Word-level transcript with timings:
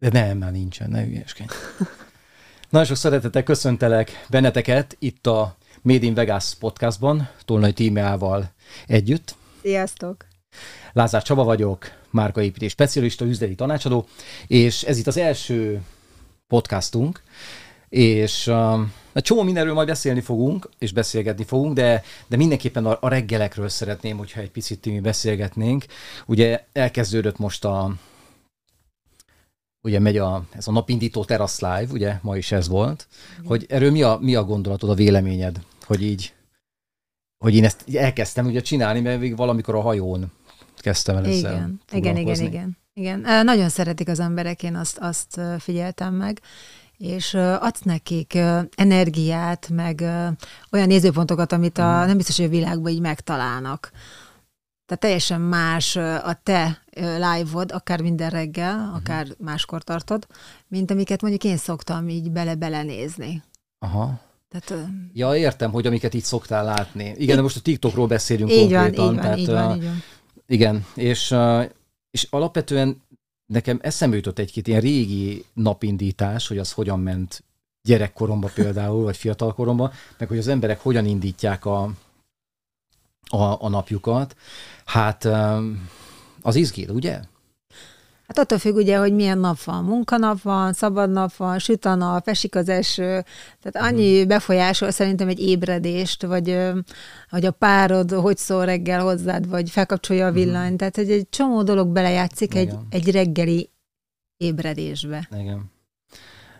De 0.00 0.08
nem, 0.12 0.38
már 0.38 0.52
nincsen, 0.52 0.90
ne 0.90 1.04
hülyeskedj. 1.04 1.52
Nagyon 2.70 2.86
sok 2.86 2.96
szeretettel 2.96 3.42
köszöntelek 3.42 4.26
benneteket 4.30 4.96
itt 4.98 5.26
a 5.26 5.56
Made 5.82 6.06
in 6.06 6.14
Vegas 6.14 6.54
podcastban, 6.54 7.28
Tolnai 7.44 7.72
tímeával 7.72 8.50
együtt. 8.86 9.34
Sziasztok! 9.62 10.26
Lázár 10.92 11.22
Csaba 11.22 11.44
vagyok, 11.44 11.90
márkaépítés 12.10 12.72
specialista, 12.72 13.24
üzleti 13.24 13.54
tanácsadó, 13.54 14.06
és 14.46 14.82
ez 14.82 14.98
itt 14.98 15.06
az 15.06 15.16
első 15.16 15.80
podcastunk, 16.46 17.22
és 17.88 18.46
uh, 18.46 18.80
egy 19.12 19.22
csomó 19.22 19.42
mindenről 19.42 19.74
majd 19.74 19.88
beszélni 19.88 20.20
fogunk, 20.20 20.68
és 20.78 20.92
beszélgetni 20.92 21.44
fogunk, 21.44 21.74
de, 21.74 22.02
de 22.26 22.36
mindenképpen 22.36 22.86
a, 22.86 22.98
a 23.00 23.08
reggelekről 23.08 23.68
szeretném, 23.68 24.16
hogyha 24.16 24.40
egy 24.40 24.50
picit 24.50 24.86
mi 24.86 25.00
beszélgetnénk. 25.00 25.84
Ugye 26.26 26.64
elkezdődött 26.72 27.38
most 27.38 27.64
a, 27.64 27.94
ugye 29.82 29.98
megy 29.98 30.16
a, 30.16 30.44
ez 30.50 30.68
a 30.68 30.72
napindító 30.72 31.24
Terrasz 31.24 31.60
Live, 31.60 31.86
ugye 31.92 32.18
ma 32.22 32.36
is 32.36 32.52
ez 32.52 32.68
volt, 32.68 33.06
Igen. 33.32 33.46
hogy 33.46 33.66
erről 33.68 33.90
mi 33.90 34.02
a, 34.02 34.18
mi 34.20 34.34
a 34.34 34.44
gondolatod, 34.44 34.90
a 34.90 34.94
véleményed, 34.94 35.60
hogy 35.84 36.02
így, 36.02 36.34
hogy 37.38 37.54
én 37.54 37.64
ezt 37.64 37.94
elkezdtem 37.94 38.46
ugye 38.46 38.60
csinálni, 38.60 39.00
mert 39.00 39.20
még 39.20 39.36
valamikor 39.36 39.74
a 39.74 39.80
hajón 39.80 40.32
kezdtem 40.76 41.16
el 41.16 41.26
ezzel 41.26 41.52
Igen, 41.52 41.80
igen, 41.92 42.16
igen, 42.16 42.40
igen. 42.40 42.78
Igen, 42.94 43.44
nagyon 43.44 43.68
szeretik 43.68 44.08
az 44.08 44.20
emberek, 44.20 44.62
én 44.62 44.76
azt, 44.76 44.98
azt 44.98 45.40
figyeltem 45.58 46.14
meg, 46.14 46.40
és 46.96 47.34
adsz 47.34 47.82
nekik 47.82 48.38
energiát, 48.74 49.68
meg 49.68 50.00
olyan 50.70 50.86
nézőpontokat, 50.86 51.52
amit 51.52 51.78
a, 51.78 51.96
mhm. 51.98 52.06
nem 52.06 52.16
biztos, 52.16 52.36
hogy 52.36 52.44
a 52.44 52.48
világban 52.48 52.92
így 52.92 53.00
megtalálnak. 53.00 53.90
Tehát 54.90 55.04
teljesen 55.04 55.40
más 55.40 55.96
a 55.96 56.40
te 56.42 56.82
live-od, 56.94 57.72
akár 57.72 58.00
minden 58.00 58.30
reggel, 58.30 58.78
uh-huh. 58.78 58.94
akár 58.94 59.26
máskor 59.38 59.82
tartod, 59.82 60.26
mint 60.68 60.90
amiket 60.90 61.20
mondjuk 61.20 61.44
én 61.44 61.56
szoktam 61.56 62.08
így 62.08 62.30
bele-bele 62.30 62.82
nézni. 62.82 63.42
Aha. 63.78 64.20
Tehát, 64.48 64.88
ja, 65.12 65.36
értem, 65.36 65.70
hogy 65.70 65.86
amiket 65.86 66.14
így 66.14 66.22
szoktál 66.22 66.64
látni. 66.64 67.04
Igen, 67.04 67.20
így, 67.20 67.34
de 67.34 67.40
most 67.40 67.56
a 67.56 67.60
TikTokról 67.60 68.06
beszélünk 68.06 68.50
így 68.50 68.58
konkrétan. 68.58 69.14
Van, 69.14 69.14
így 69.14 69.20
van, 69.20 69.38
így 69.38 69.46
van, 69.46 69.76
így 69.76 69.84
van. 69.84 70.02
Igen, 70.46 70.86
és, 70.94 71.34
és 72.10 72.26
alapvetően 72.30 73.02
nekem 73.46 73.78
eszembe 73.82 74.16
jutott 74.16 74.38
egy-két 74.38 74.68
ilyen 74.68 74.80
régi 74.80 75.44
napindítás, 75.52 76.48
hogy 76.48 76.58
az 76.58 76.72
hogyan 76.72 77.00
ment 77.00 77.44
gyerekkoromba 77.82 78.50
például, 78.54 79.02
vagy 79.02 79.16
fiatalkoromba, 79.16 79.92
meg 80.18 80.28
hogy 80.28 80.38
az 80.38 80.48
emberek 80.48 80.80
hogyan 80.80 81.06
indítják 81.06 81.64
a, 81.64 81.82
a, 83.28 83.64
a 83.64 83.68
napjukat. 83.68 84.36
Hát 84.92 85.28
az 86.42 86.56
izgél, 86.56 86.90
ugye? 86.90 87.20
Hát 88.26 88.38
attól 88.38 88.58
függ 88.58 88.74
ugye, 88.74 88.98
hogy 88.98 89.14
milyen 89.14 89.38
nap 89.38 89.62
van. 89.62 89.84
Munkanap 89.84 90.42
van, 90.42 90.72
szabad 90.72 91.10
nap 91.10 91.36
van, 91.36 91.58
süt 91.58 91.84
a 91.84 91.94
nap, 91.94 92.28
esik 92.28 92.54
az 92.54 92.68
eső. 92.68 93.24
Tehát 93.62 93.90
annyi 93.90 94.18
hmm. 94.18 94.28
befolyásol 94.28 94.90
szerintem 94.90 95.28
egy 95.28 95.40
ébredést, 95.40 96.22
vagy 96.22 96.58
hogy 97.28 97.44
a 97.44 97.50
párod 97.50 98.10
hogy 98.10 98.36
szól 98.36 98.64
reggel 98.64 99.02
hozzád, 99.02 99.48
vagy 99.48 99.70
felkapcsolja 99.70 100.26
a 100.26 100.32
villanyt. 100.32 100.68
Hmm. 100.68 100.76
Tehát, 100.76 100.96
hogy 100.96 101.10
egy 101.10 101.28
csomó 101.30 101.62
dolog 101.62 101.88
belejátszik 101.88 102.54
egy, 102.54 102.74
egy 102.90 103.10
reggeli 103.10 103.70
ébredésbe. 104.36 105.28
Igen. 105.40 105.70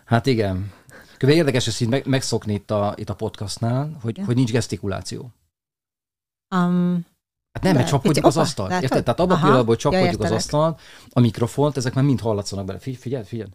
Hát 0.05 0.25
igen. 0.25 0.71
Kb. 1.17 1.29
érdekes 1.29 1.67
ezt 1.67 1.81
így 1.81 1.89
meg, 1.89 2.05
megszokni 2.05 2.53
itt 2.53 2.71
a, 2.71 2.93
itt 2.97 3.09
a 3.09 3.15
podcastnál, 3.15 3.97
hogy, 4.01 4.21
hogy 4.25 4.35
nincs 4.35 4.51
gesztikuláció. 4.51 5.31
Um, 6.55 7.05
Hát 7.53 7.63
nem, 7.63 7.75
mert 7.75 7.87
csapkodjuk 7.87 8.25
az 8.25 8.37
asztalt. 8.37 8.71
Érted? 8.71 9.03
Tehát 9.03 9.19
abban 9.19 9.37
a 9.37 9.39
pillanatban, 9.39 9.65
hogy 9.65 9.77
csapkodjuk 9.77 10.21
ja, 10.21 10.25
az 10.25 10.31
asztalt, 10.31 10.81
a 11.09 11.19
mikrofont, 11.19 11.77
ezek 11.77 11.93
már 11.93 12.03
mind 12.03 12.19
hallatszanak 12.19 12.65
bele. 12.65 12.79
Figyelj, 12.79 13.23
figyelj. 13.23 13.49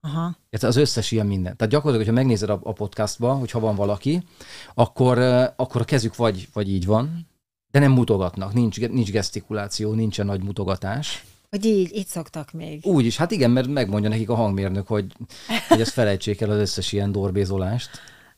Aha. 0.00 0.36
Érted? 0.50 0.68
Az 0.68 0.76
összes 0.76 1.10
ilyen 1.10 1.26
minden. 1.26 1.56
Tehát 1.56 1.72
gyakorlatilag, 1.72 2.06
hogyha 2.06 2.22
megnézed 2.22 2.50
a, 2.50 2.60
a 2.62 2.72
podcastba, 2.72 3.32
hogyha 3.32 3.60
van 3.60 3.74
valaki, 3.74 4.22
akkor, 4.74 5.18
akkor 5.56 5.80
a 5.80 5.84
kezük 5.84 6.16
vagy, 6.16 6.48
vagy 6.52 6.68
így 6.68 6.86
van, 6.86 7.26
de 7.70 7.78
nem 7.78 7.92
mutogatnak, 7.92 8.52
nincs, 8.52 8.80
nincs 8.80 9.10
gesztikuláció, 9.10 9.92
nincsen 9.92 10.26
nagy 10.26 10.42
mutogatás. 10.42 11.24
Hogy 11.50 11.64
így, 11.64 11.96
így 11.96 12.06
szoktak 12.06 12.52
még. 12.52 12.86
Úgy 12.86 13.04
is, 13.04 13.16
hát 13.16 13.30
igen, 13.30 13.50
mert 13.50 13.66
megmondja 13.66 14.08
nekik 14.08 14.28
a 14.28 14.34
hangmérnök, 14.34 14.86
hogy, 14.86 15.12
hogy 15.68 15.80
ezt 15.80 15.92
felejtsék 15.92 16.40
el 16.40 16.50
az 16.50 16.58
összes 16.58 16.92
ilyen 16.92 17.12
dorbézolást. 17.12 17.90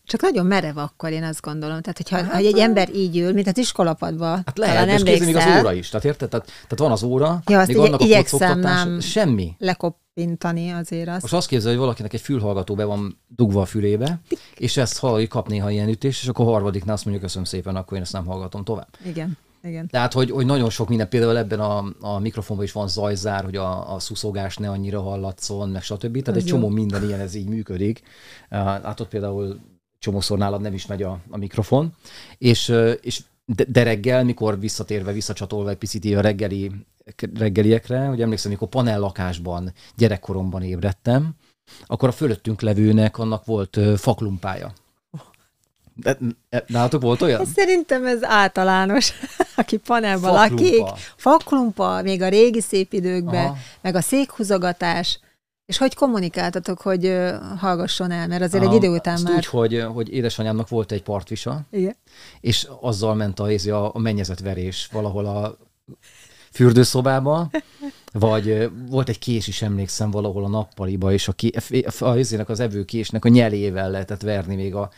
Csak 0.06 0.20
nagyon 0.20 0.46
merev 0.46 0.76
akkor, 0.76 1.10
én 1.10 1.22
azt 1.22 1.40
gondolom. 1.40 1.80
Tehát, 1.80 1.96
hogyha 1.96 2.16
hát, 2.16 2.30
ha 2.30 2.36
egy 2.36 2.58
ember 2.58 2.94
így 2.94 3.18
ül, 3.18 3.32
mint 3.32 3.46
az 3.46 3.58
iskolapadban, 3.58 4.42
hát 4.46 4.58
lehet, 4.58 5.08
és 5.08 5.18
még 5.18 5.36
az 5.36 5.44
óra 5.58 5.72
is. 5.72 5.88
Tehát 5.88 6.06
érted? 6.06 6.28
Tehát, 6.28 6.46
tehát 6.46 6.78
van 6.78 6.90
az 6.90 7.02
óra, 7.02 7.42
ja, 7.46 7.58
azt 7.58 7.68
még 7.68 7.76
vannak 7.76 8.02
igyekszem 8.02 8.58
nem 8.58 9.00
semmi. 9.00 9.54
lekoppintani 9.58 10.70
azért 10.70 11.08
azt. 11.08 11.20
Most 11.20 11.34
azt 11.34 11.48
képzel, 11.48 11.70
hogy 11.70 11.78
valakinek 11.78 12.12
egy 12.12 12.20
fülhallgató 12.20 12.74
be 12.74 12.84
van 12.84 13.20
dugva 13.28 13.60
a 13.60 13.64
fülébe, 13.64 14.20
Tik. 14.28 14.38
és 14.56 14.76
ezt 14.76 14.98
hallja, 14.98 15.28
kap 15.28 15.48
néha 15.48 15.70
ilyen 15.70 15.88
ütés, 15.88 16.22
és 16.22 16.28
akkor 16.28 16.46
a 16.46 16.50
harmadiknál 16.50 16.94
azt 16.94 17.04
mondja, 17.04 17.22
köszönöm 17.22 17.44
szépen, 17.44 17.76
akkor 17.76 17.96
én 17.96 18.02
ezt 18.02 18.12
nem 18.12 18.26
hallgatom 18.26 18.64
tovább. 18.64 18.88
Igen. 19.04 19.38
Igen. 19.62 19.88
Tehát, 19.88 20.12
hogy, 20.12 20.30
hogy 20.30 20.46
nagyon 20.46 20.70
sok 20.70 20.88
minden, 20.88 21.08
például 21.08 21.36
ebben 21.36 21.60
a, 21.60 21.84
a 22.00 22.18
mikrofonban 22.18 22.64
is 22.64 22.72
van 22.72 22.88
zajzár, 22.88 23.44
hogy 23.44 23.56
a, 23.56 23.94
a 23.94 23.98
szuszogás 23.98 24.56
ne 24.56 24.70
annyira 24.70 25.00
hallatszon, 25.00 25.68
meg 25.68 25.82
stb. 25.82 26.22
Tehát 26.22 26.28
az 26.28 26.36
egy 26.36 26.48
jó. 26.48 26.54
csomó 26.54 26.68
minden 26.68 27.04
ilyen, 27.04 27.20
ez 27.20 27.34
így 27.34 27.48
működik. 27.48 28.02
Hát 28.50 29.00
ott 29.00 29.08
például 29.08 29.60
csomószor 29.98 30.38
nálad 30.38 30.60
nem 30.60 30.74
is 30.74 30.86
megy 30.86 31.02
a, 31.02 31.18
a 31.30 31.36
mikrofon, 31.36 31.92
és, 32.38 32.72
és 33.00 33.22
de, 33.44 33.64
de 33.68 33.82
reggel, 33.82 34.24
mikor 34.24 34.60
visszatérve, 34.60 35.12
visszacsatolva 35.12 35.70
egy 35.70 35.76
picit 35.76 36.16
a 36.16 36.20
reggeli, 36.20 36.70
reggeliekre, 37.34 38.06
hogy 38.06 38.20
emlékszem, 38.20 38.50
amikor 38.50 38.68
panellakásban, 38.68 39.72
gyerekkoromban 39.96 40.62
ébredtem, 40.62 41.30
akkor 41.86 42.08
a 42.08 42.12
fölöttünk 42.12 42.60
levőnek 42.60 43.18
annak 43.18 43.44
volt 43.44 43.78
faklumpája. 43.96 44.72
De, 45.94 46.18
nálatok 46.66 47.02
volt 47.02 47.22
olyan? 47.22 47.44
Szerintem 47.56 48.06
ez 48.06 48.24
általános, 48.24 49.12
aki 49.56 49.76
panelban 49.76 50.32
lakik. 50.32 50.84
Faklumpa, 51.16 52.02
még 52.02 52.22
a 52.22 52.28
régi 52.28 52.60
szép 52.60 52.92
időkben, 52.92 53.44
Aha. 53.44 53.56
meg 53.80 53.94
a 53.94 54.00
székhúzogatás. 54.00 55.20
És 55.66 55.78
hogy 55.78 55.94
kommunikáltatok, 55.94 56.80
hogy 56.80 57.18
hallgasson 57.58 58.10
el? 58.10 58.26
Mert 58.26 58.42
azért 58.42 58.64
egy 58.64 58.72
idő 58.72 58.88
után 58.88 59.20
már... 59.22 59.36
úgy, 59.36 59.46
hogy, 59.46 59.84
hogy 59.92 60.12
édesanyámnak 60.12 60.68
volt 60.68 60.92
egy 60.92 61.02
partvisa, 61.02 61.60
Igen. 61.70 61.96
és 62.40 62.68
azzal 62.80 63.14
ment 63.14 63.40
a, 63.40 63.48
a, 63.68 63.90
a 63.94 63.98
mennyezetverés 63.98 64.88
valahol 64.92 65.26
a 65.26 65.56
fürdőszobába, 66.52 67.50
vagy 68.12 68.70
volt 68.88 69.08
egy 69.08 69.18
kés 69.18 69.46
is, 69.46 69.62
emlékszem, 69.62 70.10
valahol 70.10 70.44
a 70.44 70.48
nappaliba, 70.48 71.12
és 71.12 71.28
a, 71.28 71.32
ké, 71.32 71.50
a, 71.98 72.04
a, 72.04 72.44
az 72.46 72.60
evőkésnek 72.60 73.24
a 73.24 73.28
nyelével 73.28 73.90
lehetett 73.90 74.22
verni 74.22 74.54
még 74.54 74.74
a, 74.74 74.90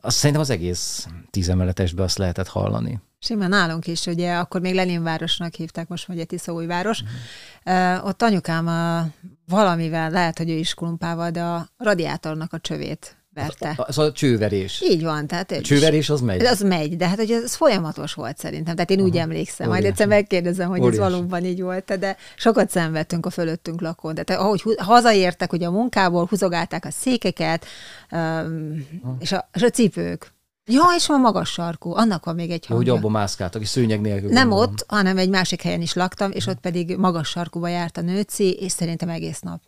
azt 0.00 0.16
szerintem 0.16 0.40
az 0.40 0.50
egész 0.50 1.06
tízemeletesbe 1.30 2.02
azt 2.02 2.18
lehetett 2.18 2.48
hallani. 2.48 3.00
Simán 3.22 3.48
nálunk 3.48 3.86
is, 3.86 4.06
ugye 4.06 4.34
akkor 4.34 4.60
még 4.60 4.74
Leninvárosnak 4.74 5.54
hívták, 5.54 5.88
most 5.88 6.08
mondja 6.08 6.26
Tiszaújváros. 6.26 7.00
Uh-huh. 7.00 7.98
Uh, 7.98 8.06
ott 8.06 8.22
anyukám 8.22 8.66
uh, 8.66 9.12
valamivel, 9.48 10.10
lehet, 10.10 10.38
hogy 10.38 10.50
ő 10.50 10.54
is 10.54 10.74
kulumpával, 10.74 11.30
de 11.30 11.42
a 11.42 11.68
radiátornak 11.76 12.52
a 12.52 12.58
csövét 12.58 13.16
verte. 13.34 13.74
Az 13.76 13.98
a 13.98 14.12
csőverés. 14.12 14.82
Így 14.82 15.02
van. 15.02 15.26
Tehát 15.26 15.50
a 15.50 15.60
csőverés 15.60 16.10
az 16.10 16.20
megy? 16.20 16.44
Az 16.44 16.60
megy, 16.60 16.96
de 16.96 17.08
hát 17.08 17.16
hogy 17.16 17.30
ez 17.30 17.54
folyamatos 17.54 18.14
volt 18.14 18.38
szerintem. 18.38 18.74
Tehát 18.74 18.90
én 18.90 18.98
Aha. 18.98 19.06
úgy 19.06 19.16
emlékszem. 19.16 19.66
Óriási. 19.66 19.82
Majd 19.82 19.92
egyszer 19.92 20.06
megkérdezem, 20.06 20.68
hogy 20.68 20.80
Óriási. 20.80 21.02
ez 21.02 21.10
valóban 21.10 21.44
így 21.44 21.62
volt 21.62 21.98
de 21.98 22.16
sokat 22.36 22.70
szenvedtünk 22.70 23.26
a 23.26 23.30
fölöttünk 23.30 23.80
lakón. 23.80 24.14
Tehát 24.14 24.42
ahogy 24.42 24.62
hazaértek 24.76 25.52
ugye 25.52 25.66
a 25.66 25.70
munkából, 25.70 26.26
húzogálták 26.26 26.84
a 26.84 26.90
székeket, 26.90 27.66
um, 28.10 28.86
és, 29.18 29.32
a, 29.32 29.48
és 29.52 29.62
a 29.62 29.70
cipők. 29.70 30.32
Ja, 30.70 30.84
és 30.96 31.06
van 31.06 31.20
magas 31.20 31.50
sarkú, 31.50 31.94
annak 31.94 32.24
van 32.24 32.34
még 32.34 32.50
egy 32.50 32.66
hangja. 32.66 32.92
Hogy 32.92 32.98
abban 32.98 33.10
mászkáltak, 33.10 33.62
és 33.62 33.68
szőnyeg 33.68 34.00
nélkül. 34.00 34.30
Nem 34.30 34.48
gondolom. 34.48 34.72
ott, 34.72 34.84
hanem 34.88 35.18
egy 35.18 35.28
másik 35.28 35.62
helyen 35.62 35.80
is 35.80 35.92
laktam, 35.92 36.30
és 36.30 36.46
ott 36.46 36.60
pedig 36.60 36.96
magas 36.96 37.28
sarkúba 37.28 37.68
járt 37.68 37.96
a 37.96 38.00
nőci, 38.00 38.52
és 38.52 38.72
szerintem 38.72 39.08
egész 39.08 39.40
nap. 39.40 39.60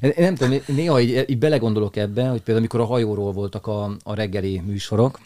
Én 0.00 0.12
nem 0.16 0.34
tudom, 0.34 0.58
néha 0.66 1.00
így, 1.00 1.30
így 1.30 1.38
belegondolok 1.38 1.96
ebbe, 1.96 2.22
hogy 2.22 2.42
például 2.42 2.58
amikor 2.58 2.80
a 2.80 2.84
hajóról 2.84 3.32
voltak 3.32 3.66
a, 3.66 3.96
a 4.02 4.14
reggeli 4.14 4.60
műsorok, 4.66 5.20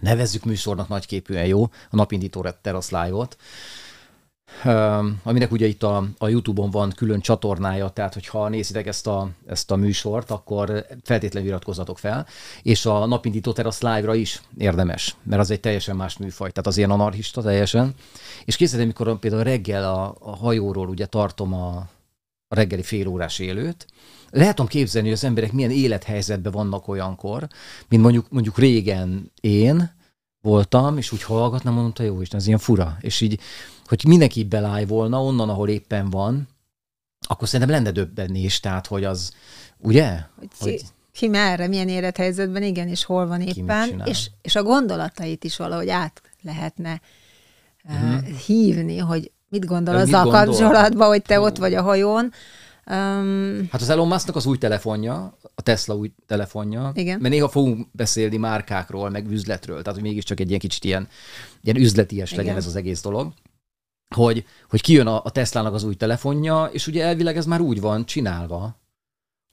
nevezzük 0.00 0.44
műsornak 0.44 0.88
nagyképűen 0.88 1.46
jó, 1.46 1.62
a 1.62 1.96
napindító 1.96 2.46
Terrasz 2.62 2.90
Live-ot, 2.90 3.36
aminek 5.22 5.52
ugye 5.52 5.66
itt 5.66 5.82
a, 5.82 6.08
a 6.18 6.28
YouTube-on 6.28 6.70
van 6.70 6.92
külön 6.96 7.20
csatornája, 7.20 7.88
tehát 7.88 8.14
hogyha 8.14 8.48
nézitek 8.48 8.86
ezt 8.86 9.06
a, 9.06 9.28
ezt 9.46 9.70
a 9.70 9.76
műsort, 9.76 10.30
akkor 10.30 10.86
feltétlenül 11.02 11.48
iratkozzatok 11.48 11.98
fel, 11.98 12.26
és 12.62 12.86
a 12.86 13.06
napindító 13.06 13.52
terasz 13.52 13.80
live-ra 13.80 14.14
is 14.14 14.42
érdemes, 14.58 15.16
mert 15.22 15.40
az 15.40 15.50
egy 15.50 15.60
teljesen 15.60 15.96
más 15.96 16.16
műfaj, 16.16 16.50
tehát 16.50 16.66
az 16.66 16.76
ilyen 16.76 16.90
anarchista 16.90 17.42
teljesen. 17.42 17.94
És 18.44 18.56
készítem, 18.56 18.84
amikor 18.84 19.18
például 19.18 19.42
reggel 19.42 19.94
a, 19.94 20.16
a 20.20 20.36
hajóról 20.36 20.88
ugye 20.88 21.06
tartom 21.06 21.54
a, 21.54 21.76
a 22.48 22.54
reggeli 22.54 22.82
félórás 22.82 23.38
élőt, 23.38 23.86
lehet 24.30 24.54
tudom 24.54 24.70
képzelni, 24.70 25.08
hogy 25.08 25.16
az 25.16 25.24
emberek 25.24 25.52
milyen 25.52 25.70
élethelyzetben 25.70 26.52
vannak 26.52 26.88
olyankor, 26.88 27.48
mint 27.88 28.02
mondjuk, 28.02 28.26
mondjuk 28.30 28.58
régen 28.58 29.32
én 29.40 29.95
voltam, 30.46 30.98
és 30.98 31.12
úgy 31.12 31.22
hallgatnám, 31.22 31.74
mondta, 31.74 32.02
jó 32.02 32.20
Isten, 32.20 32.40
ez 32.40 32.46
ilyen 32.46 32.58
fura. 32.58 32.96
És 33.00 33.20
így 33.20 33.40
hogy 33.86 34.04
mindenki 34.06 34.44
beláj 34.44 34.84
volna 34.84 35.22
onnan, 35.24 35.48
ahol 35.48 35.68
éppen 35.68 36.10
van, 36.10 36.48
akkor 37.28 37.48
szerintem 37.48 37.76
lenne 37.76 37.90
döbbenés, 37.90 38.60
tehát 38.60 38.86
hogy 38.86 39.04
az, 39.04 39.32
ugye? 39.78 40.20
Hogy, 40.38 40.48
hogy 40.58 40.82
ki 41.12 41.28
merre, 41.28 41.68
milyen 41.68 41.88
élethelyzetben, 41.88 42.62
igen, 42.62 42.88
és 42.88 43.04
hol 43.04 43.26
van 43.26 43.40
éppen, 43.40 44.02
és, 44.04 44.30
és 44.42 44.54
a 44.54 44.62
gondolatait 44.62 45.44
is 45.44 45.56
valahogy 45.56 45.88
át 45.88 46.22
lehetne 46.42 47.00
uh-huh. 47.84 48.12
uh, 48.12 48.28
hívni, 48.28 48.98
hogy 48.98 49.30
mit 49.48 49.66
gondol 49.66 49.94
azzal 49.94 50.22
mit 50.24 50.32
gondol? 50.32 50.54
kapcsolatban, 50.54 51.08
hogy 51.08 51.22
te 51.22 51.40
ott 51.40 51.56
vagy 51.56 51.74
a 51.74 51.82
hajón. 51.82 52.32
Um, 52.90 53.68
hát 53.70 53.80
az 53.80 53.88
Elon 53.88 54.08
Musknak 54.08 54.36
az 54.36 54.46
új 54.46 54.58
telefonja, 54.58 55.38
a 55.54 55.62
Tesla 55.62 55.94
új 55.94 56.12
telefonja, 56.26 56.92
igen. 56.94 57.20
mert 57.20 57.34
néha 57.34 57.48
fogunk 57.48 57.86
beszélni 57.92 58.36
márkákról, 58.36 59.10
meg 59.10 59.30
üzletről, 59.30 59.82
tehát 59.82 59.98
hogy 59.98 60.08
mégiscsak 60.08 60.40
egy 60.40 60.48
ilyen 60.48 60.60
kicsit 60.60 60.84
ilyen, 60.84 61.08
ilyen 61.62 61.76
üzleties 61.76 62.30
legyen 62.30 62.44
igen. 62.44 62.56
ez 62.56 62.66
az 62.66 62.76
egész 62.76 63.02
dolog 63.02 63.32
hogy, 64.14 64.44
hogy 64.68 64.80
kijön 64.80 65.06
a, 65.06 65.24
a 65.24 65.30
Teslának 65.30 65.74
az 65.74 65.84
új 65.84 65.94
telefonja, 65.94 66.64
és 66.64 66.86
ugye 66.86 67.04
elvileg 67.04 67.36
ez 67.36 67.46
már 67.46 67.60
úgy 67.60 67.80
van 67.80 68.04
csinálva, 68.04 68.80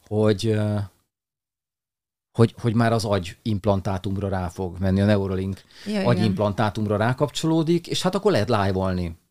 hogy, 0.07 0.59
hogy, 2.31 2.55
hogy 2.61 2.73
már 2.73 2.91
az 2.91 3.05
agy 3.05 3.37
implantátumra 3.41 4.29
rá 4.29 4.47
fog 4.47 4.79
menni, 4.79 5.01
a 5.01 5.05
Neuralink 5.05 5.61
ja, 5.85 6.07
agyimplantátumra 6.07 6.97
rákapcsolódik, 6.97 7.87
és 7.87 8.01
hát 8.01 8.15
akkor 8.15 8.31
lehet 8.31 8.49
live-olni. 8.49 9.21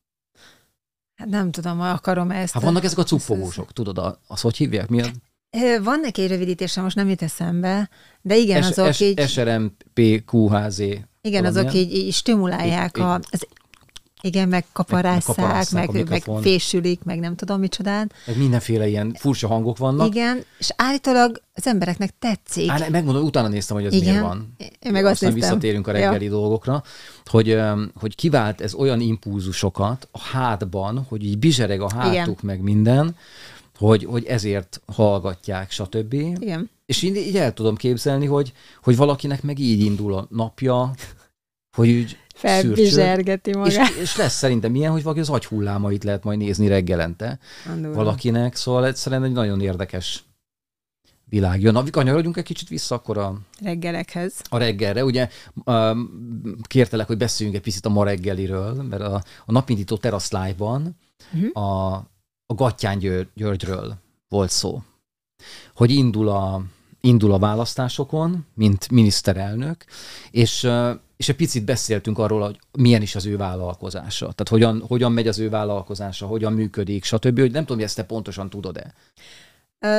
Hát 1.16 1.28
nem 1.28 1.50
tudom, 1.50 1.80
akarom 1.80 2.30
ezt. 2.30 2.52
Hát 2.52 2.62
vannak 2.62 2.84
ezek 2.84 2.98
a 2.98 3.02
cuppogósok, 3.02 3.72
tudod, 3.72 4.18
az 4.26 4.40
hogy 4.40 4.56
hívják? 4.56 4.88
Mi 4.88 5.02
a... 5.02 5.06
Van 5.82 6.00
neki 6.00 6.22
egy 6.22 6.28
rövidítése, 6.28 6.80
most 6.80 6.96
nem 6.96 7.08
jut 7.08 7.22
eszembe, 7.22 7.88
de 8.22 8.36
igen, 8.36 8.62
S- 8.62 8.66
azok 8.68 8.92
S- 8.92 9.00
így... 9.00 9.20
SRMP-QHZ. 9.20 10.98
Igen, 11.20 11.44
azok 11.44 11.74
így, 11.74 11.92
így 11.94 12.12
stimulálják 12.12 12.96
így, 12.96 13.02
a, 13.02 13.14
az 13.14 13.46
igen, 14.22 14.48
meg 14.48 14.64
kaparásszák, 14.72 15.70
meg, 15.70 15.90
meg, 15.90 16.08
meg 16.08 16.22
fésülik, 16.40 17.02
meg 17.04 17.18
nem 17.18 17.36
tudom 17.36 17.60
micsodán. 17.60 18.12
Meg 18.26 18.38
mindenféle 18.38 18.88
ilyen 18.88 19.14
furcsa 19.18 19.48
hangok 19.48 19.78
vannak. 19.78 20.06
Igen, 20.06 20.44
és 20.58 20.70
állítólag 20.76 21.42
az 21.52 21.66
embereknek 21.66 22.14
tetszik. 22.18 22.70
Á, 22.70 22.88
megmondom, 22.90 23.24
utána 23.24 23.48
néztem, 23.48 23.76
hogy 23.76 23.86
ez 23.86 23.92
Igen. 23.92 24.08
miért 24.08 24.22
van. 24.22 24.54
Én 24.78 24.92
meg 24.92 25.04
azt 25.04 25.12
Aztán 25.12 25.32
visszatérünk 25.32 25.86
a 25.86 25.92
reggeli 25.92 26.24
ja. 26.24 26.30
dolgokra, 26.30 26.82
hogy, 27.24 27.58
hogy 27.94 28.14
kivált 28.14 28.60
ez 28.60 28.74
olyan 28.74 29.00
impulzusokat 29.00 30.08
a 30.10 30.20
hátban, 30.20 31.06
hogy 31.08 31.24
így 31.24 31.38
bizsereg 31.38 31.80
a 31.80 31.90
hátuk, 31.92 32.14
Igen. 32.14 32.36
meg 32.42 32.60
minden, 32.60 33.16
hogy, 33.78 34.04
hogy 34.04 34.24
ezért 34.24 34.80
hallgatják, 34.86 35.70
stb. 35.70 36.12
Igen. 36.12 36.70
És 36.86 37.02
így, 37.02 37.16
így 37.16 37.36
el 37.36 37.52
tudom 37.52 37.76
képzelni, 37.76 38.26
hogy, 38.26 38.52
hogy 38.82 38.96
valakinek 38.96 39.42
meg 39.42 39.58
így 39.58 39.80
indul 39.80 40.14
a 40.14 40.26
napja, 40.30 40.90
hogy 41.76 41.88
úgy 41.88 42.18
Felbizsergeti 42.34 43.56
magát. 43.56 43.90
És, 43.90 43.96
és 44.00 44.16
lesz 44.16 44.36
szerintem 44.36 44.74
ilyen, 44.74 44.92
hogy 44.92 45.02
valaki 45.02 45.20
az 45.20 45.28
agyhullámait 45.28 46.04
lehet 46.04 46.24
majd 46.24 46.38
nézni 46.38 46.68
reggelente 46.68 47.38
Andul. 47.68 47.92
valakinek, 47.92 48.56
szóval 48.56 48.86
egyszerűen 48.86 49.24
egy 49.24 49.32
nagyon 49.32 49.60
érdekes 49.60 50.24
világ 51.32 51.60
jön. 51.60 51.72
Na, 51.72 51.84
kanyarodjunk 51.90 52.36
egy 52.36 52.44
kicsit 52.44 52.68
vissza 52.68 52.94
akkor 52.94 53.18
a... 53.18 53.38
Reggelekhez. 53.60 54.34
A 54.48 54.56
reggelre. 54.56 55.04
Ugye 55.04 55.28
kértelek, 56.62 57.06
hogy 57.06 57.16
beszéljünk 57.16 57.58
egy 57.58 57.64
picit 57.64 57.86
a 57.86 57.88
ma 57.88 58.04
reggeliről, 58.04 58.82
mert 58.82 59.02
a, 59.02 59.22
a 59.46 59.52
napindító 59.52 59.96
Terasz 59.96 60.32
Live-ban 60.32 60.96
uh-huh. 61.34 61.64
a, 61.64 61.94
a 62.46 62.54
Gattyán 62.54 62.98
Györgyről 63.34 63.96
volt 64.28 64.50
szó. 64.50 64.82
Hogy 65.74 65.90
indul 65.90 66.28
a, 66.28 66.62
indul 67.00 67.32
a 67.32 67.38
választásokon, 67.38 68.46
mint 68.54 68.90
miniszterelnök, 68.90 69.84
és 70.30 70.68
és 71.22 71.28
egy 71.28 71.36
picit 71.36 71.64
beszéltünk 71.64 72.18
arról, 72.18 72.40
hogy 72.40 72.58
milyen 72.78 73.02
is 73.02 73.14
az 73.14 73.26
ő 73.26 73.36
vállalkozása. 73.36 74.24
Tehát 74.24 74.48
hogyan, 74.48 74.84
hogyan 74.88 75.12
megy 75.12 75.28
az 75.28 75.38
ő 75.38 75.48
vállalkozása, 75.48 76.26
hogyan 76.26 76.52
működik, 76.52 77.04
stb. 77.04 77.38
Hogy 77.38 77.50
nem 77.50 77.60
tudom, 77.60 77.76
hogy 77.76 77.86
ezt 77.86 77.96
te 77.96 78.02
pontosan 78.02 78.50
tudod-e. 78.50 78.94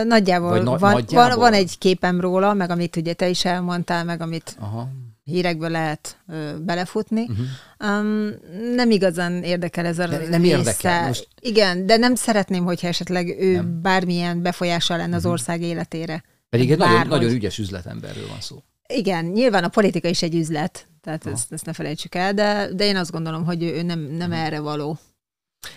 Nagyjából, 0.04 0.50
Vagy 0.50 0.64
na- 0.64 0.78
van, 0.78 0.92
nagyjából. 0.92 1.30
Van, 1.30 1.40
van 1.40 1.54
egy 1.54 1.78
képem 1.78 2.22
róla, 2.22 2.54
meg 2.54 2.70
amit 2.70 2.96
ugye 2.96 3.14
te 3.14 3.30
is 3.30 3.46
elmondtál, 3.46 4.04
meg 4.04 4.22
amit 4.22 4.56
Aha. 4.60 4.90
hírekből 5.24 5.70
lehet 5.70 6.18
ö, 6.28 6.58
belefutni. 6.60 7.22
Uh-huh. 7.22 8.00
Um, 8.00 8.30
nem 8.76 8.92
igazán 8.92 9.44
érdekel 9.44 9.86
ez 9.86 10.00
a 10.00 10.08
de, 10.08 10.28
Nem 10.30 10.42
része. 10.42 10.58
érdekel. 10.58 11.08
Most... 11.08 11.28
Igen, 11.42 11.86
de 11.86 11.98
nem 11.98 12.16
szeretném, 12.16 12.64
hogyha 12.64 12.88
esetleg 12.88 13.28
ő 13.40 13.54
nem. 13.54 13.82
bármilyen 13.82 14.42
befolyással 14.42 14.98
lenne 14.98 15.16
uh-huh. 15.16 15.26
az 15.26 15.32
ország 15.32 15.62
életére. 15.62 16.24
Pedig 16.50 16.72
egy 16.72 16.78
nagyon, 16.78 17.08
nagyon 17.08 17.32
ügyes 17.32 17.58
üzletemberről 17.58 18.28
van 18.28 18.42
szó. 18.42 18.64
Igen, 18.88 19.26
nyilván 19.26 19.64
a 19.64 19.68
politika 19.68 20.08
is 20.08 20.22
egy 20.22 20.36
üzlet, 20.36 20.88
tehát 21.02 21.26
ezt, 21.26 21.52
ezt 21.52 21.66
ne 21.66 21.74
felejtsük 21.74 22.16
el, 22.16 22.34
de, 22.34 22.74
de 22.74 22.86
én 22.86 22.96
azt 22.96 23.12
gondolom, 23.12 23.46
hogy 23.46 23.64
ő 23.64 23.82
nem, 23.82 24.00
nem 24.00 24.32
hmm. 24.32 24.40
erre 24.40 24.60
való. 24.60 24.98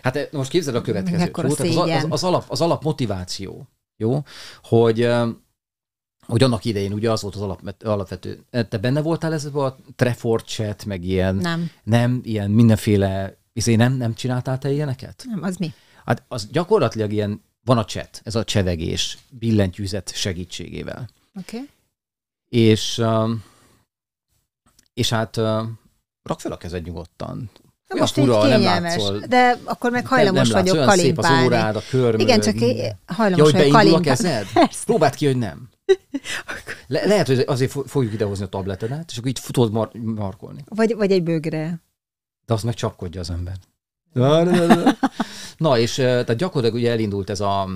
Hát 0.02 0.16
eh, 0.16 0.28
most 0.32 0.50
képzeld 0.50 0.76
a 0.76 0.80
következőt. 0.80 1.36
Az, 1.36 1.60
az, 1.60 2.06
az, 2.08 2.24
alap, 2.24 2.44
az 2.48 2.60
alap 2.60 2.82
motiváció, 2.82 3.68
jó, 3.96 4.22
hogy 4.62 5.08
hogy 6.26 6.42
annak 6.42 6.64
idején 6.64 6.92
ugye 6.92 7.10
az 7.10 7.22
volt 7.22 7.34
az 7.34 7.40
alap, 7.40 7.74
alapvető. 7.84 8.44
Te 8.50 8.78
benne 8.78 9.00
voltál 9.00 9.32
ez 9.32 9.44
a 9.44 9.76
chat, 10.44 10.84
meg 10.84 11.04
ilyen... 11.04 11.34
Nem. 11.34 11.70
Nem, 11.82 12.20
ilyen 12.24 12.50
mindenféle... 12.50 13.36
Izé 13.52 13.74
nem, 13.74 13.92
nem 13.92 14.14
csináltál 14.14 14.58
te 14.58 14.70
ilyeneket? 14.70 15.24
Nem, 15.28 15.42
az 15.42 15.56
mi? 15.56 15.72
Hát 16.04 16.22
az 16.28 16.48
gyakorlatilag 16.52 17.12
ilyen, 17.12 17.42
van 17.64 17.78
a 17.78 17.84
chat, 17.84 18.20
ez 18.24 18.34
a 18.34 18.44
csevegés 18.44 19.18
billentyűzet 19.30 20.12
segítségével. 20.14 21.08
Oké. 21.38 21.56
Okay. 21.56 21.68
És 22.48 23.04
és 24.94 25.10
hát 25.10 25.36
uh, 25.36 25.62
rak 26.22 26.40
fel 26.40 26.52
a 26.52 26.56
kezed 26.56 26.84
nyugodtan. 26.84 27.50
Na 27.86 28.00
most 28.00 28.12
fura, 28.12 28.46
nem 28.46 28.62
látszol. 28.62 29.18
De 29.18 29.58
akkor 29.64 29.90
meg 29.90 30.06
hajlamos 30.06 30.48
nem, 30.48 30.56
nem 30.56 30.64
vagyok 30.64 30.76
látsz, 30.76 30.96
kalimpálni. 30.96 31.36
szép 31.36 31.40
az 31.40 31.46
órád, 31.46 31.76
a 31.76 31.82
körmöd. 31.90 32.20
Igen, 32.20 32.40
csak 32.40 32.54
hajlamos 33.06 33.52
ja, 33.52 33.58
vagyok 33.58 33.72
kalimpálni. 33.72 33.94
a 33.94 34.00
kezed? 34.00 34.46
Próbáld 34.84 35.14
ki, 35.14 35.26
hogy 35.26 35.36
nem. 35.36 35.68
Le- 36.86 37.06
lehet, 37.06 37.26
hogy 37.26 37.44
azért 37.46 37.72
fogjuk 37.86 38.12
idehozni 38.12 38.44
a 38.44 38.48
tabletedet, 38.48 39.10
és 39.10 39.16
akkor 39.16 39.28
így 39.28 39.40
tudod 39.50 39.72
mar- 39.72 39.94
markolni. 39.94 40.64
Vagy, 40.68 40.94
vagy 40.96 41.12
egy 41.12 41.22
bögre. 41.22 41.80
De 42.46 42.54
az 42.54 42.62
meg 42.62 42.74
csapkodja 42.74 43.20
az 43.20 43.30
ember. 43.30 43.54
Na, 45.56 45.78
és 45.78 45.94
tehát 45.94 46.36
gyakorlatilag 46.36 46.82
ugye 46.82 46.90
elindult 46.90 47.30
ez 47.30 47.40
a 47.40 47.68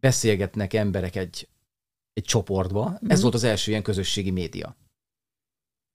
beszélgetnek 0.00 0.74
emberek 0.74 1.16
egy, 1.16 1.48
egy 2.20 2.26
csoportba. 2.26 2.88
Mm. 2.90 3.08
Ez 3.08 3.14
mhm. 3.14 3.22
volt 3.22 3.34
az 3.34 3.44
első 3.44 3.70
ilyen 3.70 3.82
közösségi 3.82 4.30
média. 4.30 4.76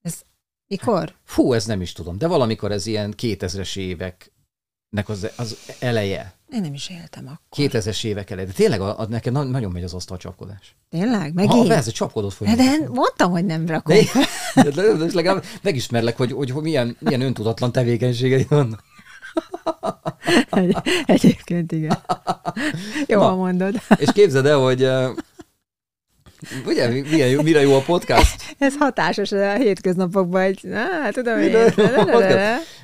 Ez 0.01 0.22
mikor? 0.68 1.16
Fú, 1.24 1.54
ez 1.54 1.66
nem 1.66 1.81
is 1.81 1.92
tudom, 1.92 2.18
de 2.18 2.27
valamikor 2.27 2.72
ez 2.72 2.86
ilyen 2.86 3.13
2000-es 3.18 3.77
éveknek 3.77 5.10
az, 5.10 5.30
az 5.36 5.57
eleje. 5.80 6.33
Én 6.51 6.62
nem 6.62 6.74
is 6.74 6.89
éltem 6.89 7.25
akkor. 7.25 7.69
2000-es 7.69 8.04
évek 8.04 8.30
eleje. 8.30 8.48
De 8.48 8.54
tényleg 8.54 8.81
a, 8.81 9.00
a, 9.00 9.06
neked 9.07 9.33
nagyon 9.33 9.72
megy 9.72 9.83
az 9.83 9.94
asztal 9.94 10.18
csapkodás. 10.18 10.76
Tényleg? 10.90 11.33
Megint? 11.33 11.68
Ha, 11.68 11.73
ez 11.73 11.88
egy 11.88 11.94
csapkodott 11.94 12.33
folyam. 12.33 12.56
De 12.56 12.90
mondtam, 12.90 13.31
hogy 13.31 13.45
nem 13.45 13.68
rakom. 13.68 13.95
De, 14.56 14.64
de, 14.64 14.69
de, 14.69 14.94
de 14.94 15.06
legalább 15.14 15.44
megismerlek, 15.61 16.18
hogy, 16.18 16.31
hogy, 16.31 16.52
hogy 16.52 16.64
milyen, 16.64 16.97
milyen 16.99 17.21
öntudatlan 17.21 17.71
tevékenységei 17.71 18.45
vannak. 18.49 18.83
Egy, 20.49 20.78
egyébként 21.06 21.71
igen. 21.71 21.97
Jó, 23.07 23.35
mondod. 23.35 23.81
És 23.95 24.11
képzeld 24.11 24.45
el, 24.45 24.57
hogy 24.57 24.90
Ugye, 26.66 26.87
milyen 26.87 27.30
jó, 27.30 27.42
mire 27.42 27.61
jó 27.61 27.75
a 27.75 27.81
podcast? 27.81 28.56
Ez 28.57 28.78
hatásos 28.78 29.31
a 29.31 29.54
hétköznapokban, 29.54 30.42
egy, 30.42 30.59
na, 30.64 31.11
tudom 31.11 31.40
én. 31.40 31.56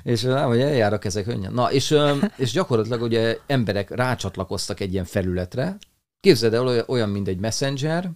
és 0.03 0.21
nem, 0.21 0.47
hogy 0.47 0.59
eljárok 0.61 1.05
ezek 1.05 1.23
könnyen. 1.23 1.53
Na, 1.53 1.71
és, 1.71 1.95
és 2.35 2.51
gyakorlatilag 2.51 3.01
ugye 3.01 3.37
emberek 3.47 3.89
rácsatlakoztak 3.89 4.79
egy 4.79 4.93
ilyen 4.93 5.05
felületre. 5.05 5.77
Képzeld 6.19 6.53
el, 6.53 6.83
olyan, 6.87 7.09
mint 7.09 7.27
egy 7.27 7.39
messenger, 7.39 8.09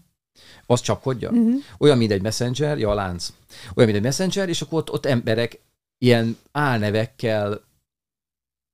az 0.65 0.81
csapkodja. 0.81 1.29
Uh-huh. 1.29 1.55
Olyan, 1.77 1.97
mint 1.97 2.11
egy 2.11 2.21
messenger, 2.21 2.77
ja, 2.77 2.89
a 2.89 2.93
lánc. 2.93 3.29
Olyan, 3.75 3.91
mint 3.91 4.05
egy 4.05 4.11
messenger, 4.11 4.49
és 4.49 4.61
akkor 4.61 4.79
ott, 4.79 4.91
ott 4.91 5.05
emberek 5.05 5.59
ilyen 5.97 6.37
álnevekkel 6.51 7.61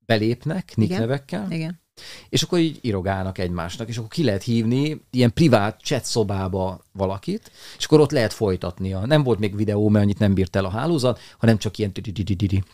belépnek, 0.05 0.75
nick 0.75 0.97
nevekkel. 0.97 1.47
Igen 1.49 1.80
és 2.29 2.41
akkor 2.43 2.59
így 2.59 2.77
irogálnak 2.81 3.37
egymásnak, 3.37 3.87
és 3.87 3.97
akkor 3.97 4.09
ki 4.09 4.23
lehet 4.23 4.43
hívni 4.43 5.01
ilyen 5.09 5.33
privát 5.33 5.79
chat 5.81 6.05
szobába 6.05 6.81
valakit, 6.91 7.51
és 7.77 7.85
akkor 7.85 7.99
ott 7.99 8.11
lehet 8.11 8.33
folytatnia. 8.33 9.05
Nem 9.05 9.23
volt 9.23 9.39
még 9.39 9.55
videó, 9.55 9.89
mert 9.89 10.03
annyit 10.03 10.19
nem 10.19 10.33
bírt 10.33 10.55
el 10.55 10.65
a 10.65 10.69
hálózat, 10.69 11.19
hanem 11.37 11.57
csak 11.57 11.77
ilyen 11.77 11.91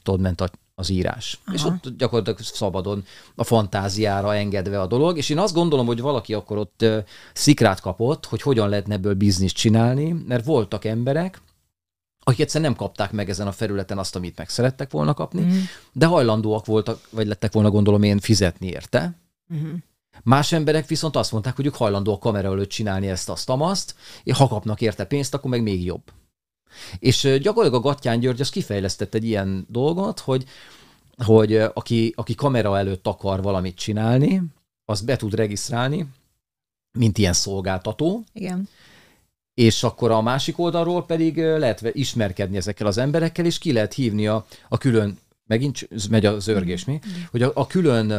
tudod, 0.04 0.22
ment 0.22 0.52
az 0.76 0.90
írás. 0.90 1.40
Aha. 1.46 1.56
És 1.56 1.64
ott 1.64 1.98
gyakorlatilag 1.98 2.40
szabadon 2.40 3.04
a 3.36 3.44
fantáziára 3.44 4.36
engedve 4.36 4.82
a 4.82 4.88
dolog, 4.88 5.18
és 5.18 5.30
én 5.30 5.40
azt 5.40 5.54
gondolom, 5.54 5.86
hogy 5.86 6.02
valaki 6.02 6.34
akkor 6.34 6.58
ott 6.58 6.86
szikrát 7.34 7.80
kapott, 7.80 8.26
hogy 8.26 8.42
hogyan 8.42 8.70
lehetne 8.70 8.94
ebből 8.94 9.14
bizniszt 9.14 9.56
csinálni, 9.56 10.12
mert 10.28 10.46
voltak 10.46 10.86
emberek, 10.86 11.42
akik 12.28 12.40
egyszerűen 12.40 12.70
nem 12.70 12.80
kapták 12.80 13.12
meg 13.12 13.30
ezen 13.30 13.48
a 13.48 13.52
felületen 13.52 13.98
azt, 13.98 14.16
amit 14.16 14.38
meg 14.38 14.50
szerettek 14.50 14.92
volna 14.92 15.14
kapni, 15.14 15.42
mm. 15.42 15.60
de 15.92 16.06
hajlandóak 16.06 16.66
voltak, 16.66 17.08
vagy 17.10 17.28
lettek 17.28 17.52
volna 17.52 17.70
gondolom 17.70 18.04
én 18.04 18.20
fizetni 18.20 18.68
érte. 18.68 19.20
Mm. 19.54 19.74
Más 20.24 20.52
emberek 20.52 20.88
viszont 20.88 21.16
azt 21.16 21.32
mondták, 21.32 21.56
hogy 21.56 21.66
ők 21.66 21.76
hajlandóak 21.76 22.20
kamera 22.20 22.52
előtt 22.52 22.70
csinálni 22.70 23.08
ezt, 23.08 23.30
azt, 23.30 23.50
amazt, 23.50 23.96
és 24.24 24.38
ha 24.38 24.48
kapnak 24.48 24.82
érte 24.82 25.06
pénzt, 25.06 25.34
akkor 25.34 25.50
meg 25.50 25.62
még 25.62 25.84
jobb. 25.84 26.02
És 27.00 27.22
gyakorlatilag 27.22 27.86
a 27.86 27.90
Gattyán 27.90 28.20
György 28.20 28.42
az 28.42 28.50
kifejlesztett 28.50 29.14
egy 29.14 29.26
ilyen 29.26 29.66
dolgot, 29.70 30.20
hogy, 30.20 30.46
hogy 31.24 31.56
aki, 31.56 32.14
aki 32.16 32.36
kamera 32.36 32.78
előtt 32.78 33.08
akar 33.08 33.42
valamit 33.42 33.76
csinálni, 33.76 34.42
az 34.86 35.02
be 35.02 35.16
tud 35.16 35.34
regisztrálni, 35.34 36.08
mint 36.98 37.18
ilyen 37.18 37.34
szolgáltató, 37.34 38.24
Igen. 38.34 38.70
És 39.58 39.84
akkor 39.84 40.12
a 40.12 40.22
másik 40.22 40.60
oldalról 40.60 41.06
pedig 41.06 41.38
lehet 41.38 41.90
ismerkedni 41.92 42.58
ezekkel 42.58 42.88
az 42.88 42.98
emberekkel, 42.98 43.46
és 43.46 43.58
ki 43.58 43.72
lehet 43.72 43.94
hívni 43.94 44.28
a, 44.28 44.46
a 44.70 44.78
külön, 44.78 45.18
megint 45.46 45.88
megy 46.10 46.26
a 46.26 46.40
zörgés, 46.40 46.86
mi? 46.86 47.00
Hogy 47.32 47.42
a, 47.42 47.52
a 47.54 47.68
külön 47.68 48.14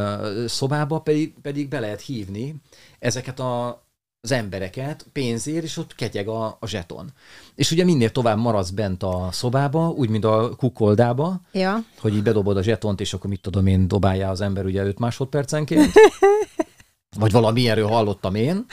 szobába 0.47 0.99
pedig, 0.99 1.33
pedig 1.41 1.67
be 1.67 1.79
lehet 1.79 2.01
hívni 2.01 2.55
ezeket 2.99 3.39
a, 3.39 3.83
az 4.21 4.31
embereket 4.31 5.05
pénzért, 5.13 5.63
és 5.63 5.77
ott 5.77 5.95
ketyeg 5.95 6.27
a, 6.27 6.57
a 6.59 6.67
zseton. 6.67 7.11
És 7.55 7.71
ugye 7.71 7.83
minél 7.83 8.11
tovább 8.11 8.37
maradsz 8.37 8.69
bent 8.69 9.03
a 9.03 9.29
szobába, 9.31 9.89
úgy, 9.89 10.09
mint 10.09 10.25
a 10.25 10.55
kukoldába, 10.55 11.41
Ja. 11.51 11.77
hogy 11.99 12.15
így 12.15 12.23
bedobod 12.23 12.57
a 12.57 12.63
zsetont, 12.63 13.01
és 13.01 13.13
akkor 13.13 13.29
mit 13.29 13.41
tudom 13.41 13.67
én, 13.67 13.87
dobálja 13.87 14.29
az 14.29 14.41
ember 14.41 14.65
ugye 14.65 14.83
5 14.83 14.99
másodpercenként. 14.99 15.91
Vagy 17.19 17.31
valami 17.31 17.69
erről 17.69 17.87
hallottam 17.87 18.35
én. 18.35 18.65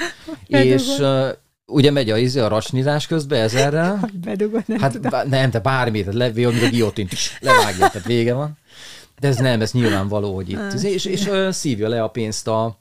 és 0.46 1.02
ugye 1.66 1.90
megy 1.90 2.10
a, 2.10 2.16
izé, 2.18 2.40
a 2.40 2.48
racsnizás 2.48 3.06
közben 3.06 3.40
ezerrel. 3.42 4.10
Bedugod, 4.24 4.62
nem 4.66 4.78
Hát 4.78 4.92
tudom. 4.92 5.10
bá- 5.10 5.26
nem, 5.26 5.50
te 5.50 5.60
bármit, 5.60 6.04
tehát 6.04 6.18
levé, 6.18 6.44
mint 6.46 6.62
a 6.62 6.68
guillotint, 6.68 7.12
levágja, 7.40 7.88
tehát 7.88 8.06
vége 8.06 8.34
van. 8.34 8.58
De 9.20 9.28
ez 9.28 9.36
nem, 9.36 9.60
ez 9.60 9.72
nyilvánvaló, 9.72 10.34
hogy 10.34 10.50
itt. 10.50 10.72
izé, 10.74 10.92
És, 10.92 11.04
és 11.04 11.30
szívja 11.50 11.88
le 11.88 12.02
a 12.02 12.08
pénzt 12.08 12.48
a, 12.48 12.78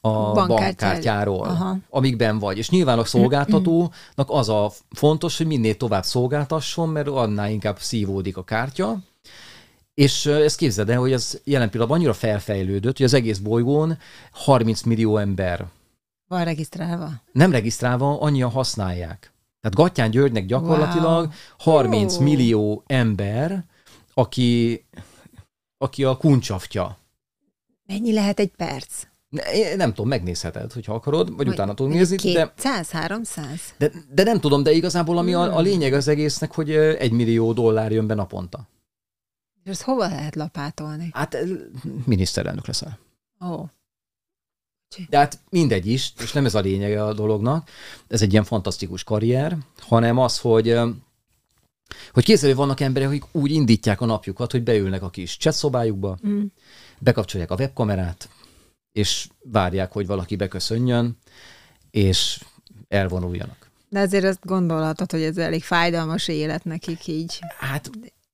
a 0.00 0.32
Bankkártyáról. 0.32 1.46
Aha. 1.46 1.76
amikben 1.90 2.38
vagy. 2.38 2.58
És 2.58 2.70
nyilván 2.70 2.98
a 2.98 3.04
szolgáltatónak 3.04 3.90
az 4.26 4.48
a 4.48 4.72
fontos, 4.90 5.36
hogy 5.36 5.46
minél 5.46 5.76
tovább 5.76 6.04
szolgáltasson, 6.04 6.88
mert 6.88 7.08
annál 7.08 7.50
inkább 7.50 7.78
szívódik 7.80 8.36
a 8.36 8.44
kártya. 8.44 8.98
És 9.94 10.26
ezt 10.26 10.56
képzeld 10.56 10.90
el, 10.90 10.98
hogy 10.98 11.12
ez 11.12 11.40
jelen 11.44 11.70
pillanatban 11.70 11.98
annyira 11.98 12.14
felfejlődött, 12.14 12.96
hogy 12.96 13.06
az 13.06 13.14
egész 13.14 13.38
bolygón 13.38 13.98
30 14.30 14.82
millió 14.82 15.16
ember 15.18 15.66
Van 16.28 16.44
regisztrálva. 16.44 17.10
nem 17.32 17.50
regisztrálva, 17.50 18.20
annyian 18.20 18.50
használják. 18.50 19.32
Tehát 19.60 19.76
Gattyán 19.76 20.10
Györgynek 20.10 20.46
gyakorlatilag 20.46 21.20
Wow. 21.24 21.32
30 21.76 22.16
Ó. 22.16 22.20
millió 22.20 22.82
ember, 22.86 23.64
aki, 24.14 24.84
aki 25.78 26.04
a 26.04 26.16
kuncsaftja. 26.16 26.98
Mennyi 27.86 28.12
lehet 28.12 28.38
egy 28.40 28.50
perc? 28.56 29.02
Ne- 29.28 29.74
Nem 29.76 29.88
tudom, 29.88 30.08
megnézheted, 30.08 30.72
hogyha 30.72 30.94
akarod, 30.94 31.36
vagy 31.36 31.48
utána 31.48 31.74
tudod 31.74 31.92
nézni, 31.92 32.16
de, 32.32 32.52
200, 32.56 32.90
300? 32.90 33.60
de, 33.78 33.90
de 34.10 34.22
nem 34.22 34.40
tudom, 34.40 34.62
de 34.62 34.72
igazából 34.72 35.18
ami 35.18 35.34
a, 35.34 35.56
a 35.56 35.60
lényeg 35.60 35.92
az 35.92 36.08
egésznek, 36.08 36.54
hogy 36.54 36.70
egy 36.74 37.12
millió 37.12 37.52
dollár 37.52 37.92
jön 37.92 38.06
be 38.06 38.14
naponta. 38.14 38.68
És 39.64 39.70
ezt 39.70 39.82
hova 39.82 40.06
lehet 40.06 40.34
lapátolni? 40.34 41.10
Hát 41.12 41.36
miniszterelnök 42.04 42.66
leszel. 42.66 42.98
Ó, 43.44 43.64
De 45.08 45.18
hát 45.18 45.40
mindegy 45.50 45.86
is, 45.86 46.12
és 46.22 46.32
nem 46.32 46.44
ez 46.44 46.54
a 46.54 46.60
lényege 46.60 47.04
a 47.04 47.12
dolognak, 47.12 47.68
ez 48.08 48.22
egy 48.22 48.32
ilyen 48.32 48.44
fantasztikus 48.44 49.04
karrier, 49.04 49.56
hanem 49.78 50.18
az, 50.18 50.38
hogy 50.38 50.78
hogy 52.12 52.24
képzelj, 52.24 52.52
hogy 52.52 52.60
vannak 52.60 52.80
emberek, 52.80 53.08
akik 53.08 53.24
úgy 53.32 53.50
indítják 53.50 54.00
a 54.00 54.06
napjukat, 54.06 54.52
hogy 54.52 54.62
beülnek 54.62 55.02
a 55.02 55.10
kis 55.10 55.36
csetszobájukba, 55.36 56.18
mm. 56.26 56.44
bekapcsolják 56.98 57.50
a 57.50 57.54
webkamerát, 57.54 58.28
és 58.92 59.28
várják, 59.42 59.92
hogy 59.92 60.06
valaki 60.06 60.36
beköszönjön, 60.36 61.18
és 61.90 62.40
elvonuljanak. 62.88 63.70
De 63.88 64.00
azért 64.00 64.24
azt 64.24 64.44
gondolhatod, 64.44 65.10
hogy 65.10 65.22
ez 65.22 65.36
elég 65.36 65.62
fájdalmas 65.62 66.28
élet 66.28 66.64
nekik 66.64 67.06
így. 67.06 67.38
Hát, 67.58 67.90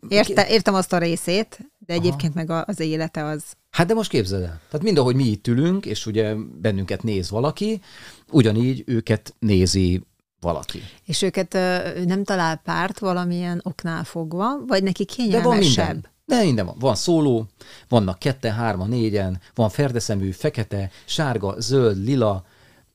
Érte, 0.09 0.49
értem 0.49 0.75
azt 0.75 0.93
a 0.93 0.99
részét, 0.99 1.59
de 1.87 1.93
egyébként 1.95 2.35
meg 2.35 2.51
a- 2.51 2.65
az 2.67 2.81
élete 2.81 3.25
az... 3.25 3.43
hát 3.71 3.87
de 3.87 3.95
most 3.95 4.11
képzeld 4.11 4.43
el. 4.43 4.61
Tehát 4.71 4.83
mind 4.87 4.99
ahogy 4.99 5.15
mi 5.15 5.25
itt 5.25 5.47
ülünk, 5.47 5.87
és 5.87 6.07
ugye 6.07 6.35
bennünket 6.61 7.03
néz 7.03 7.31
valaki, 7.31 7.81
ugyanígy 8.31 8.83
őket 8.87 9.35
nézi 9.39 10.03
valaki. 10.41 10.81
És 11.05 11.23
őket 11.23 11.55
ö, 11.55 11.79
nem 12.05 12.25
talál 12.25 12.57
párt 12.57 12.99
valamilyen 12.99 13.61
oknál 13.65 14.05
fogva, 14.05 14.65
vagy 14.67 14.83
neki 14.83 15.05
De 15.05 15.15
van 15.15 15.31
kényelmesebb? 15.31 15.87
minden. 15.93 16.11
De 16.25 16.43
minden 16.43 16.67
van. 16.67 16.77
Van 16.79 16.95
szóló, 16.95 17.47
vannak 17.89 18.19
ketten, 18.19 18.53
hárman, 18.55 18.89
négyen, 18.89 19.41
van 19.55 19.69
ferdeszemű, 19.69 20.31
fekete, 20.31 20.91
sárga, 21.05 21.55
zöld, 21.61 22.05
lila, 22.05 22.45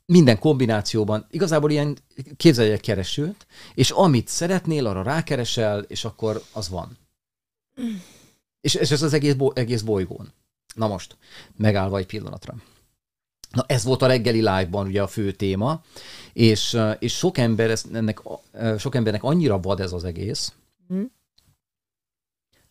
minden 0.06 0.40
kombinációban. 0.40 1.26
Igazából 1.30 1.72
ilyen 1.72 1.98
képzelj 2.38 2.72
egy 2.72 2.82
keresőt, 2.82 3.48
és 3.74 3.92
amit 3.92 4.28
szeretnél, 4.28 4.88
arra 4.88 5.02
rákeresel, 5.04 5.80
és 5.80 6.06
akkor 6.06 6.42
az 6.54 6.70
van. 6.70 6.98
És, 8.68 8.74
és 8.76 8.92
ez 8.92 9.02
az 9.02 9.14
egész, 9.14 9.36
egész 9.54 9.82
bolygón. 9.82 10.32
Na 10.76 10.88
most, 10.88 11.18
megállva 11.56 11.98
egy 11.98 12.06
pillanatra. 12.06 12.56
Na 13.52 13.64
ez 13.68 13.84
volt 13.84 14.02
a 14.02 14.08
reggeli 14.08 14.38
live-ban 14.38 14.88
ugye 14.88 15.02
a 15.02 15.08
fő 15.08 15.32
téma, 15.32 15.84
és, 16.34 16.78
és 17.00 17.18
sok, 17.18 17.38
ember, 17.38 17.70
ezt, 17.70 17.94
ennek, 17.94 18.22
sok 18.78 18.96
embernek 18.96 19.24
annyira 19.24 19.60
vad 19.60 19.80
ez 19.80 19.94
az 19.94 20.04
egész, 20.04 20.54
Hm? 20.88 21.04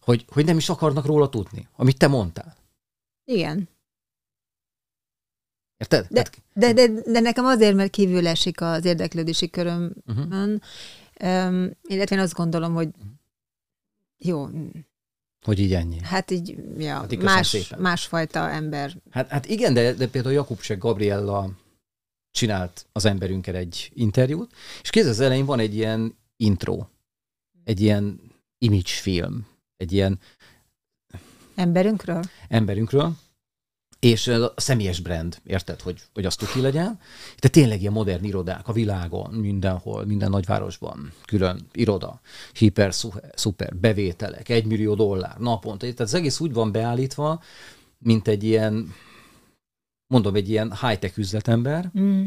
hogy, 0.01 0.25
hogy 0.29 0.45
nem 0.45 0.57
is 0.57 0.69
akarnak 0.69 1.05
róla 1.07 1.29
tudni, 1.29 1.69
amit 1.77 1.99
te 1.99 2.07
mondtál. 2.07 2.57
Igen. 3.25 3.69
Érted? 5.77 6.07
De, 6.11 6.19
Hát, 6.19 6.43
de, 6.55 6.73
de, 6.73 6.89
de 6.89 7.21
nekem 7.21 7.45
azért, 7.45 7.75
mert 7.75 7.91
kívül 7.91 8.27
esik 8.27 8.61
az 8.61 8.85
érdeklődési 8.85 9.51
körömön, 9.51 10.03
uh-huh. 10.07 10.33
um, 11.23 11.71
illetve 11.83 12.17
én 12.17 12.23
azt 12.23 12.35
gondolom, 12.35 12.75
hogy 12.75 12.89
Mhm. 12.89 13.07
jó, 14.19 14.49
Hogy 15.47 15.59
így 15.59 15.75
ennyi. 15.75 15.99
hát 16.03 16.31
így, 16.31 16.57
ja, 16.79 16.95
Hát 16.95 17.13
így 17.13 17.23
más, 17.23 17.47
szépen. 17.47 17.79
másfajta 17.81 18.51
ember. 18.51 18.97
Hát, 19.11 19.29
hát 19.29 19.47
igen, 19.47 19.75
de, 19.75 19.93
de 19.93 20.09
például 20.09 20.35
Jakubsek 20.35 20.79
Gabriella 20.79 21.51
csinált 22.31 22.87
az 22.93 23.05
emberünkkel 23.05 23.55
egy 23.55 23.91
interjút, 23.95 24.53
és 24.83 24.91
kéz 24.91 25.07
az 25.07 25.21
elején 25.21 25.45
van 25.45 25.59
egy 25.59 25.75
ilyen 25.75 26.17
intro, 26.37 26.87
egy 27.65 27.81
ilyen 27.81 28.21
image 28.59 28.91
film, 28.91 29.47
egy 29.77 29.93
ilyen 29.93 30.19
Emberünkről? 31.55 32.23
emberünkről, 32.49 33.17
és 34.07 34.27
a 34.27 34.53
személyes 34.57 35.01
brand, 35.01 35.39
érted, 35.47 35.81
hogy, 35.81 36.03
hogy 36.15 36.25
azt 36.27 36.39
tuti 36.39 36.61
legyen. 36.61 36.99
De 37.41 37.49
tényleg 37.49 37.81
ilyen 37.81 37.93
modern 37.93 38.25
irodák 38.25 38.69
a 38.69 38.73
világon, 38.73 39.35
mindenhol, 39.35 40.05
minden 40.05 40.31
nagyvárosban, 40.31 41.13
külön 41.25 41.67
iroda, 41.73 42.21
hiper, 42.53 42.93
szu- 42.93 43.21
szuper, 43.35 43.77
bevételek, 43.77 44.49
egy 44.49 44.65
millió 44.65 44.95
dollár 44.95 45.39
naponta. 45.39 45.79
Tehát 45.79 46.01
az 46.01 46.15
egész 46.15 46.41
úgy 46.41 46.53
van 46.53 46.73
beállítva, 46.73 47.43
mint 47.99 48.29
egy 48.29 48.45
ilyen, 48.45 48.95
mondom, 50.07 50.35
egy 50.35 50.49
ilyen 50.49 50.77
high-tech 50.81 51.19
üzletember, 51.19 51.91
Mm. 51.99 52.25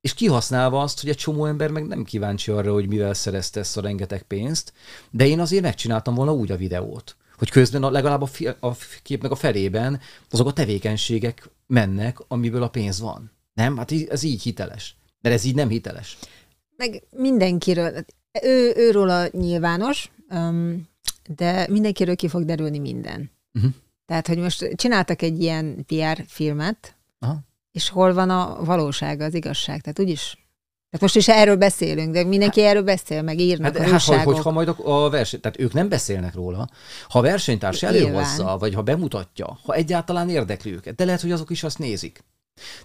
és 0.00 0.14
kihasználva 0.14 0.80
azt, 0.80 1.00
hogy 1.00 1.10
egy 1.10 1.16
csomó 1.16 1.46
ember 1.46 1.70
meg 1.70 1.86
nem 1.86 2.04
kíváncsi 2.04 2.50
arra, 2.50 2.72
hogy 2.72 2.88
mivel 2.88 3.14
szerezte 3.14 3.60
ezt 3.60 3.76
a 3.76 3.80
rengeteg 3.80 4.22
pénzt, 4.22 4.72
de 5.10 5.26
én 5.26 5.40
azért 5.40 5.62
megcsináltam 5.62 6.14
volna 6.14 6.32
úgy 6.32 6.50
a 6.50 6.56
videót, 6.56 7.16
hogy 7.40 7.50
közben 7.50 7.82
a, 7.82 7.90
legalább 7.90 8.22
a, 8.22 8.26
fi, 8.26 8.46
a 8.46 8.76
képnek 9.02 9.30
a 9.30 9.34
felében 9.34 10.00
azok 10.30 10.46
a 10.46 10.52
tevékenységek 10.52 11.50
mennek, 11.66 12.18
amiből 12.28 12.62
a 12.62 12.68
pénz 12.68 13.00
van. 13.00 13.30
Nem? 13.52 13.76
Hát 13.76 13.90
í- 13.90 14.10
ez 14.10 14.22
így 14.22 14.42
hiteles. 14.42 14.96
De 15.20 15.30
ez 15.30 15.44
így 15.44 15.54
nem 15.54 15.68
hiteles. 15.68 16.18
Meg 16.76 17.02
mindenkiről, 17.16 18.04
ő, 18.42 18.72
őróla 18.76 19.26
nyilvános, 19.32 20.10
um, 20.30 20.88
de 21.36 21.66
mindenkiről 21.70 22.16
ki 22.16 22.28
fog 22.28 22.44
derülni 22.44 22.78
minden. 22.78 23.30
Uh-huh. 23.54 23.72
Tehát, 24.06 24.26
hogy 24.26 24.38
most 24.38 24.68
csináltak 24.74 25.22
egy 25.22 25.42
ilyen 25.42 25.84
PR 25.86 26.24
filmet, 26.26 26.96
Aha. 27.18 27.40
és 27.72 27.88
hol 27.88 28.14
van 28.14 28.30
a 28.30 28.64
valóság, 28.64 29.20
az 29.20 29.34
igazság. 29.34 29.80
Tehát 29.80 29.98
úgyis. 29.98 30.39
Tehát 30.90 31.00
most 31.00 31.16
is 31.16 31.28
erről 31.28 31.56
beszélünk, 31.56 32.12
de 32.12 32.24
mindenki 32.24 32.62
erről 32.62 32.82
beszél, 32.82 33.22
meg 33.22 33.38
írnak 33.40 33.66
Hát, 33.66 33.76
a 33.76 33.78
hát 33.78 33.88
hogy, 33.88 33.94
újságok. 33.94 34.34
hogyha 34.34 34.50
majd 34.50 34.68
a, 34.68 35.04
a 35.04 35.10
verseny, 35.10 35.40
tehát 35.40 35.60
ők 35.60 35.72
nem 35.72 35.88
beszélnek 35.88 36.34
róla. 36.34 36.68
Ha 37.08 37.18
a 37.18 37.22
versenytárs 37.22 37.82
előhozza, 37.82 38.56
vagy 38.58 38.74
ha 38.74 38.82
bemutatja, 38.82 39.58
ha 39.64 39.74
egyáltalán 39.74 40.28
érdekli 40.28 40.72
őket, 40.72 40.94
de 40.94 41.04
lehet, 41.04 41.20
hogy 41.20 41.32
azok 41.32 41.50
is 41.50 41.62
azt 41.62 41.78
nézik. 41.78 42.24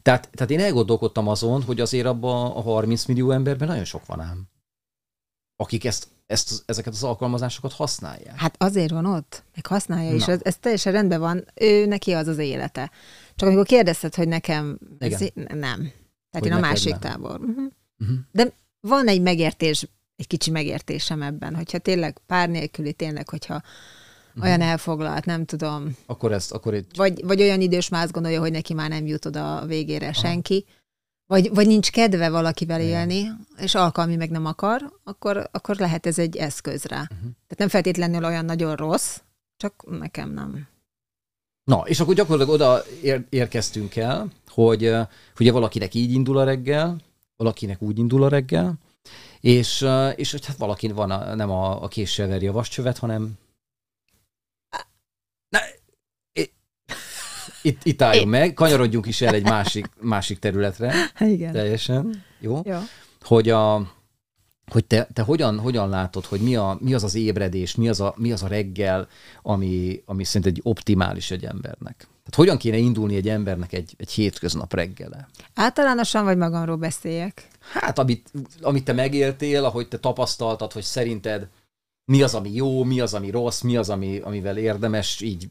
Tehát, 0.02 0.30
tehát 0.34 0.52
én 0.52 0.60
elgondolkodtam 0.60 1.28
azon, 1.28 1.64
hogy 1.64 1.80
azért 1.80 2.06
abban 2.06 2.52
a 2.52 2.62
30 2.62 3.06
millió 3.06 3.32
emberben 3.32 3.68
nagyon 3.68 3.84
sok 3.84 4.06
van 4.06 4.22
ám, 4.22 4.44
akik 5.56 5.86
ezt, 5.86 6.08
ezt, 6.28 6.64
ezeket 6.66 6.94
az 6.94 7.04
alkalmazásokat 7.04 7.74
használják. 7.74 8.40
Hát 8.40 8.56
azért 8.58 8.92
van 8.92 9.06
ott, 9.06 9.44
meg 9.56 9.68
használja 9.68 10.14
is, 10.14 10.26
Na. 10.26 10.32
ez, 10.32 10.40
ez 10.44 10.58
teljesen 10.58 10.94
rendben 10.94 11.20
van, 11.20 11.46
ő 11.56 11.86
neki 11.86 12.12
az 12.12 12.28
az 12.28 12.38
élete. 12.38 12.92
Csak 13.36 13.48
amikor 13.48 13.66
kérdezted, 13.66 14.16
hogy 14.16 14.28
nekem, 14.28 14.80
ez, 15.00 15.22
Igen. 15.22 15.32
nem. 15.58 15.78
Tehát 15.80 15.92
Hogy 16.32 16.46
én 16.46 16.54
a 16.54 16.60
másik 16.60 16.92
nem. 16.92 17.00
tábor. 17.00 17.40
Uh-huh. 17.40 17.72
Uh-huh. 18.00 18.18
De 18.32 18.52
van 18.80 19.08
egy 19.08 19.22
megértés, 19.22 19.88
egy 20.16 20.28
kicsi 20.28 20.52
megértésem 20.52 21.22
ebben, 21.22 21.56
hogyha 21.56 21.78
tényleg 21.78 22.18
pár 22.26 22.50
nélküli, 22.50 22.94
tényleg, 22.94 23.30
hogyha 23.30 23.62
Mhm. 24.36 24.44
olyan 24.46 24.62
elfoglalt, 24.62 25.26
nem 25.26 25.46
tudom, 25.46 25.96
Akkor 26.06 26.32
ezt, 26.32 26.52
akkor 26.52 26.74
itt, 26.74 26.96
vagy, 26.96 27.26
vagy 27.26 27.42
olyan 27.42 27.62
idős 27.62 27.90
már 27.90 28.04
azt 28.04 28.12
gondolja, 28.12 28.40
hogy 28.40 28.52
neki 28.52 28.74
már 28.74 28.90
nem 28.90 29.06
jut 29.06 29.26
oda 29.26 29.58
a 29.58 29.66
végére 29.66 30.14
senki, 30.14 30.66
vagy, 31.28 31.50
vagy 31.54 31.68
nincs 31.68 31.92
kedve 31.92 32.30
valakivel 32.30 32.82
Igen. 32.82 32.92
élni, 33.10 33.32
és 33.58 33.76
alkalmi 33.76 34.16
meg 34.16 34.30
nem 34.30 34.46
akar, 34.46 35.00
akkor, 35.04 35.50
akkor 35.52 35.76
lehet 35.76 36.06
ez 36.06 36.20
egy 36.20 36.36
eszköz 36.36 36.84
rá. 36.84 37.02
Mhm. 37.02 37.20
Tehát 37.22 37.58
nem 37.58 37.68
feltétlenül 37.68 38.26
olyan 38.26 38.46
nagyon 38.46 38.76
rossz, 38.76 39.18
csak 39.58 40.00
nekem 40.00 40.32
nem. 40.34 40.68
Na, 41.64 41.84
és 41.86 42.00
akkor 42.00 42.14
gyakorlatilag 42.14 42.62
oda 42.62 42.84
ér, 43.02 43.26
érkeztünk 43.30 43.96
el, 43.96 44.32
hogy 44.48 44.88
uh, 44.88 45.08
ugye 45.40 45.52
valakinek 45.52 45.94
így 45.94 46.12
indul 46.12 46.38
a 46.38 46.44
reggel, 46.44 46.98
valakinek 47.38 47.82
úgy 47.82 47.98
indul 47.98 48.24
a 48.24 48.30
reggel, 48.30 48.74
és, 49.40 49.88
és 50.16 50.32
hogy 50.32 50.46
hát 50.46 50.58
valaki 50.58 50.88
van 50.88 51.12
a, 51.12 51.36
nem 51.36 51.50
a, 51.50 51.84
a 51.84 51.88
késsel 51.88 52.28
veri 52.28 52.48
a 52.48 52.52
vascsövet, 52.52 52.98
hanem 52.98 53.38
Na, 55.50 55.60
itt, 57.62 57.84
itt 57.84 58.02
álljunk 58.02 58.30
meg, 58.30 58.54
kanyarodjunk 58.54 59.06
is 59.06 59.22
el 59.22 59.34
egy 59.34 59.44
másik, 59.44 59.90
másik 60.02 60.40
területre. 60.40 60.94
Igen. 61.20 61.52
Teljesen. 61.52 62.24
Jó? 62.40 62.62
Jó. 62.64 62.78
Hogy, 63.22 63.50
a, 63.50 63.92
hogy 64.72 64.86
te, 64.86 65.08
te 65.14 65.22
hogyan, 65.22 65.60
hogyan 65.60 65.90
látod, 65.90 66.26
hogy 66.26 66.42
mi, 66.42 66.56
a, 66.56 66.78
mi 66.82 66.94
az 66.94 67.04
az 67.04 67.16
ébredés, 67.16 67.76
mi 67.76 67.90
az 67.90 68.02
a, 68.02 68.14
mi 68.18 68.32
az 68.32 68.44
a 68.44 68.48
reggel, 68.48 69.08
ami, 69.42 70.02
ami 70.06 70.24
szerint 70.24 70.58
egy 70.58 70.60
optimális 70.64 71.32
egy 71.32 71.46
embernek? 71.46 72.08
Tehát 72.26 72.50
hogyan 72.50 72.58
kéne 72.58 72.78
indulni 72.78 73.16
egy 73.16 73.30
embernek 73.30 73.74
egy, 73.74 73.94
egy 73.98 74.12
hétköznap 74.12 74.74
reggele? 74.74 75.28
Általánosan 75.54 76.24
vagy 76.24 76.38
magamról 76.38 76.76
beszéljek? 76.76 77.48
Hát, 77.60 78.00
amit, 78.00 78.32
amit 78.62 78.84
te 78.84 78.94
megéltél, 78.94 79.64
ahogy 79.64 79.88
te 79.88 79.98
tapasztaltad, 79.98 80.72
hogy 80.72 80.84
szerinted 80.84 81.48
mi 82.06 82.22
az, 82.22 82.36
ami 82.36 82.54
jó, 82.54 82.84
mi 82.84 83.00
az, 83.00 83.14
ami 83.14 83.30
rossz, 83.30 83.62
mi 83.62 83.78
az, 83.78 83.90
ami, 83.90 84.18
amivel 84.18 84.58
érdemes 84.58 85.22
így 85.22 85.48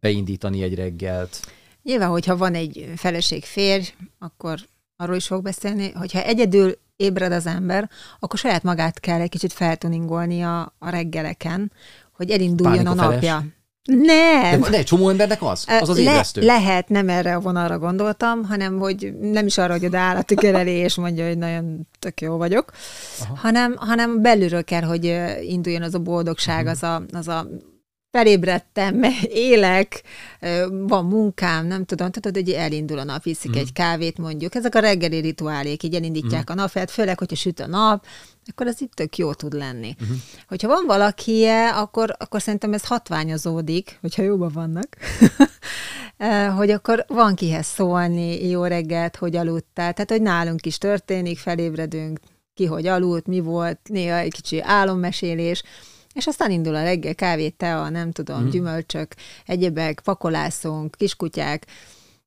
beindítani 0.00 0.62
egy 0.62 0.74
reggelt. 0.74 1.40
Nyilván, 1.82 2.08
hogyha 2.08 2.36
van 2.36 2.54
egy 2.54 2.92
feleség 2.96 3.44
férj, 3.44 3.94
akkor 4.18 4.58
arról 4.96 5.16
is 5.16 5.26
fog 5.26 5.42
beszélni, 5.42 5.90
hogyha 5.90 6.22
egyedül 6.22 6.78
ébred 6.96 7.32
az 7.32 7.46
ember, 7.46 7.90
akkor 8.18 8.38
saját 8.38 8.62
magát 8.62 9.00
kell 9.00 9.20
egy 9.20 9.30
kicsit 9.30 9.52
feltuningolni 9.52 10.42
a, 10.42 10.74
a 10.78 10.88
reggeleken, 10.88 11.72
hogy 12.12 12.30
elinduljon 12.30 12.86
a, 12.86 12.90
a 12.90 12.94
napja. 12.94 13.44
Nem. 13.88 14.60
De, 14.60 14.70
de 14.70 14.82
csomó 14.82 15.08
embernek 15.08 15.42
az? 15.42 15.64
Az 15.80 15.88
az 15.88 15.96
Le, 15.96 16.02
ébresztő. 16.02 16.40
Lehet, 16.40 16.88
nem 16.88 17.08
erre 17.08 17.34
a 17.34 17.40
vonalra 17.40 17.78
gondoltam, 17.78 18.44
hanem 18.44 18.78
hogy 18.78 19.14
nem 19.20 19.46
is 19.46 19.58
arra, 19.58 19.72
hogy 19.72 19.84
oda 19.84 19.98
áll 19.98 20.16
a 20.16 20.22
tükör 20.22 20.54
elé, 20.54 20.78
és 20.78 20.94
mondja, 20.94 21.26
hogy 21.26 21.38
nagyon 21.38 21.86
tök 21.98 22.20
jó 22.20 22.36
vagyok, 22.36 22.72
hanem, 23.36 23.74
hanem 23.76 24.22
belülről 24.22 24.64
kell, 24.64 24.82
hogy 24.82 25.16
induljon 25.42 25.82
az 25.82 25.94
a 25.94 25.98
boldogság, 25.98 26.66
uh-huh. 26.66 26.70
az 26.70 26.82
a, 26.82 27.02
az 27.18 27.28
a 27.28 27.48
felébredtem, 28.10 29.02
élek, 29.28 30.02
van 30.70 31.04
munkám, 31.04 31.66
nem 31.66 31.84
tudom, 31.84 32.10
tudod, 32.10 32.34
hogy 32.34 32.50
elindul 32.50 32.98
a 32.98 33.04
nap, 33.04 33.22
viszik 33.22 33.50
mm. 33.50 33.58
egy 33.58 33.72
kávét 33.72 34.18
mondjuk. 34.18 34.54
Ezek 34.54 34.74
a 34.74 34.78
reggeli 34.78 35.18
rituálék, 35.20 35.82
így 35.82 35.94
elindítják 35.94 36.50
mm. 36.50 36.52
a 36.52 36.60
napját, 36.60 36.90
főleg, 36.90 37.18
hogyha 37.18 37.36
süt 37.36 37.60
a 37.60 37.66
nap, 37.66 38.06
akkor 38.46 38.66
az 38.66 38.80
itt 38.80 38.92
tök 38.92 39.16
jó 39.16 39.32
tud 39.32 39.52
lenni. 39.52 39.96
Mm. 40.04 40.14
Hogyha 40.48 40.68
van 40.68 40.84
valaki, 40.86 41.46
akkor, 41.74 42.14
akkor 42.18 42.42
szerintem 42.42 42.72
ez 42.72 42.84
hatványozódik, 42.84 43.98
hogyha 44.00 44.22
jóban 44.22 44.50
vannak, 44.52 44.96
hogy 46.58 46.70
akkor 46.70 47.04
van 47.08 47.34
kihez 47.34 47.66
szólni, 47.66 48.48
jó 48.48 48.64
reggelt, 48.64 49.16
hogy 49.16 49.36
aludtál. 49.36 49.92
Tehát, 49.92 50.10
hogy 50.10 50.22
nálunk 50.22 50.66
is 50.66 50.78
történik, 50.78 51.38
felébredünk, 51.38 52.18
ki 52.54 52.64
hogy 52.64 52.86
aludt, 52.86 53.26
mi 53.26 53.40
volt, 53.40 53.78
néha 53.84 54.16
egy 54.16 54.32
kicsi 54.32 54.60
álommesélés, 54.60 55.62
és 56.18 56.26
aztán 56.26 56.50
indul 56.50 56.74
a 56.74 56.82
reggel, 56.82 57.14
kávé, 57.14 57.48
tea, 57.48 57.88
nem 57.88 58.12
tudom, 58.12 58.42
mm. 58.42 58.48
gyümölcsök, 58.48 59.14
egyebek, 59.46 60.00
pakolászunk, 60.00 60.94
kiskutyák, 60.96 61.66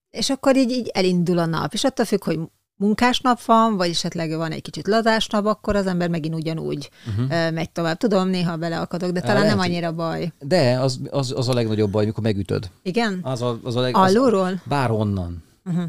és 0.09 0.29
akkor 0.29 0.55
így, 0.55 0.71
így 0.71 0.87
elindul 0.93 1.37
a 1.37 1.45
nap, 1.45 1.73
és 1.73 1.83
attól 1.83 2.05
függ, 2.05 2.23
hogy 2.23 2.39
munkás 2.75 3.19
nap 3.19 3.43
van, 3.43 3.77
vagy 3.77 3.89
esetleg 3.89 4.35
van 4.37 4.51
egy 4.51 4.61
kicsit 4.61 4.87
lazás 4.87 5.27
nap, 5.27 5.45
akkor 5.45 5.75
az 5.75 5.87
ember 5.87 6.09
megint 6.09 6.35
ugyanúgy 6.35 6.89
uh-huh. 7.07 7.51
megy 7.51 7.69
tovább. 7.69 7.97
Tudom, 7.97 8.27
néha 8.27 8.57
beleakadok, 8.57 9.11
de 9.11 9.21
talán 9.21 9.35
Lehet, 9.35 9.49
nem 9.49 9.59
annyira 9.59 9.91
baj. 9.91 10.31
De, 10.39 10.79
az, 10.79 10.99
az, 11.09 11.33
az 11.35 11.49
a 11.49 11.53
legnagyobb 11.53 11.91
baj, 11.91 12.03
amikor 12.03 12.23
megütöd. 12.23 12.69
Igen? 12.83 13.19
Az 13.23 13.41
a, 13.41 13.59
az 13.63 13.75
a 13.75 13.81
leg, 13.81 13.95
Alulról? 13.95 14.61
bárhonnan. 14.65 15.43
Uh-huh. 15.65 15.85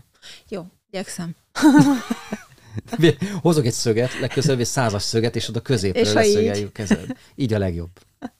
Jó, 0.48 0.66
igyekszem. 0.90 1.34
Hozok 3.42 3.66
egy 3.66 3.72
szöget, 3.72 4.20
legközelebb 4.20 4.60
egy 4.60 4.66
százas 4.66 5.02
szöget, 5.02 5.36
és 5.36 5.48
oda 5.48 5.60
középre 5.60 6.12
leszögeljük 6.12 6.72
kezed. 6.72 7.16
Így 7.34 7.52
a 7.52 7.58
legjobb. 7.58 7.90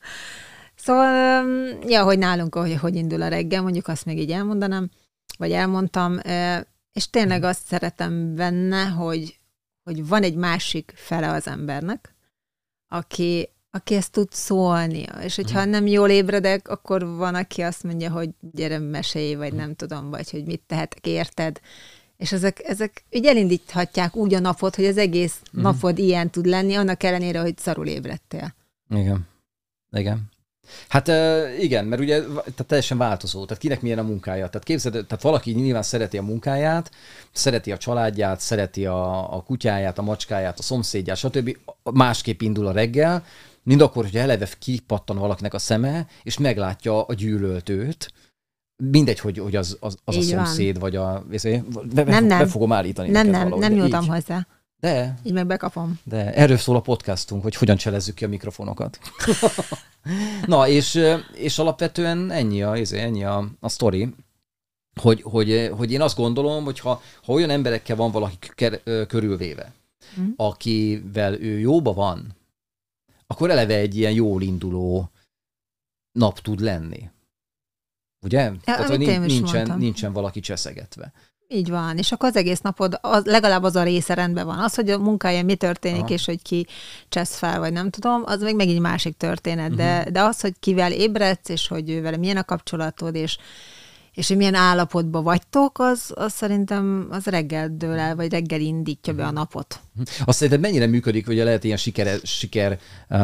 Szóval, 0.85 1.45
ja, 1.87 2.03
hogy 2.05 2.19
nálunk, 2.19 2.55
hogy, 2.55 2.77
hogy 2.77 2.95
indul 2.95 3.23
a 3.23 3.29
reggel, 3.29 3.63
mondjuk 3.63 3.89
azt 3.89 4.05
még 4.05 4.19
így 4.19 4.31
elmondanám, 4.31 4.91
vagy 5.39 5.53
elmondtam, 5.53 6.19
és 6.93 7.11
tényleg 7.11 7.43
azt 7.43 7.67
szeretem 7.67 8.35
benne, 8.35 8.85
hogy, 8.85 9.39
hogy 9.85 10.07
van 10.07 10.23
egy 10.23 10.35
másik 10.35 10.93
fele 10.97 11.31
az 11.33 11.47
embernek, 11.47 12.15
aki, 12.89 13.49
aki 13.71 13.95
ezt 13.95 14.13
tud 14.13 14.33
szólni, 14.33 15.05
és 15.23 15.37
hogyha 15.37 15.67
mm. 15.67 15.71
nem 15.71 15.87
jól 15.87 16.11
ébredek, 16.11 16.69
akkor 16.69 17.07
van, 17.07 17.35
aki 17.35 17.61
azt 17.61 17.83
mondja, 17.83 18.11
hogy 18.11 18.31
gyere, 18.41 18.79
mesélj, 18.79 19.35
vagy 19.35 19.53
nem 19.53 19.75
tudom, 19.75 20.11
vagy 20.11 20.31
hogy 20.31 20.45
mit 20.45 20.63
tehetek, 20.67 21.07
érted, 21.07 21.61
és 22.23 22.33
ezek, 22.33 22.61
ezek 22.65 23.05
így 23.11 23.27
elindíthatják 23.27 24.17
úgy 24.17 24.35
a 24.35 24.41
napot, 24.41 24.75
hogy 24.75 24.85
az 24.85 24.99
egész 24.99 25.41
mm. 25.59 25.61
napod 25.61 25.99
ilyen 25.99 26.31
tud 26.31 26.47
lenni, 26.47 26.75
annak 26.75 27.03
ellenére, 27.03 27.41
hogy 27.41 27.59
szarul 27.59 27.87
ébredtél. 27.87 28.55
Igen. 28.91 29.27
Igen. 29.97 30.31
Hát 30.89 31.09
igen, 31.61 31.85
mert 31.85 32.03
ugye 32.03 32.21
tehát 32.23 32.67
teljesen 32.67 32.99
változó, 32.99 33.45
tehát 33.45 33.63
kinek 33.63 33.81
milyen 33.81 33.99
a 33.99 34.03
munkája. 34.03 34.49
Tehát 34.49 34.67
képzeld, 34.67 34.93
tehát 34.93 35.23
valaki 35.23 35.53
nyilván 35.53 35.83
szereti 35.83 36.19
a 36.19 36.23
munkáját, 36.23 36.91
szereti 37.33 37.73
a 37.73 37.77
családját, 37.77 38.41
szereti 38.41 38.87
a, 38.87 39.35
a 39.37 39.43
kutyáját, 39.43 39.99
a 39.99 40.03
macskáját, 40.03 40.59
a 40.59 40.63
szomszédját, 40.63 41.17
stb. 41.17 41.57
Másképp 41.83 42.41
indul 42.41 42.67
a 42.67 42.73
reggel, 42.73 43.25
mind 43.63 43.81
akkor, 43.81 44.05
hogy 44.05 44.17
eleve 44.17 44.49
kipattan 44.59 45.19
valakinek 45.19 45.55
a 45.55 45.59
szeme, 45.59 46.07
és 46.23 46.39
meglátja 46.39 47.03
a 47.03 47.15
gyűlöltőt, 47.15 48.13
mindegy, 48.91 49.19
hogy, 49.19 49.39
hogy 49.39 49.57
az, 49.57 49.77
az, 49.81 49.97
az 50.05 50.17
a 50.17 50.23
szomszéd, 50.23 50.79
vagy 50.79 50.97
a... 50.97 51.25
Be, 51.29 51.61
be, 51.95 52.05
nem, 52.05 52.25
nem. 52.25 52.39
be 52.39 52.47
fogom 52.47 52.73
állítani. 52.73 53.11
Nem, 53.11 53.27
nem, 53.29 53.43
valahogy, 53.43 53.61
nem 53.61 53.73
nyúltam 53.73 54.09
hozzá. 54.09 54.47
De. 54.81 55.19
Így 55.23 55.33
meg 55.33 55.47
bekapom. 55.47 56.01
De 56.05 56.35
erről 56.35 56.57
szól 56.57 56.77
a 56.77 56.81
podcastunk, 56.81 57.43
hogy 57.43 57.55
hogyan 57.55 57.77
cselezzük 57.77 58.15
ki 58.15 58.25
a 58.25 58.29
mikrofonokat. 58.29 58.99
Na, 60.47 60.69
és, 60.69 61.01
és 61.35 61.59
alapvetően 61.59 62.31
ennyi 62.31 62.63
a, 62.63 62.77
izé, 62.77 62.99
ennyi 62.99 63.25
a, 63.25 63.49
a 63.61 63.69
sztori, 63.69 64.15
hogy, 65.01 65.23
hogy, 65.23 65.71
hogy 65.77 65.93
én 65.93 66.01
azt 66.01 66.17
gondolom, 66.17 66.65
hogy 66.65 66.81
ha, 66.81 67.03
ha 67.25 67.33
olyan 67.33 67.51
emberekkel 67.51 67.97
van 67.97 68.11
valaki 68.11 68.37
ker, 68.55 68.83
körülvéve, 69.07 69.73
mm. 70.21 70.29
akivel 70.37 71.35
ő 71.35 71.59
jóba 71.59 71.93
van, 71.93 72.37
akkor 73.27 73.51
eleve 73.51 73.75
egy 73.75 73.97
ilyen 73.97 74.13
jól 74.13 74.43
induló 74.43 75.11
nap 76.13 76.41
tud 76.41 76.61
lenni. 76.61 77.11
Ugye? 78.23 78.41
Ja, 78.41 78.57
Tehát, 78.65 78.89
hogy 78.89 79.21
nincsen, 79.21 79.75
nincsen 79.79 80.13
valaki 80.13 80.41
cseszegetve. 80.41 81.13
Így 81.49 81.71
van, 81.71 81.99
és 81.99 82.13
akkor 82.13 82.29
az 82.29 82.37
egész 82.37 82.61
napod, 82.61 82.99
az, 83.01 83.25
legalább 83.25 83.63
az 83.63 83.77
a 83.77 83.83
része 83.83 84.15
rendben 84.15 84.47
van. 84.47 84.59
Az, 84.59 84.75
hogy 84.75 84.91
a 84.91 84.99
munkája 84.99 85.45
mi 85.45 85.55
történik, 85.55 86.03
Aha. 86.03 86.13
és 86.13 86.25
hogy 86.25 86.43
ki 86.43 86.67
csesz 87.09 87.37
fel, 87.37 87.59
vagy 87.59 87.73
nem 87.73 87.91
tudom, 87.91 88.23
az 88.25 88.43
még 88.43 88.55
megint 88.57 88.81
másik 88.81 89.17
történet, 89.17 89.71
uh-huh. 89.71 89.85
de, 89.85 90.01
mhm. 90.01 90.13
de 90.13 90.23
az, 90.23 90.41
hogy 90.41 90.55
kivel 90.61 90.93
ébredsz, 90.93 91.49
és 91.49 91.69
hogy 91.69 92.03
vele 92.03 92.17
milyen 92.17 92.37
a 92.37 92.45
kapcsolatod, 92.45 93.15
és, 93.15 93.39
és 94.13 94.29
hogy 94.29 94.37
milyen 94.37 94.55
állapotban 94.55 95.25
vagytok, 95.25 95.79
az, 95.79 96.13
az 96.15 96.33
szerintem 96.33 97.07
az 97.11 97.27
reggel 97.27 97.69
dől 97.77 97.99
el, 97.99 98.17
vagy 98.17 98.31
reggel 98.31 98.61
indítja 98.61 99.13
be 99.15 99.27
a 99.27 99.31
napot. 99.31 99.81
Azt 100.25 100.39
szerintem 100.39 100.61
mennyire 100.61 100.87
működik, 100.87 101.27
hogy 101.27 101.37
lehet 101.37 101.65
ilyen 101.65 101.77
siker, 101.77 102.21
siker 102.23 102.79
uh, 103.11 103.19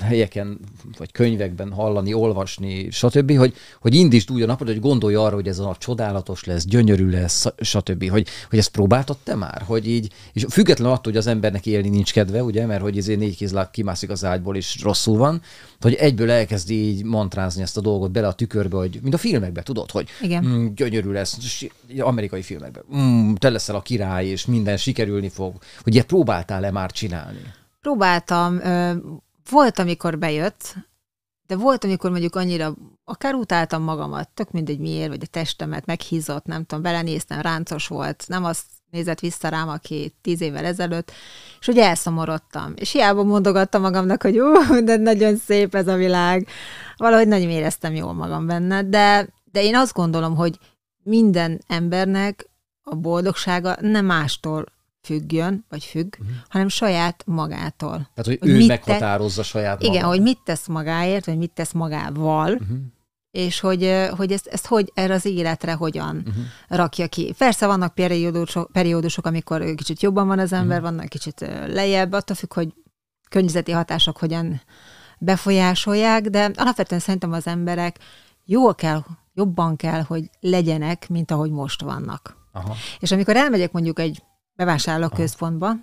helyeken, 0.00 0.58
vagy 0.98 1.12
könyvekben 1.12 1.72
hallani, 1.72 2.14
olvasni, 2.14 2.90
stb., 2.90 3.36
hogy, 3.36 3.54
hogy 3.80 3.94
indítsd 3.94 4.30
úgy 4.30 4.42
a 4.42 4.46
napot, 4.46 4.66
hogy 4.66 4.80
gondolj 4.80 5.14
arra, 5.14 5.34
hogy 5.34 5.48
ez 5.48 5.58
a 5.58 5.62
nap 5.62 5.78
csodálatos 5.78 6.44
lesz, 6.44 6.64
gyönyörű 6.64 7.10
lesz, 7.10 7.46
stb., 7.60 8.08
hogy, 8.08 8.26
hogy 8.50 8.58
ezt 8.58 8.70
próbáltad 8.70 9.16
te 9.22 9.34
már? 9.34 9.62
Hogy 9.66 9.88
így, 9.88 10.12
és 10.32 10.44
független 10.48 10.90
attól, 10.90 11.12
hogy 11.12 11.16
az 11.16 11.26
embernek 11.26 11.66
élni 11.66 11.88
nincs 11.88 12.12
kedve, 12.12 12.42
ugye, 12.42 12.66
mert 12.66 12.82
hogy 12.82 12.98
ezért 12.98 13.18
négy 13.18 13.36
kézlák 13.36 13.70
kimászik 13.70 14.10
az 14.10 14.24
ágyból, 14.24 14.56
és 14.56 14.82
rosszul 14.82 15.16
van, 15.16 15.42
hogy 15.80 15.94
egyből 15.94 16.30
elkezdi 16.30 16.74
így 16.74 17.04
mantrázni 17.04 17.62
ezt 17.62 17.76
a 17.76 17.80
dolgot 17.80 18.10
bele 18.10 18.26
a 18.26 18.32
tükörbe, 18.32 18.76
hogy 18.76 18.98
mint 19.02 19.14
a 19.14 19.18
filmekben, 19.18 19.64
tudod, 19.64 19.90
hogy 19.90 20.08
Igen. 20.22 20.44
Mm, 20.44 20.66
gyönyörű 20.74 21.10
lesz, 21.10 21.62
amerikai 21.98 22.42
filmekben, 22.42 22.82
mm, 22.96 23.34
te 23.34 23.50
leszel 23.50 23.74
a 23.74 23.82
király, 23.82 24.26
és 24.26 24.46
minden 24.46 24.76
sikerülni 24.76 25.28
fog, 25.28 25.54
ilyet 25.84 26.06
próbáltál-e 26.06 26.70
már 26.70 26.90
csinálni? 26.90 27.52
Próbáltam. 27.80 28.60
Volt, 29.50 29.78
amikor 29.78 30.18
bejött, 30.18 30.74
de 31.46 31.56
volt, 31.56 31.84
amikor 31.84 32.10
mondjuk 32.10 32.36
annyira, 32.36 32.74
akár 33.04 33.34
utáltam 33.34 33.82
magamat, 33.82 34.28
tök 34.28 34.50
mindegy 34.50 34.78
miért, 34.78 35.08
vagy 35.08 35.22
a 35.22 35.30
testemet 35.30 35.86
meghízott, 35.86 36.44
nem 36.44 36.64
tudom, 36.64 36.82
belenéztem, 36.82 37.40
ráncos 37.40 37.86
volt, 37.86 38.24
nem 38.28 38.44
azt 38.44 38.64
nézett 38.90 39.20
vissza 39.20 39.48
rám, 39.48 39.68
aki 39.68 40.14
tíz 40.22 40.40
évvel 40.40 40.64
ezelőtt, 40.64 41.12
és 41.60 41.68
ugye 41.68 41.84
elszomorodtam. 41.84 42.72
És 42.76 42.92
hiába 42.92 43.22
mondogattam 43.22 43.80
magamnak, 43.80 44.22
hogy 44.22 44.38
ú, 44.38 44.52
de 44.84 44.96
nagyon 44.96 45.36
szép 45.36 45.74
ez 45.74 45.88
a 45.88 45.94
világ. 45.94 46.48
Valahogy 46.96 47.28
nagyon 47.28 47.50
éreztem 47.50 47.94
jól 47.94 48.12
magam 48.12 48.46
benne, 48.46 48.82
de, 48.82 49.28
de 49.44 49.62
én 49.62 49.76
azt 49.76 49.92
gondolom, 49.92 50.36
hogy 50.36 50.58
minden 51.02 51.60
embernek 51.66 52.48
a 52.82 52.94
boldogsága 52.94 53.76
nem 53.80 54.04
mástól 54.04 54.64
függjön, 55.04 55.64
vagy 55.68 55.84
függ, 55.84 56.14
uh-huh. 56.20 56.36
hanem 56.48 56.68
saját 56.68 57.22
magától. 57.26 57.90
Tehát, 57.90 58.24
hogy, 58.24 58.38
hogy 58.40 58.48
ő 58.48 58.66
meghatározza 58.66 59.40
te... 59.40 59.48
saját 59.48 59.78
magát. 59.78 59.94
Igen, 59.94 60.08
hogy 60.08 60.20
mit 60.22 60.38
tesz 60.44 60.66
magáért, 60.66 61.26
vagy 61.26 61.38
mit 61.38 61.50
tesz 61.50 61.72
magával, 61.72 62.52
uh-huh. 62.52 62.78
és 63.30 63.60
hogy, 63.60 64.08
hogy 64.16 64.32
ezt, 64.32 64.46
ezt 64.46 64.66
hogy 64.66 64.90
erre 64.94 65.14
az 65.14 65.24
életre 65.24 65.72
hogyan 65.72 66.16
uh-huh. 66.16 66.44
rakja 66.68 67.06
ki. 67.06 67.34
Persze 67.38 67.66
vannak 67.66 67.94
periódusok, 67.94 68.72
periódusok, 68.72 69.26
amikor 69.26 69.74
kicsit 69.74 70.02
jobban 70.02 70.26
van 70.26 70.38
az 70.38 70.52
ember, 70.52 70.78
uh-huh. 70.78 70.94
vannak 70.94 71.08
kicsit 71.08 71.40
lejjebb, 71.66 72.12
attól 72.12 72.36
függ, 72.36 72.54
hogy 72.54 72.74
környezeti 73.28 73.72
hatások 73.72 74.18
hogyan 74.18 74.60
befolyásolják, 75.18 76.22
de 76.22 76.50
alapvetően 76.54 77.00
szerintem 77.00 77.32
az 77.32 77.46
emberek 77.46 77.98
jól 78.44 78.74
kell, 78.74 79.04
jobban 79.34 79.76
kell, 79.76 80.02
hogy 80.02 80.30
legyenek, 80.40 81.08
mint 81.08 81.30
ahogy 81.30 81.50
most 81.50 81.82
vannak. 81.82 82.36
Aha. 82.52 82.74
És 82.98 83.12
amikor 83.12 83.36
elmegyek 83.36 83.72
mondjuk 83.72 83.98
egy 83.98 84.22
bevásárlóközpontba, 84.56 85.74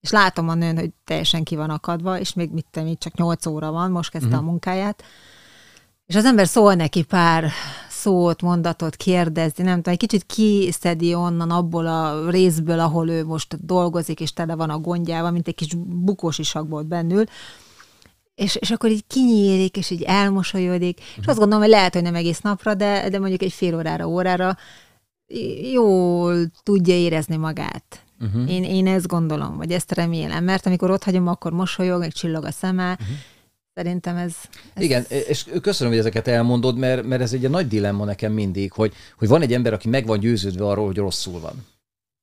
és 0.00 0.10
látom 0.10 0.48
a 0.48 0.54
nőn, 0.54 0.78
hogy 0.78 0.90
teljesen 1.04 1.42
ki 1.42 1.56
van 1.56 1.70
akadva, 1.70 2.18
és 2.18 2.32
még 2.32 2.50
mit 2.50 2.66
te, 2.70 2.94
csak 2.94 3.14
8 3.14 3.46
óra 3.46 3.70
van, 3.70 3.90
most 3.90 4.10
kezdte 4.10 4.28
uh-huh. 4.28 4.44
a 4.44 4.50
munkáját, 4.50 5.04
és 6.06 6.16
az 6.16 6.24
ember 6.24 6.46
szól 6.46 6.74
neki 6.74 7.02
pár 7.02 7.50
szót, 7.88 8.42
mondatot 8.42 8.96
kérdezni, 8.96 9.64
nem 9.64 9.76
tudom, 9.76 9.92
egy 9.92 9.98
kicsit 9.98 10.26
kiszedi 10.26 11.14
onnan 11.14 11.50
abból 11.50 11.86
a 11.86 12.30
részből, 12.30 12.80
ahol 12.80 13.08
ő 13.08 13.24
most 13.24 13.64
dolgozik, 13.64 14.20
és 14.20 14.32
tele 14.32 14.54
van 14.54 14.70
a 14.70 14.78
gondjával, 14.78 15.30
mint 15.30 15.48
egy 15.48 15.54
kis 15.54 15.74
bukós 15.86 16.38
isakból 16.38 16.82
bennül, 16.82 17.24
és, 18.34 18.54
és 18.54 18.70
akkor 18.70 18.90
így 18.90 19.06
kinyílik, 19.06 19.76
és 19.76 19.90
így 19.90 20.02
elmosolyodik, 20.02 20.98
uh-huh. 20.98 21.16
és 21.20 21.26
azt 21.26 21.38
gondolom, 21.38 21.62
hogy 21.62 21.72
lehet, 21.72 21.94
hogy 21.94 22.02
nem 22.02 22.14
egész 22.14 22.40
napra, 22.40 22.74
de, 22.74 23.08
de 23.08 23.18
mondjuk 23.18 23.42
egy 23.42 23.52
fél 23.52 23.76
órára, 23.76 24.08
órára 24.08 24.56
jól 25.72 26.50
tudja 26.62 26.94
érezni 26.94 27.36
magát. 27.36 28.04
Uh-huh. 28.20 28.50
Én, 28.50 28.64
én 28.64 28.86
ezt 28.86 29.06
gondolom, 29.06 29.56
vagy 29.56 29.72
ezt 29.72 29.92
remélem, 29.92 30.44
mert 30.44 30.66
amikor 30.66 30.90
ott 30.90 31.04
hagyom, 31.04 31.26
akkor 31.26 31.52
mosolyog, 31.52 31.98
meg 31.98 32.12
csillog 32.12 32.44
a 32.44 32.50
szeme, 32.50 32.90
uh-huh. 32.90 33.16
Szerintem 33.74 34.16
ez, 34.16 34.34
ez... 34.74 34.82
Igen, 34.82 35.04
és 35.08 35.46
köszönöm, 35.62 35.92
hogy 35.92 36.00
ezeket 36.00 36.28
elmondod, 36.28 36.76
mert, 36.76 37.06
mert 37.06 37.22
ez 37.22 37.32
egy 37.32 37.50
nagy 37.50 37.68
dilemma 37.68 38.04
nekem 38.04 38.32
mindig, 38.32 38.72
hogy, 38.72 38.92
hogy 39.18 39.28
van 39.28 39.42
egy 39.42 39.52
ember, 39.52 39.72
aki 39.72 39.88
meg 39.88 40.06
van 40.06 40.18
győződve 40.18 40.64
arról, 40.66 40.86
hogy 40.86 40.96
rosszul 40.96 41.40
van. 41.40 41.66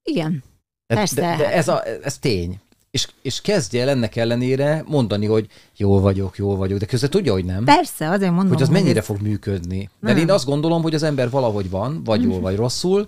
Igen, 0.04 0.44
de, 0.88 0.96
persze. 0.96 1.22
De, 1.22 1.36
de 1.38 1.54
ez, 1.54 1.68
a, 1.68 1.84
ez 2.04 2.18
tény. 2.18 2.60
És, 2.92 3.08
és 3.22 3.42
kezdje 3.42 3.82
el 3.82 3.90
ennek 3.90 4.16
ellenére 4.16 4.84
mondani, 4.88 5.26
hogy 5.26 5.48
jó 5.76 6.00
vagyok, 6.00 6.38
jó 6.38 6.56
vagyok, 6.56 6.80
de 6.80 6.86
közben 6.86 7.10
tudja, 7.10 7.34
hogy 7.34 7.46
nem. 7.46 7.64
Persze, 7.64 8.10
azért 8.10 8.32
mondom. 8.32 8.54
Hogy 8.54 8.62
az 8.62 8.70
mennyire 8.70 9.00
ez... 9.00 9.06
fog 9.06 9.22
működni. 9.22 9.90
Mert 10.00 10.16
nem. 10.16 10.24
én 10.24 10.32
azt 10.32 10.46
gondolom, 10.46 10.82
hogy 10.82 10.96
az 10.96 11.04
ember 11.04 11.30
valahogy 11.30 11.70
van, 11.70 12.04
vagy 12.04 12.24
jól, 12.24 12.40
vagy 12.40 12.56
rosszul, 12.56 13.08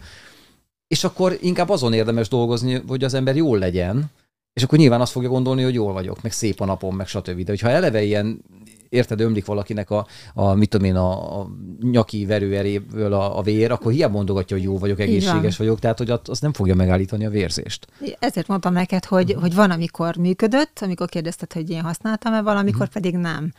és 0.90 1.04
akkor 1.04 1.38
inkább 1.42 1.70
azon 1.70 1.94
érdemes 1.94 2.28
dolgozni, 2.28 2.82
hogy 2.88 3.04
az 3.04 3.14
ember 3.14 3.36
jól 3.36 3.58
legyen, 3.58 4.12
és 4.54 4.64
akkor 4.64 4.78
nyilván 4.78 5.02
azt 5.02 5.12
fogja 5.12 5.30
gondolni, 5.30 5.64
hogy 5.64 5.74
jól 5.74 5.94
vagyok, 5.94 6.22
meg 6.22 6.32
szép 6.32 6.62
a 6.62 6.66
napom, 6.66 6.96
meg 6.96 7.08
stb. 7.08 7.44
De 7.44 7.52
hogyha 7.52 7.70
eleve 7.70 8.04
ilyen 8.04 8.42
érted, 8.90 9.20
ömlik 9.20 9.46
valakinek 9.46 9.90
a, 9.90 10.08
a 10.34 10.54
mit 10.54 10.70
tudom 10.70 10.88
én, 10.88 10.96
a, 10.96 11.40
a 11.40 11.48
nyaki 11.82 12.26
verőeréből 12.26 13.14
a, 13.14 13.38
a 13.38 13.42
vér, 13.42 13.72
akkor 13.72 13.92
hiába 13.92 14.14
mondogatja, 14.14 14.56
hogy 14.56 14.66
jó 14.66 14.78
vagyok, 14.78 15.00
egészséges 15.00 15.58
vagyok, 15.58 15.80
tehát 15.80 15.98
hogy 15.98 16.12
az 16.24 16.40
nem 16.40 16.54
fogja 16.54 16.76
megállítani 16.76 17.26
a 17.26 17.30
vérzést. 17.30 17.88
Ezért 18.20 18.48
mondtam 18.48 18.74
neked, 18.74 19.06
hogy, 19.06 19.36
hogy 19.40 19.56
van, 19.56 19.72
amikor 19.72 20.16
működött, 20.16 20.80
amikor 20.82 21.10
kérdezted, 21.10 21.54
hogy 21.54 21.70
én 21.70 21.82
használtam-e, 21.82 22.42
valamikor 22.42 22.88
hmm. 22.88 23.02
pedig 23.02 23.16
nem. 23.16 23.54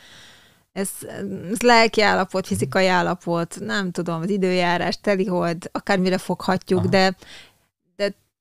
Ez, 0.81 0.91
ez 1.51 1.61
lelki 1.61 2.03
állapot, 2.03 2.47
fizikai 2.47 2.87
állapot, 2.87 3.57
nem 3.61 3.91
tudom, 3.91 4.21
az 4.21 4.31
időjárás, 4.31 4.99
telihold, 5.01 5.69
akármire 5.73 6.19
foghatjuk, 6.19 6.79
Aha. 6.79 6.89
de 6.89 7.17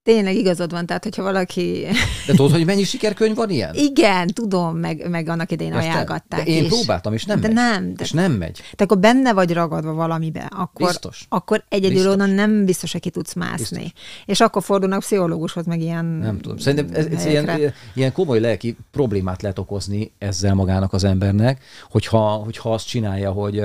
Tényleg 0.09 0.35
igazad 0.35 0.71
van, 0.71 0.85
tehát 0.85 1.03
hogyha 1.03 1.23
valaki... 1.23 1.85
De 2.27 2.33
tudod, 2.33 2.51
hogy 2.51 2.65
mennyi 2.65 2.83
sikerkönyv 2.83 3.35
van 3.35 3.49
ilyen? 3.49 3.73
Igen, 3.73 4.27
tudom, 4.27 4.77
meg, 4.77 5.09
meg 5.09 5.29
annak 5.29 5.51
idején 5.51 5.73
Érte? 5.73 5.85
ajánlgatták. 5.85 6.45
De 6.45 6.51
én 6.51 6.63
is. 6.63 6.69
próbáltam, 6.69 7.13
és 7.13 7.25
nem 7.25 7.39
de 7.39 7.47
megy. 7.47 7.55
Nem, 7.55 7.93
de... 7.93 8.03
És 8.03 8.11
nem 8.11 8.31
megy. 8.31 8.55
Tehát 8.55 8.81
akkor 8.81 8.99
benne 8.99 9.33
vagy 9.33 9.53
ragadva 9.53 9.93
valamibe, 9.93 10.49
akkor, 10.55 10.87
biztos. 10.87 11.25
akkor 11.29 11.63
egyedül 11.69 11.93
biztos. 11.93 12.11
onnan 12.11 12.29
nem 12.29 12.65
biztos, 12.65 12.91
hogy 12.91 13.01
ki 13.01 13.09
tudsz 13.09 13.33
mászni. 13.33 13.81
Biztos. 13.81 14.01
És 14.25 14.39
akkor 14.39 14.63
fordulnak 14.63 14.99
pszichológushoz, 14.99 15.65
meg 15.65 15.81
ilyen 15.81 16.05
Nem 16.05 16.39
tudom. 16.39 16.57
Szerintem 16.57 16.95
ez, 16.99 17.05
ez 17.05 17.25
ilyen, 17.25 17.73
ilyen 17.93 18.11
komoly 18.11 18.39
lelki 18.39 18.77
problémát 18.91 19.41
lehet 19.41 19.59
okozni 19.59 20.11
ezzel 20.17 20.53
magának 20.53 20.93
az 20.93 21.03
embernek, 21.03 21.63
hogyha, 21.89 22.19
hogyha 22.19 22.73
azt 22.73 22.87
csinálja, 22.87 23.31
hogy, 23.31 23.63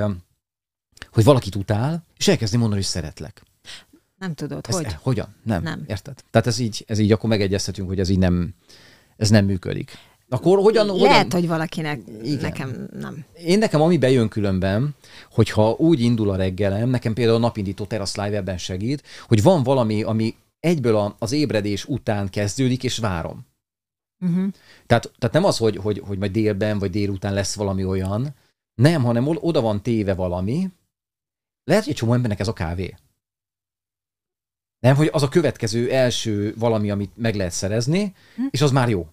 hogy 1.11 1.23
valakit 1.23 1.55
utál, 1.55 2.05
és 2.17 2.27
elkezdi 2.27 2.57
mondani, 2.57 2.81
hogy 2.81 2.89
szeretlek. 2.89 3.43
Nem 4.19 4.33
tudod, 4.33 4.65
ez, 4.67 4.75
hogy? 4.75 4.85
E, 4.85 4.99
hogyan? 5.01 5.35
Nem. 5.43 5.63
nem. 5.63 5.83
Érted? 5.87 6.23
Tehát 6.31 6.47
ez 6.47 6.59
így, 6.59 6.83
ez 6.87 6.99
így 6.99 7.11
akkor 7.11 7.29
megegyezhetünk, 7.29 7.87
hogy 7.87 7.99
ez 7.99 8.09
így 8.09 8.19
nem, 8.19 8.53
ez 9.17 9.29
nem 9.29 9.45
működik. 9.45 9.97
Akkor 10.29 10.59
hogyan, 10.59 10.89
hogyan... 10.89 11.07
Lehet, 11.07 11.33
hogy 11.33 11.47
valakinek, 11.47 12.01
Igen. 12.23 12.39
nekem 12.41 12.87
nem. 12.99 13.25
Én 13.43 13.57
nekem, 13.57 13.81
ami 13.81 13.97
bejön 13.97 14.27
különben, 14.27 14.95
hogyha 15.31 15.71
úgy 15.71 16.01
indul 16.01 16.29
a 16.29 16.35
reggelem, 16.35 16.89
nekem 16.89 17.13
például 17.13 17.37
a 17.37 17.39
napindító 17.39 17.85
terasz 17.85 18.15
live 18.15 18.37
ebben 18.37 18.57
segít, 18.57 19.03
hogy 19.27 19.43
van 19.43 19.63
valami, 19.63 20.03
ami 20.03 20.35
egyből 20.59 21.15
az 21.19 21.31
ébredés 21.31 21.85
után 21.85 22.29
kezdődik, 22.29 22.83
és 22.83 22.97
várom. 22.97 23.45
Uh-huh. 24.19 24.47
Tehát, 24.85 25.11
tehát 25.17 25.35
nem 25.35 25.43
az, 25.43 25.57
hogy, 25.57 25.75
hogy, 25.75 26.01
hogy 26.05 26.17
majd 26.17 26.31
délben 26.31 26.79
vagy 26.79 26.89
délután 26.89 27.33
lesz 27.33 27.55
valami 27.55 27.85
olyan, 27.85 28.35
nem, 28.75 29.03
hanem 29.03 29.27
oda 29.27 29.61
van 29.61 29.81
téve 29.81 30.13
valami, 30.13 30.69
lehet, 31.63 31.83
hogy 31.83 31.91
egy 31.91 31.99
csomó 31.99 32.13
embernek 32.13 32.39
ez 32.39 32.47
a 32.47 32.53
kávé. 32.53 32.95
Nem, 34.85 34.95
hogy 34.95 35.09
az 35.11 35.23
a 35.23 35.29
következő 35.29 35.91
első 35.91 36.53
valami, 36.57 36.91
amit 36.91 37.11
meg 37.15 37.35
lehet 37.35 37.51
szerezni, 37.51 38.15
hm. 38.35 38.41
és 38.49 38.61
az 38.61 38.71
már 38.71 38.89
jó. 38.89 39.07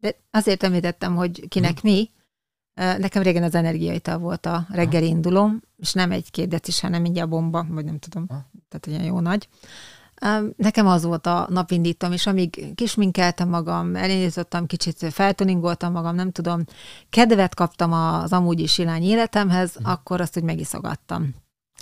De 0.00 0.14
azért 0.30 0.62
említettem, 0.62 1.16
hogy 1.16 1.48
kinek 1.48 1.80
hm. 1.80 1.88
mi. 1.88 2.10
Nekem 2.74 3.22
régen 3.22 3.42
az 3.42 3.54
energiaital 3.54 4.18
volt 4.18 4.46
a 4.46 4.66
reggeli 4.70 5.06
Aha. 5.06 5.14
indulom, 5.14 5.62
és 5.76 5.92
nem 5.92 6.10
egy-két 6.10 6.48
decis, 6.48 6.80
hanem 6.80 7.02
mindjárt 7.02 7.28
bomba, 7.28 7.66
vagy 7.68 7.84
nem 7.84 7.98
tudom, 7.98 8.24
Aha. 8.28 8.50
tehát 8.68 8.86
ilyen 8.86 9.04
jó 9.04 9.20
nagy. 9.20 9.48
Nekem 10.56 10.86
az 10.86 11.04
volt 11.04 11.26
a 11.26 11.46
napindítom, 11.50 12.12
és 12.12 12.26
amíg 12.26 12.74
kisminkeltem 12.74 13.48
magam, 13.48 13.96
elindítottam, 13.96 14.66
kicsit 14.66 15.06
feltuningoltam 15.10 15.92
magam, 15.92 16.14
nem 16.14 16.30
tudom, 16.30 16.64
kedvet 17.10 17.54
kaptam 17.54 17.92
az 17.92 18.32
amúgy 18.32 18.60
is 18.60 18.78
irány 18.78 19.02
életemhez, 19.02 19.74
hm. 19.74 19.84
akkor 19.84 20.20
azt, 20.20 20.34
hogy 20.34 20.42
megiszogattam 20.42 21.34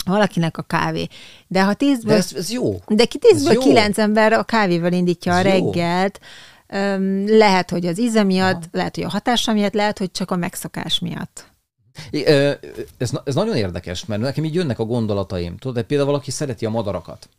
valakinek 0.05 0.57
a 0.57 0.61
kávé. 0.61 1.07
De 1.47 1.63
ha 1.63 1.73
tízből... 1.73 2.13
De 2.13 2.17
ez, 2.17 2.33
ez 2.35 2.51
jó. 2.51 2.79
De 2.87 3.05
ki 3.05 3.17
tízből 3.17 3.57
kilenc 3.57 3.97
ember 3.97 4.33
a 4.33 4.43
kávéval 4.43 4.91
indítja 4.91 5.33
ez 5.33 5.39
a 5.39 5.41
reggelt, 5.41 6.19
jó. 6.69 6.77
lehet, 7.25 7.69
hogy 7.69 7.85
az 7.85 7.99
íze 7.99 8.23
miatt, 8.23 8.55
Aha. 8.55 8.67
lehet, 8.71 8.95
hogy 8.95 9.03
a 9.03 9.09
hatása 9.09 9.53
miatt, 9.53 9.73
lehet, 9.73 9.97
hogy 9.97 10.11
csak 10.11 10.31
a 10.31 10.35
megszokás 10.35 10.99
miatt. 10.99 11.51
Ez, 12.97 13.11
ez 13.23 13.35
nagyon 13.35 13.55
érdekes, 13.55 14.05
mert 14.05 14.21
nekem 14.21 14.43
így 14.43 14.53
jönnek 14.53 14.79
a 14.79 14.85
gondolataim. 14.85 15.57
Tudod, 15.57 15.75
de 15.75 15.83
például 15.83 16.09
valaki 16.09 16.31
szereti 16.31 16.65
a 16.65 16.69
madarakat. 16.69 17.29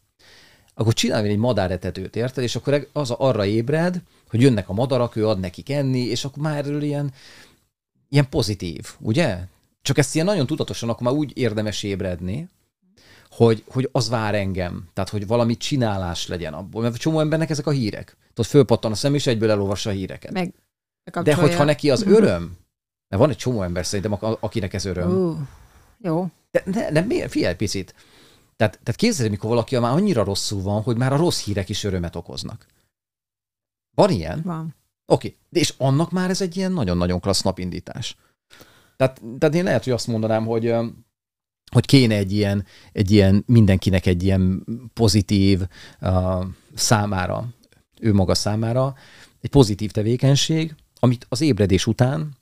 Akkor 0.74 0.92
csinálj 0.92 1.28
egy 1.28 1.36
madáretetőt, 1.36 2.16
érted? 2.16 2.44
És 2.44 2.56
akkor 2.56 2.88
az 2.92 3.10
arra 3.10 3.44
ébred, 3.44 4.02
hogy 4.30 4.40
jönnek 4.40 4.68
a 4.68 4.72
madarak, 4.72 5.16
ő 5.16 5.28
ad 5.28 5.40
nekik 5.40 5.70
enni, 5.70 6.00
és 6.00 6.24
akkor 6.24 6.42
már 6.42 6.56
erről 6.56 6.82
ilyen, 6.82 7.12
ilyen 8.08 8.28
pozitív, 8.28 8.86
ugye? 8.98 9.38
Csak 9.88 9.98
ezt 9.98 10.14
ilyen 10.14 10.26
nagyon 10.26 10.46
tudatosan 10.46 10.88
akkor 10.88 11.02
már 11.02 11.14
úgy 11.14 11.38
érdemes 11.38 11.82
ébredni, 11.82 12.48
hogy, 13.30 13.64
hogy 13.68 13.88
az 13.92 14.08
vár 14.08 14.34
engem. 14.34 14.88
Tehát, 14.92 15.10
hogy 15.10 15.26
valami 15.26 15.56
csinálás 15.56 16.26
legyen 16.26 16.54
abból. 16.54 16.82
Mert 16.82 16.96
csomó 16.96 17.20
embernek 17.20 17.50
ezek 17.50 17.66
a 17.66 17.70
hírek. 17.70 18.16
Tudod, 18.34 18.50
fölpattan 18.50 18.92
a 18.92 18.94
szem, 18.94 19.14
és 19.14 19.26
egyből 19.26 19.50
elolvassa 19.50 19.90
a 19.90 19.92
híreket. 19.92 20.32
Meg, 20.32 20.54
De 21.22 21.34
hogyha 21.34 21.64
neki 21.64 21.90
az 21.90 22.02
öröm, 22.02 22.56
mert 23.08 23.22
van 23.22 23.30
egy 23.30 23.36
csomó 23.36 23.62
ember 23.62 23.86
szerintem, 23.86 24.18
akinek 24.40 24.72
ez 24.72 24.84
öröm. 24.84 25.10
Uh, 25.10 25.38
jó. 26.02 26.30
De, 26.50 26.62
de, 26.66 26.90
de 26.90 27.00
miért? 27.00 27.30
Figyelj 27.30 27.54
picit. 27.54 27.94
Tehát, 28.56 28.80
tehát 28.82 29.00
képzeld, 29.00 29.30
mikor 29.30 29.48
valaki 29.48 29.78
már 29.78 29.92
annyira 29.92 30.24
rosszul 30.24 30.62
van, 30.62 30.82
hogy 30.82 30.96
már 30.96 31.12
a 31.12 31.16
rossz 31.16 31.44
hírek 31.44 31.68
is 31.68 31.84
örömet 31.84 32.16
okoznak. 32.16 32.66
Van 33.94 34.10
ilyen? 34.10 34.42
Van. 34.44 34.74
Oké. 35.06 35.26
Okay. 35.26 35.62
És 35.62 35.74
annak 35.78 36.10
már 36.10 36.30
ez 36.30 36.40
egy 36.40 36.56
ilyen 36.56 36.72
nagyon-nagyon 36.72 37.20
klassz 37.20 37.42
napindítás. 37.42 38.16
Tehát, 38.98 39.22
tehát 39.38 39.54
én 39.54 39.64
lehet, 39.64 39.84
hogy 39.84 39.92
azt 39.92 40.06
mondanám, 40.06 40.46
hogy 40.46 40.74
hogy 41.70 41.86
kéne 41.86 42.14
egy 42.14 42.32
ilyen, 42.32 42.66
egy 42.92 43.10
ilyen 43.10 43.42
mindenkinek 43.46 44.06
egy 44.06 44.22
ilyen 44.22 44.64
pozitív 44.92 45.62
uh, 46.00 46.44
számára, 46.74 47.48
ő 48.00 48.12
maga 48.12 48.34
számára, 48.34 48.94
egy 49.40 49.50
pozitív 49.50 49.90
tevékenység, 49.90 50.74
amit 50.98 51.26
az 51.28 51.40
ébredés 51.40 51.86
után 51.86 52.36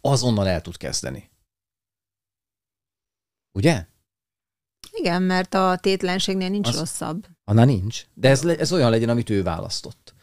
azonnal 0.00 0.48
el 0.48 0.60
tud 0.60 0.76
kezdeni. 0.76 1.30
Ugye? 3.52 3.86
Igen, 4.90 5.22
mert 5.22 5.54
a 5.54 5.78
tétlenségnél 5.80 6.48
nincs 6.48 6.68
az, 6.68 6.78
rosszabb. 6.78 7.26
Annál 7.44 7.64
nincs. 7.64 8.06
De 8.14 8.28
ez, 8.28 8.44
ez 8.44 8.72
olyan 8.72 8.90
legyen, 8.90 9.08
amit 9.08 9.30
ő 9.30 9.42
választott. 9.42 10.14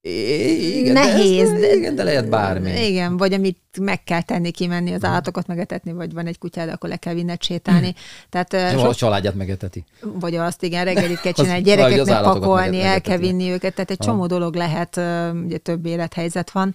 Igen, 0.00 0.92
Nehéz. 0.92 1.50
De, 1.50 1.68
ez, 1.68 1.76
igen, 1.76 1.94
de 1.94 2.02
lehet 2.02 2.28
bármi. 2.28 2.86
Igen, 2.86 3.16
vagy 3.16 3.32
amit 3.32 3.58
meg 3.80 4.04
kell 4.04 4.22
tenni, 4.22 4.50
kimenni 4.50 4.92
az 4.92 5.04
állatokat 5.04 5.46
megetetni, 5.46 5.92
vagy 5.92 6.12
van 6.12 6.26
egy 6.26 6.38
kutyád, 6.38 6.68
akkor 6.68 6.88
le 6.88 6.96
kell 6.96 7.14
vinned 7.14 7.42
sétálni. 7.42 7.94
Tehát, 8.28 8.72
Jó, 8.72 8.78
sok... 8.78 8.88
a 8.88 8.94
családját 8.94 9.34
megeteti. 9.34 9.84
Vagy 10.00 10.34
azt, 10.34 10.62
igen, 10.62 10.84
reggelit 10.84 11.20
kell 11.20 11.32
csinálni, 11.42 11.62
gyerekeknek 11.62 12.22
pakolni, 12.22 12.80
el 12.80 13.00
kell 13.00 13.16
vinni 13.16 13.50
őket, 13.50 13.74
tehát 13.74 13.90
egy 13.90 13.98
csomó 13.98 14.26
dolog 14.26 14.54
lehet, 14.54 14.96
ugye 15.44 15.58
több 15.58 15.86
élethelyzet 15.86 16.50
van. 16.50 16.74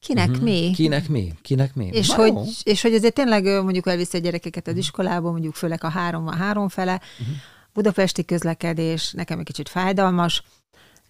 kinek 0.00 0.28
uh-huh. 0.28 0.44
mi? 0.44 0.70
Kinek 0.74 1.08
mi? 1.08 1.32
Kinek 1.42 1.74
mi? 1.74 1.88
És 1.92 2.14
hogy, 2.14 2.34
és 2.62 2.82
hogy 2.82 2.94
azért 2.94 3.14
tényleg 3.14 3.44
mondjuk 3.44 3.86
elviszi 3.86 4.16
a 4.16 4.20
gyerekeket 4.20 4.68
az 4.68 4.76
iskolába, 4.76 5.30
mondjuk 5.30 5.54
főleg 5.54 5.84
a 5.84 5.88
három 5.88 6.26
a 6.26 6.34
három 6.34 6.68
fele, 6.68 7.00
uh-huh. 7.20 7.36
budapesti 7.72 8.24
közlekedés, 8.24 9.12
nekem 9.12 9.38
egy 9.38 9.44
kicsit 9.44 9.68
fájdalmas, 9.68 10.42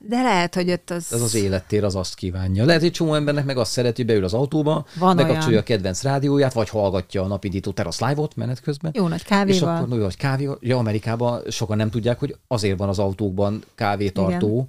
de 0.00 0.22
lehet, 0.22 0.54
hogy 0.54 0.70
ott 0.70 0.90
az... 0.90 1.12
Ez 1.12 1.22
az 1.22 1.34
élettér 1.34 1.84
az 1.84 1.94
azt 1.94 2.14
kívánja. 2.14 2.64
Lehet, 2.64 2.82
hogy 2.82 2.90
csomó 2.90 3.14
embernek 3.14 3.44
meg 3.44 3.56
azt 3.56 3.70
szereti, 3.70 4.02
beül 4.02 4.24
az 4.24 4.34
autóba, 4.34 4.86
Van 4.98 5.16
bekapcsolja 5.16 5.48
olyan. 5.48 5.60
a 5.60 5.62
kedvenc 5.62 6.02
rádióját, 6.02 6.52
vagy 6.52 6.68
hallgatja 6.68 7.22
a 7.22 7.26
napidító 7.26 7.70
Terrace 7.70 8.06
Live-ot 8.06 8.36
menet 8.36 8.60
közben. 8.60 8.90
Jó 8.94 9.08
nagy 9.08 9.24
kávéval. 9.24 9.54
És 9.54 9.62
akkor 9.62 9.96
jó 9.96 10.02
nagy 10.02 10.16
kávé. 10.16 10.48
Ja, 10.60 10.78
Amerikában 10.78 11.42
sokan 11.48 11.76
nem 11.76 11.90
tudják, 11.90 12.18
hogy 12.18 12.36
azért 12.46 12.78
van 12.78 12.88
az 12.88 12.98
autókban 12.98 13.64
kávétartó, 13.74 14.68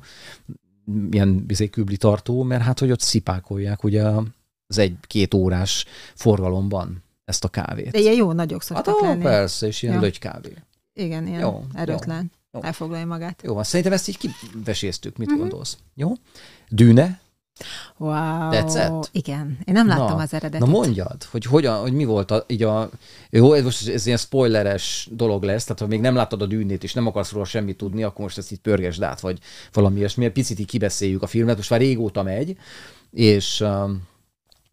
Igen. 0.88 1.10
ilyen 1.12 1.46
bizé 1.46 1.70
kübli 1.70 1.98
tartó, 1.98 2.44
mert 2.44 2.63
hát, 2.63 2.80
hogy 2.80 2.92
ott 2.92 3.02
szipákolják 3.02 3.84
ugye 3.84 4.04
az 4.68 4.78
egy-két 4.78 5.34
órás 5.34 5.86
forgalomban 6.15 7.04
ezt 7.26 7.44
a 7.44 7.48
kávét. 7.48 7.92
De 7.92 8.00
ilyen 8.00 8.15
jó 8.15 8.32
nagyok 8.32 8.62
szoktak 8.62 9.00
hát, 9.00 9.10
lenni. 9.10 9.24
persze, 9.24 9.68
és 9.68 9.82
ilyen 9.82 10.04
ja. 10.04 10.12
kávé. 10.20 10.54
Igen, 10.94 11.28
ilyen 11.28 11.39
jó, 11.39 11.63
erőtlen. 11.74 12.32
Jó. 12.34 12.38
Elfoglalja 12.63 13.06
magát. 13.06 13.41
Jó, 13.43 13.63
szerintem 13.63 13.93
ezt 13.93 14.08
így 14.08 14.17
kiveséztük. 14.17 15.17
Mit 15.17 15.28
uh-huh. 15.28 15.41
gondolsz? 15.41 15.78
Jó? 15.95 16.12
Dűne? 16.69 17.19
Wow. 17.98 18.50
Tetszett? 18.50 19.10
Igen. 19.12 19.58
Én 19.65 19.74
nem 19.74 19.88
láttam 19.88 20.17
na, 20.17 20.24
az 20.24 20.34
eredetet. 20.34 20.67
Na 20.67 20.74
mondjad, 20.74 21.24
hogy, 21.24 21.45
hogyan, 21.45 21.80
hogy 21.80 21.93
mi 21.93 22.06
volt 22.06 22.32
a, 22.32 22.43
így 22.48 22.63
a... 22.63 22.89
Jó, 23.30 23.54
ez 23.54 23.63
most 23.63 23.88
ez 23.88 24.06
ilyen 24.06 24.17
spoileres 24.17 25.08
dolog 25.12 25.43
lesz, 25.43 25.63
tehát 25.63 25.80
ha 25.80 25.88
még 25.88 26.00
nem 26.02 26.15
láttad 26.15 26.41
a 26.41 26.45
dűnét, 26.45 26.84
és 26.84 26.93
nem 26.93 27.08
akarsz 27.08 27.32
róla 27.32 27.45
semmit 27.45 27.78
tudni, 27.78 28.04
akkor 28.04 28.22
most 28.22 28.38
ezt 28.38 28.52
itt 28.52 28.62
pörgesd 28.62 29.02
át, 29.02 29.19
vagy 29.19 29.39
valami 29.74 29.98
ilyesmi. 29.98 30.26
Egy 30.26 30.32
picit 30.32 30.60
így 30.60 30.67
kibeszéljük 30.67 31.22
a 31.22 31.28
filmet, 31.28 31.56
most 31.56 31.69
már 31.69 31.80
régóta 31.80 32.24
megy, 32.24 32.58
és 33.12 33.62
um, 33.62 34.08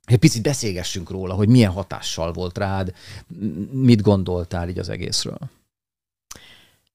egy 0.05 0.19
picit 0.19 0.43
beszélgessünk 0.43 1.11
róla, 1.11 1.35
hogy 1.35 1.49
milyen 1.49 1.71
hatással 1.71 2.33
volt 2.33 2.59
rád, 2.59 2.95
mit 3.71 4.03
gondoltál 4.03 4.69
így 4.69 4.79
az 4.79 4.89
egészről. 4.89 5.39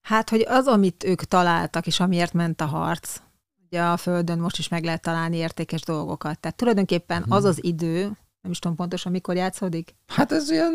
Hát, 0.01 0.29
hogy 0.29 0.45
az, 0.47 0.67
amit 0.67 1.03
ők 1.03 1.23
találtak, 1.23 1.87
és 1.87 1.99
amiért 1.99 2.33
ment 2.33 2.61
a 2.61 2.65
harc, 2.65 3.21
ugye 3.65 3.81
a 3.81 3.97
Földön 3.97 4.39
most 4.39 4.57
is 4.57 4.67
meg 4.67 4.83
lehet 4.83 5.01
találni 5.01 5.37
értékes 5.37 5.81
dolgokat. 5.81 6.39
Tehát 6.39 6.57
tulajdonképpen 6.57 7.23
hmm. 7.23 7.31
az 7.31 7.43
az 7.43 7.63
idő, 7.63 8.03
nem 8.41 8.51
is 8.51 8.59
tudom 8.59 8.77
pontosan, 8.77 9.11
mikor 9.11 9.35
játszódik. 9.35 9.95
Hát 10.07 10.31
ez 10.31 10.49
ilyen, 10.49 10.73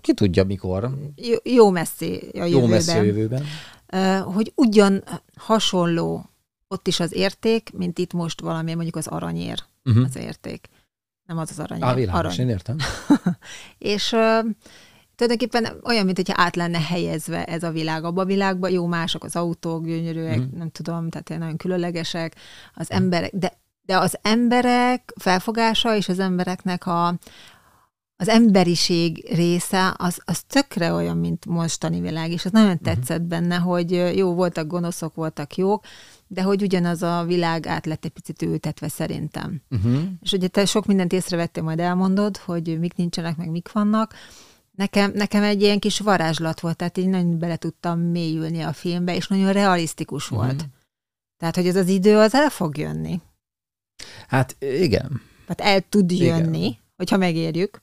ki 0.00 0.14
tudja 0.14 0.44
mikor. 0.44 0.90
Jó, 1.16 1.36
jó 1.42 1.70
messzi 1.70 2.14
a 2.32 2.44
jövőben. 2.44 2.48
Jó 2.48 2.66
messzi 2.66 2.98
a 2.98 3.02
jövőben. 3.02 3.44
Hogy 4.22 4.52
ugyan 4.54 5.04
hasonló 5.36 6.30
ott 6.68 6.86
is 6.86 7.00
az 7.00 7.14
érték, 7.14 7.70
mint 7.72 7.98
itt 7.98 8.12
most 8.12 8.40
valami, 8.40 8.74
mondjuk 8.74 8.96
az 8.96 9.06
aranyér 9.06 9.64
uh-huh. 9.84 10.04
az 10.04 10.16
érték. 10.16 10.68
Nem 11.26 11.38
az 11.38 11.50
az 11.50 11.58
aranyér. 11.58 11.84
Á, 11.84 11.94
világos, 11.94 12.18
arany. 12.18 12.38
én 12.38 12.48
értem. 12.48 12.76
és 13.78 14.16
tulajdonképpen 15.16 15.80
olyan, 15.84 16.04
mint 16.04 16.16
hogyha 16.16 16.42
át 16.42 16.56
lenne 16.56 16.80
helyezve 16.80 17.44
ez 17.44 17.62
a 17.62 17.70
világ 17.70 18.04
abba 18.04 18.20
a 18.20 18.24
világba. 18.24 18.68
Jó, 18.68 18.86
mások 18.86 19.24
az 19.24 19.36
autók, 19.36 19.86
gyönyörűek, 19.86 20.38
mm. 20.38 20.58
nem 20.58 20.70
tudom, 20.70 21.10
tehát 21.10 21.40
nagyon 21.40 21.56
különlegesek, 21.56 22.34
az 22.74 22.88
mm. 22.94 22.96
emberek, 22.96 23.34
de, 23.34 23.52
de 23.82 23.98
az 23.98 24.18
emberek 24.22 25.12
felfogása 25.16 25.96
és 25.96 26.08
az 26.08 26.18
embereknek 26.18 26.86
a, 26.86 27.18
az 28.16 28.28
emberiség 28.28 29.34
része, 29.34 29.94
az, 29.96 30.20
az 30.24 30.42
tökre 30.42 30.92
olyan, 30.92 31.16
mint 31.16 31.46
mostani 31.46 32.00
világ, 32.00 32.30
és 32.30 32.44
az 32.44 32.50
nagyon 32.50 32.70
mhm. 32.70 32.82
tetszett 32.82 33.22
benne, 33.22 33.56
hogy 33.56 33.90
jó, 34.16 34.34
voltak 34.34 34.66
gonoszok, 34.66 35.14
voltak 35.14 35.56
jók, 35.56 35.84
de 36.26 36.42
hogy 36.42 36.62
ugyanaz 36.62 37.02
a 37.02 37.24
világ 37.26 37.66
át 37.66 37.86
lett 37.86 38.04
egy 38.04 38.10
picit 38.10 38.42
ültetve 38.42 38.88
szerintem. 38.88 39.62
Uh-huh. 39.70 40.02
És 40.20 40.32
ugye 40.32 40.48
te 40.48 40.64
sok 40.64 40.86
mindent 40.86 41.12
észrevettél, 41.12 41.62
majd 41.62 41.80
elmondod, 41.80 42.36
hogy 42.36 42.78
mik 42.78 42.94
nincsenek, 42.94 43.36
meg 43.36 43.50
mik 43.50 43.72
vannak, 43.72 44.14
Nekem, 44.76 45.12
nekem 45.14 45.42
egy 45.42 45.62
ilyen 45.62 45.78
kis 45.78 45.98
varázslat 45.98 46.60
volt, 46.60 46.76
tehát 46.76 46.98
így 46.98 47.08
nagyon 47.08 47.38
bele 47.38 47.56
tudtam 47.56 48.00
mélyülni 48.00 48.60
a 48.60 48.72
filmbe, 48.72 49.14
és 49.14 49.28
nagyon 49.28 49.52
realisztikus 49.52 50.28
mhm. 50.28 50.38
volt. 50.38 50.62
Mm. 50.62 50.66
Tehát, 51.38 51.54
hogy 51.54 51.66
ez 51.66 51.76
az 51.76 51.88
idő 51.88 52.18
az 52.18 52.34
el 52.34 52.48
fog 52.48 52.76
jönni. 52.76 53.20
Hát 54.28 54.56
igen. 54.60 55.20
Hát 55.48 55.60
el 55.60 55.80
tud 55.88 56.10
jönni, 56.10 56.58
igen. 56.58 56.78
hogyha 56.96 57.16
megérjük. 57.16 57.82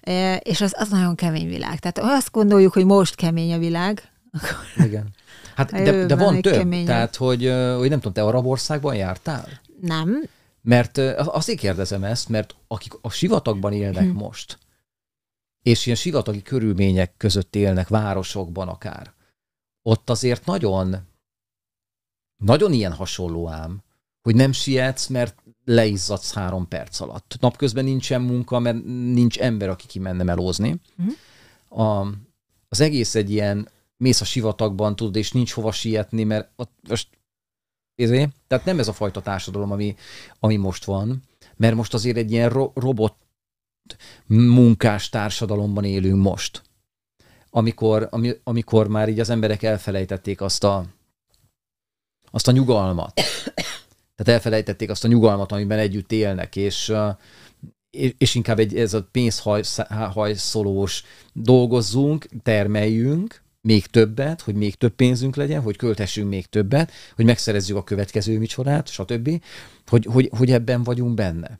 E, 0.00 0.36
és 0.36 0.60
az, 0.60 0.74
az 0.76 0.88
nagyon 0.88 1.14
kemény 1.14 1.48
világ. 1.48 1.78
Tehát 1.78 1.98
ha 1.98 2.16
azt 2.16 2.30
gondoljuk, 2.30 2.72
hogy 2.72 2.84
most 2.84 3.14
kemény 3.14 3.52
a 3.52 3.58
világ, 3.58 4.08
akkor... 4.32 4.56
Igen. 4.86 5.08
Hát 5.54 5.72
de, 5.72 6.06
de 6.06 6.16
van 6.16 6.40
több. 6.40 6.52
Keményebb. 6.52 6.86
Tehát, 6.86 7.16
hogy, 7.16 7.52
hogy 7.76 7.88
nem 7.88 7.98
tudom, 7.98 8.12
te 8.12 8.22
arab 8.22 8.46
országban 8.46 8.94
jártál? 8.94 9.48
Nem. 9.80 10.22
Mert 10.62 10.98
azért 11.16 11.58
kérdezem 11.58 12.04
ezt, 12.04 12.28
mert 12.28 12.54
akik 12.68 12.92
a 13.00 13.10
sivatagban 13.10 13.72
élnek 13.72 14.04
hmm. 14.04 14.16
most, 14.16 14.58
és 15.64 15.86
ilyen 15.86 15.98
sivatagi 15.98 16.42
körülmények 16.42 17.16
között 17.16 17.56
élnek 17.56 17.88
városokban 17.88 18.68
akár. 18.68 19.12
Ott 19.82 20.10
azért 20.10 20.46
nagyon, 20.46 20.96
nagyon 22.36 22.72
ilyen 22.72 22.92
hasonló 22.92 23.48
ám, 23.48 23.82
hogy 24.22 24.34
nem 24.34 24.52
sietsz, 24.52 25.06
mert 25.06 25.42
leizzadsz 25.64 26.32
három 26.32 26.68
perc 26.68 27.00
alatt. 27.00 27.36
Napközben 27.40 27.84
nincsen 27.84 28.22
munka, 28.22 28.58
mert 28.58 28.84
nincs 28.84 29.38
ember, 29.38 29.68
aki 29.68 29.86
kimenne 29.86 30.22
melózni. 30.22 30.80
Uh-huh. 30.98 31.86
A, 31.86 32.06
az 32.68 32.80
egész 32.80 33.14
egy 33.14 33.30
ilyen, 33.30 33.68
mész 33.96 34.20
a 34.20 34.24
sivatagban, 34.24 34.96
tudod, 34.96 35.16
és 35.16 35.32
nincs 35.32 35.52
hova 35.52 35.72
sietni, 35.72 36.24
mert 36.24 36.50
ott 36.56 36.72
most 36.88 37.08
ezért, 37.94 38.30
tehát 38.46 38.64
nem 38.64 38.78
ez 38.78 38.88
a 38.88 38.92
fajta 38.92 39.22
társadalom, 39.22 39.72
ami, 39.72 39.96
ami 40.40 40.56
most 40.56 40.84
van, 40.84 41.22
mert 41.56 41.74
most 41.74 41.94
azért 41.94 42.16
egy 42.16 42.32
ilyen 42.32 42.48
ro- 42.48 42.76
robot 42.76 43.14
munkás 44.26 45.08
társadalomban 45.08 45.84
élünk 45.84 46.22
most. 46.22 46.62
Amikor, 47.50 48.08
ami, 48.10 48.32
amikor 48.44 48.88
már 48.88 49.08
így 49.08 49.20
az 49.20 49.30
emberek 49.30 49.62
elfelejtették 49.62 50.40
azt 50.40 50.64
a, 50.64 50.84
azt 52.30 52.48
a 52.48 52.52
nyugalmat. 52.52 53.12
Tehát 54.16 54.32
elfelejtették 54.40 54.90
azt 54.90 55.04
a 55.04 55.08
nyugalmat, 55.08 55.52
amiben 55.52 55.78
együtt 55.78 56.12
élnek, 56.12 56.56
és, 56.56 56.92
és 58.18 58.34
inkább 58.34 58.58
egy, 58.58 58.76
ez 58.76 58.94
a 58.94 59.08
pénzhajszolós 59.10 61.04
dolgozzunk, 61.32 62.26
termeljünk, 62.42 63.42
még 63.60 63.86
többet, 63.86 64.40
hogy 64.40 64.54
még 64.54 64.74
több 64.74 64.94
pénzünk 64.94 65.36
legyen, 65.36 65.62
hogy 65.62 65.76
költessünk 65.76 66.28
még 66.28 66.46
többet, 66.46 66.92
hogy 67.14 67.24
megszerezzük 67.24 67.76
a 67.76 67.84
következő 67.84 68.38
micsorát, 68.38 68.88
stb., 68.88 69.42
hogy, 69.86 70.04
hogy, 70.04 70.30
hogy 70.36 70.50
ebben 70.50 70.82
vagyunk 70.82 71.14
benne 71.14 71.58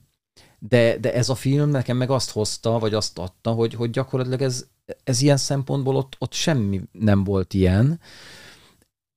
de, 0.69 0.99
de 0.99 1.15
ez 1.15 1.29
a 1.29 1.35
film 1.35 1.71
nekem 1.71 1.97
meg 1.97 2.11
azt 2.11 2.31
hozta, 2.31 2.79
vagy 2.79 2.95
azt 2.95 3.19
adta, 3.19 3.51
hogy, 3.51 3.75
hogy 3.75 3.91
gyakorlatilag 3.91 4.43
ez, 4.43 4.67
ez 5.05 5.21
ilyen 5.21 5.37
szempontból 5.37 5.97
ott, 5.97 6.17
ott 6.19 6.33
semmi 6.33 6.81
nem 6.93 7.25
volt 7.25 7.55
ilyen. 7.55 8.01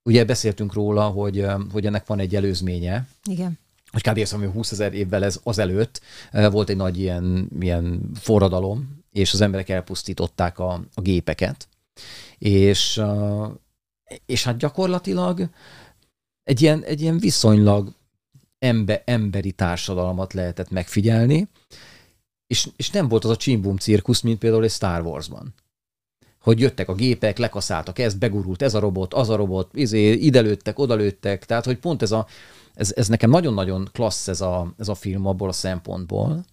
Ugye 0.03 0.25
beszéltünk 0.25 0.73
róla, 0.73 1.07
hogy, 1.07 1.45
hogy 1.71 1.85
ennek 1.85 2.05
van 2.05 2.19
egy 2.19 2.35
előzménye. 2.35 3.07
Igen. 3.23 3.59
Hogy 3.91 4.01
kb. 4.01 4.17
azt 4.17 4.31
20 4.31 4.71
ezer 4.71 4.93
évvel 4.93 5.23
ez 5.23 5.39
azelőtt 5.43 6.01
volt 6.31 6.69
egy 6.69 6.75
nagy 6.75 6.99
ilyen, 6.99 7.49
ilyen 7.59 8.11
forradalom, 8.13 9.03
és 9.11 9.33
az 9.33 9.41
emberek 9.41 9.69
elpusztították 9.69 10.59
a, 10.59 10.71
a 10.93 11.01
gépeket. 11.01 11.67
És, 12.37 13.01
és 14.25 14.43
hát 14.43 14.57
gyakorlatilag 14.57 15.49
egy 16.43 16.61
ilyen, 16.61 16.83
egy 16.83 17.01
ilyen 17.01 17.17
viszonylag 17.17 17.96
embe, 18.59 19.01
emberi 19.05 19.51
társadalmat 19.51 20.33
lehetett 20.33 20.69
megfigyelni, 20.69 21.47
és, 22.47 22.69
és 22.75 22.89
nem 22.89 23.07
volt 23.07 23.23
az 23.23 23.29
a 23.29 23.35
csimbum 23.35 23.77
cirkusz, 23.77 24.21
mint 24.21 24.39
például 24.39 24.63
egy 24.63 24.71
Star 24.71 25.05
Warsban. 25.05 25.53
Hogy 26.41 26.59
jöttek 26.59 26.89
a 26.89 26.95
gépek, 26.95 27.37
lekaszáltak 27.37 27.99
ezt, 27.99 28.17
begurult 28.17 28.61
ez 28.61 28.73
a 28.73 28.79
robot, 28.79 29.13
az 29.13 29.29
a 29.29 29.35
robot, 29.35 29.69
izé, 29.73 30.11
ide 30.11 30.39
lőttek, 30.39 30.79
oda 30.79 30.95
lőttek, 30.95 31.45
tehát 31.45 31.65
hogy 31.65 31.77
pont 31.77 32.01
ez 32.01 32.11
a, 32.11 32.27
ez, 32.73 32.93
ez 32.95 33.07
nekem 33.07 33.29
nagyon-nagyon 33.29 33.89
klassz 33.91 34.27
ez 34.27 34.41
a, 34.41 34.73
ez 34.77 34.87
a 34.87 34.95
film 34.95 35.25
abból 35.25 35.49
a 35.49 35.51
szempontból, 35.51 36.45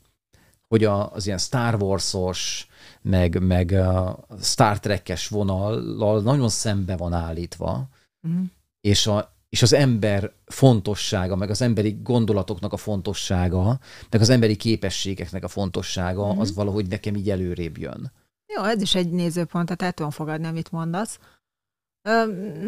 hogy 0.69 0.85
a, 0.85 1.13
az 1.13 1.27
ilyen 1.27 1.39
Star 1.39 1.83
Wars-os, 1.83 2.69
meg, 3.03 3.43
meg 3.43 3.73
a 3.73 4.19
Star 4.43 4.81
Trek-es 4.81 5.29
vonallal 5.29 6.23
nagyon 6.23 6.49
szembe 6.49 6.97
van 6.97 7.13
állítva, 7.13 7.89
mm. 8.29 8.43
és 8.81 9.07
a, 9.07 9.34
és 9.55 9.63
az 9.63 9.73
ember 9.73 10.33
fontossága, 10.47 11.37
meg 11.37 11.51
az 11.51 11.63
emberi 11.63 11.99
gondolatoknak 12.03 12.73
a 12.73 12.77
fontossága, 12.77 13.79
meg 14.11 14.21
az 14.21 14.29
emberi 14.29 14.57
képességeknek 14.57 15.45
a 15.45 15.49
fontossága, 15.49 16.29
mm-hmm. 16.29 16.39
az 16.39 16.55
valahogy 16.55 16.89
nekem 16.89 17.15
így 17.15 17.31
előrébb 17.31 17.79
jön. 17.79 18.13
Jó, 18.57 18.63
ez 18.63 18.83
is 18.83 18.95
egy 18.95 19.11
nézőpont, 19.11 19.65
tehát 19.65 19.83
el 19.83 19.93
tudom 19.93 20.11
fogadni, 20.11 20.47
amit 20.47 20.71
mondasz. 20.71 21.19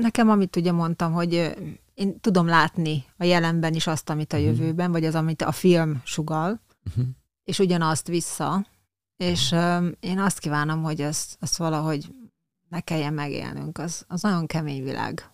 Nekem, 0.00 0.28
amit 0.28 0.56
ugye 0.56 0.72
mondtam, 0.72 1.12
hogy 1.12 1.54
én 1.94 2.20
tudom 2.20 2.46
látni 2.46 3.04
a 3.16 3.24
jelenben 3.24 3.74
is 3.74 3.86
azt, 3.86 4.10
amit 4.10 4.32
a 4.32 4.36
mhm. 4.36 4.46
jövőben, 4.46 4.92
vagy 4.92 5.04
az, 5.04 5.14
amit 5.14 5.42
a 5.42 5.52
film 5.52 6.00
sugal, 6.04 6.60
uh-huh. 6.88 7.04
és 7.44 7.58
ugyanazt 7.58 8.06
vissza, 8.06 8.66
és 9.16 9.54
én 10.00 10.18
azt 10.18 10.38
kívánom, 10.38 10.82
hogy 10.82 11.00
azt, 11.00 11.36
azt 11.40 11.56
valahogy 11.56 12.14
ne 12.68 12.80
kelljen 12.80 13.14
megélnünk. 13.14 13.78
Az, 13.78 14.04
az 14.08 14.22
nagyon 14.22 14.46
kemény 14.46 14.82
világ. 14.82 15.30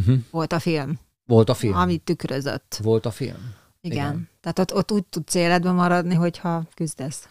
Uh-huh. 0.00 0.18
Volt 0.30 0.52
a 0.52 0.58
film. 0.58 0.98
Volt 1.26 1.48
a 1.48 1.54
film. 1.54 1.74
Amit 1.74 2.02
tükrözött. 2.02 2.80
Volt 2.82 3.06
a 3.06 3.10
film. 3.10 3.54
Igen. 3.80 3.96
Igen. 3.96 4.28
Tehát 4.40 4.58
ott, 4.58 4.74
ott 4.74 4.92
úgy 4.92 5.04
tudsz 5.04 5.34
életben 5.34 5.74
maradni, 5.74 6.14
hogyha 6.14 6.62
küzdesz. 6.74 7.28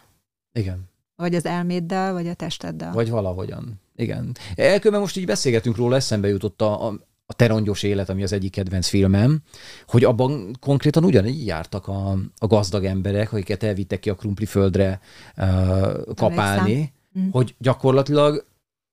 Igen. 0.52 0.88
Vagy 1.16 1.34
az 1.34 1.46
elméddel, 1.46 2.12
vagy 2.12 2.28
a 2.28 2.34
testeddel. 2.34 2.92
Vagy 2.92 3.10
valahogyan. 3.10 3.80
Igen. 3.96 4.36
Elkülönben 4.54 5.00
most 5.00 5.16
így 5.16 5.26
beszélgetünk 5.26 5.76
róla, 5.76 5.96
eszembe 5.96 6.28
jutott 6.28 6.62
a, 6.62 6.86
a, 6.86 6.94
a 7.26 7.32
Terongyos 7.32 7.82
élet, 7.82 8.08
ami 8.08 8.22
az 8.22 8.32
egyik 8.32 8.52
kedvenc 8.52 8.88
filmem, 8.88 9.42
hogy 9.86 10.04
abban 10.04 10.56
konkrétan 10.60 11.04
ugyanígy 11.04 11.46
jártak 11.46 11.88
a, 11.88 12.10
a 12.38 12.46
gazdag 12.46 12.84
emberek, 12.84 13.32
akiket 13.32 13.62
elvittek 13.62 14.00
ki 14.00 14.10
a 14.10 14.14
krumpli 14.14 14.46
földre 14.46 15.00
uh, 15.36 16.14
kapálni, 16.14 16.92
Mm. 17.18 17.28
hogy 17.30 17.54
gyakorlatilag 17.58 18.44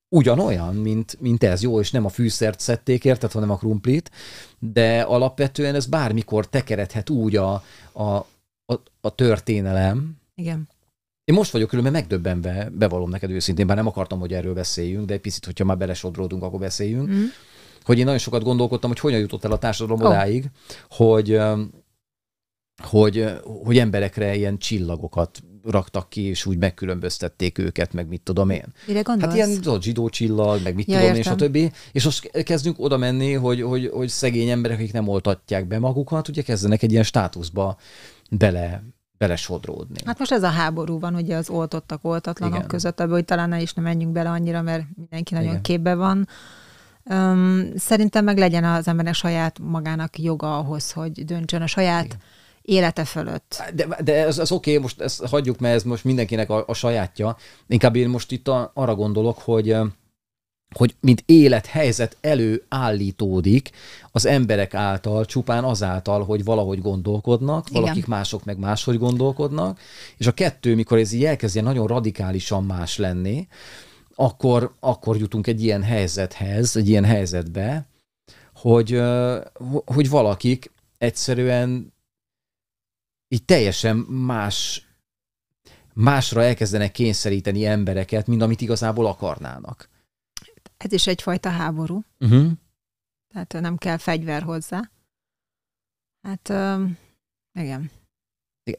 ugyanolyan, 0.09 0.75
mint, 0.75 1.17
mint 1.19 1.43
ez. 1.43 1.61
Jó, 1.61 1.79
és 1.79 1.91
nem 1.91 2.05
a 2.05 2.09
fűszert 2.09 2.59
szedték 2.59 3.05
érted, 3.05 3.31
hanem 3.31 3.51
a 3.51 3.57
krumplit, 3.57 4.11
de 4.59 5.01
alapvetően 5.01 5.75
ez 5.75 5.85
bármikor 5.85 6.49
tekeredhet 6.49 7.09
úgy 7.09 7.35
a, 7.35 7.63
a, 7.91 8.03
a, 8.65 8.73
a 9.01 9.15
történelem, 9.15 10.17
Igen. 10.35 10.69
én 11.23 11.35
most 11.35 11.51
vagyok 11.51 11.69
különben 11.69 11.93
megdöbbenve, 11.93 12.69
bevallom 12.73 13.09
neked 13.09 13.31
őszintén, 13.31 13.67
bár 13.67 13.77
nem 13.77 13.87
akartam, 13.87 14.19
hogy 14.19 14.33
erről 14.33 14.53
beszéljünk, 14.53 15.05
de 15.05 15.13
egy 15.13 15.21
picit, 15.21 15.45
hogyha 15.45 15.65
már 15.65 15.77
belesodródunk, 15.77 16.43
akkor 16.43 16.59
beszéljünk, 16.59 17.09
Mm. 17.09 17.23
hogy 17.83 17.97
én 17.97 18.03
nagyon 18.03 18.19
sokat 18.19 18.43
gondolkodtam, 18.43 18.89
hogy 18.89 18.99
hogyan 18.99 19.19
jutott 19.19 19.43
el 19.45 19.51
a 19.51 19.57
társadalom 19.57 20.05
odáig, 20.05 20.49
hogy, 20.89 21.39
hogy, 22.83 23.25
hogy 23.63 23.77
emberekre 23.77 24.35
ilyen 24.35 24.57
csillagokat 24.57 25.41
raktak 25.69 26.09
ki, 26.09 26.21
és 26.21 26.45
úgy 26.45 26.57
megkülönböztették 26.57 27.57
őket, 27.57 27.93
meg 27.93 28.07
mit 28.07 28.21
tudom 28.21 28.49
én. 28.49 28.65
Mire 28.87 29.01
gondolsz? 29.01 29.33
Hát 29.33 29.35
ilyen 29.35 29.61
tudod, 29.61 29.83
zsidó 29.83 30.09
csillag, 30.09 30.63
meg 30.63 30.75
mit 30.75 30.87
Ja, 30.87 30.99
tudom 30.99 31.09
én, 31.09 31.15
értem. 31.15 31.37
stb. 31.37 31.73
És 31.91 32.03
most 32.03 32.43
kezdünk 32.43 32.79
oda 32.79 32.97
menni, 32.97 33.33
hogy, 33.33 33.61
hogy, 33.61 33.89
hogy 33.93 34.07
szegény 34.07 34.49
emberek, 34.49 34.77
akik 34.77 34.93
nem 34.93 35.07
oltatják 35.07 35.67
be 35.67 35.79
magukat, 35.79 36.27
ugye 36.27 36.41
kezdenek 36.41 36.83
egy 36.83 36.91
ilyen 36.91 37.03
státuszba 37.03 37.77
bele, 38.29 38.83
belesodródni. 39.17 39.99
Hát 40.05 40.19
most 40.19 40.31
ez 40.31 40.43
a 40.43 40.49
háború 40.49 40.99
van 40.99 41.15
ugye 41.15 41.35
az 41.35 41.49
oltottak, 41.49 41.99
oltatlanok 42.03 42.55
Igen. 42.55 42.67
között, 42.67 42.99
abban, 42.99 43.13
hogy 43.13 43.25
talán 43.25 43.49
ne 43.49 43.61
is 43.61 43.73
nem 43.73 43.83
menjünk 43.83 44.13
bele 44.13 44.29
annyira, 44.29 44.61
mert 44.61 44.83
mindenki 44.95 45.33
nagyon 45.33 45.49
Igen. 45.49 45.61
képbe 45.61 45.95
van. 45.95 46.27
Um, 47.03 47.63
szerintem 47.75 48.23
meg 48.23 48.37
legyen 48.37 48.63
az 48.63 48.87
embernek 48.87 49.13
saját 49.13 49.59
magának 49.59 50.19
joga 50.19 50.57
ahhoz, 50.57 50.91
hogy 50.91 51.25
döntsön 51.25 51.61
a 51.61 51.67
saját 51.67 52.05
Igen. 52.05 52.17
Élete 52.67 53.05
fölött. 53.05 53.63
De, 53.73 53.87
de 54.03 54.25
ez, 54.25 54.39
ez 54.39 54.51
oké, 54.51 54.77
most 54.77 55.01
ezt 55.01 55.25
hagyjuk, 55.25 55.59
mert 55.59 55.75
ez 55.75 55.83
most 55.83 56.03
mindenkinek 56.03 56.49
a, 56.49 56.63
a 56.67 56.73
sajátja. 56.73 57.37
Inkább 57.67 57.95
én 57.95 58.09
most 58.09 58.31
itt 58.31 58.47
a, 58.47 58.71
arra 58.73 58.95
gondolok, 58.95 59.39
hogy 59.39 59.75
hogy 60.75 60.95
mint 60.99 61.23
élethelyzet 61.25 62.17
előállítódik 62.21 63.69
az 64.11 64.25
emberek 64.25 64.73
által, 64.73 65.25
csupán 65.25 65.63
azáltal, 65.63 66.23
hogy 66.23 66.43
valahogy 66.43 66.81
gondolkodnak, 66.81 67.69
Igen. 67.69 67.81
valakik 67.81 68.05
mások 68.05 68.43
meg 68.43 68.57
máshogy 68.57 68.97
gondolkodnak, 68.97 69.79
és 70.17 70.27
a 70.27 70.31
kettő, 70.31 70.75
mikor 70.75 70.97
ez 70.97 71.11
így 71.11 71.25
elkezdje 71.25 71.61
nagyon 71.61 71.87
radikálisan 71.87 72.63
más 72.63 72.97
lenni, 72.97 73.47
akkor, 74.15 74.71
akkor 74.79 75.17
jutunk 75.17 75.47
egy 75.47 75.63
ilyen 75.63 75.83
helyzethez, 75.83 76.75
egy 76.75 76.89
ilyen 76.89 77.05
helyzetbe, 77.05 77.87
hogy, 78.53 79.01
hogy 79.85 80.09
valakik 80.09 80.71
egyszerűen 80.97 81.95
így 83.27 83.45
teljesen 83.45 83.97
más, 83.97 84.87
másra 85.93 86.43
elkezdenek 86.43 86.91
kényszeríteni 86.91 87.65
embereket, 87.65 88.27
mint 88.27 88.41
amit 88.41 88.61
igazából 88.61 89.05
akarnának. 89.05 89.89
Ez 90.77 90.91
is 90.91 91.07
egyfajta 91.07 91.49
háború, 91.49 92.03
Uh-huh. 92.19 92.51
tehát 93.33 93.53
nem 93.59 93.77
kell 93.77 93.97
fegyver 93.97 94.41
hozzá. 94.41 94.91
Hát 96.21 96.49
um, 96.49 96.97
igen. 97.53 97.91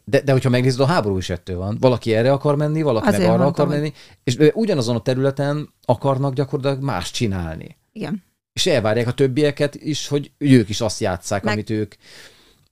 De, 0.05 0.21
de 0.21 0.33
hogyha 0.33 0.49
megnézed, 0.49 0.81
a 0.81 0.87
háború 0.87 1.17
is 1.19 1.31
ettől 1.31 1.57
van. 1.57 1.77
Valaki 1.81 2.15
erre 2.15 2.33
akar 2.33 2.57
menni, 2.57 2.83
valaki 2.83 3.07
Azért 3.07 3.23
meg 3.23 3.31
arra 3.31 3.43
mondtam, 3.43 3.67
akar 3.67 3.79
menni, 3.79 3.93
és 4.25 4.37
ugyanazon 4.55 4.97
a 4.97 5.03
területen 5.03 5.75
akarnak 5.85 6.35
gyakorlatilag 6.35 6.85
más 6.85 7.11
csinálni. 7.11 7.77
Igen. 7.93 8.25
És 8.53 8.67
elvárják 8.67 9.07
a 9.07 9.15
többieket 9.15 9.75
is, 9.75 10.09
hogy 10.09 10.33
ők 10.39 10.69
is 10.69 10.81
azt 10.81 11.01
játsszák, 11.01 11.43
Meg- 11.43 11.53
amit 11.53 11.71
ők, 11.71 11.95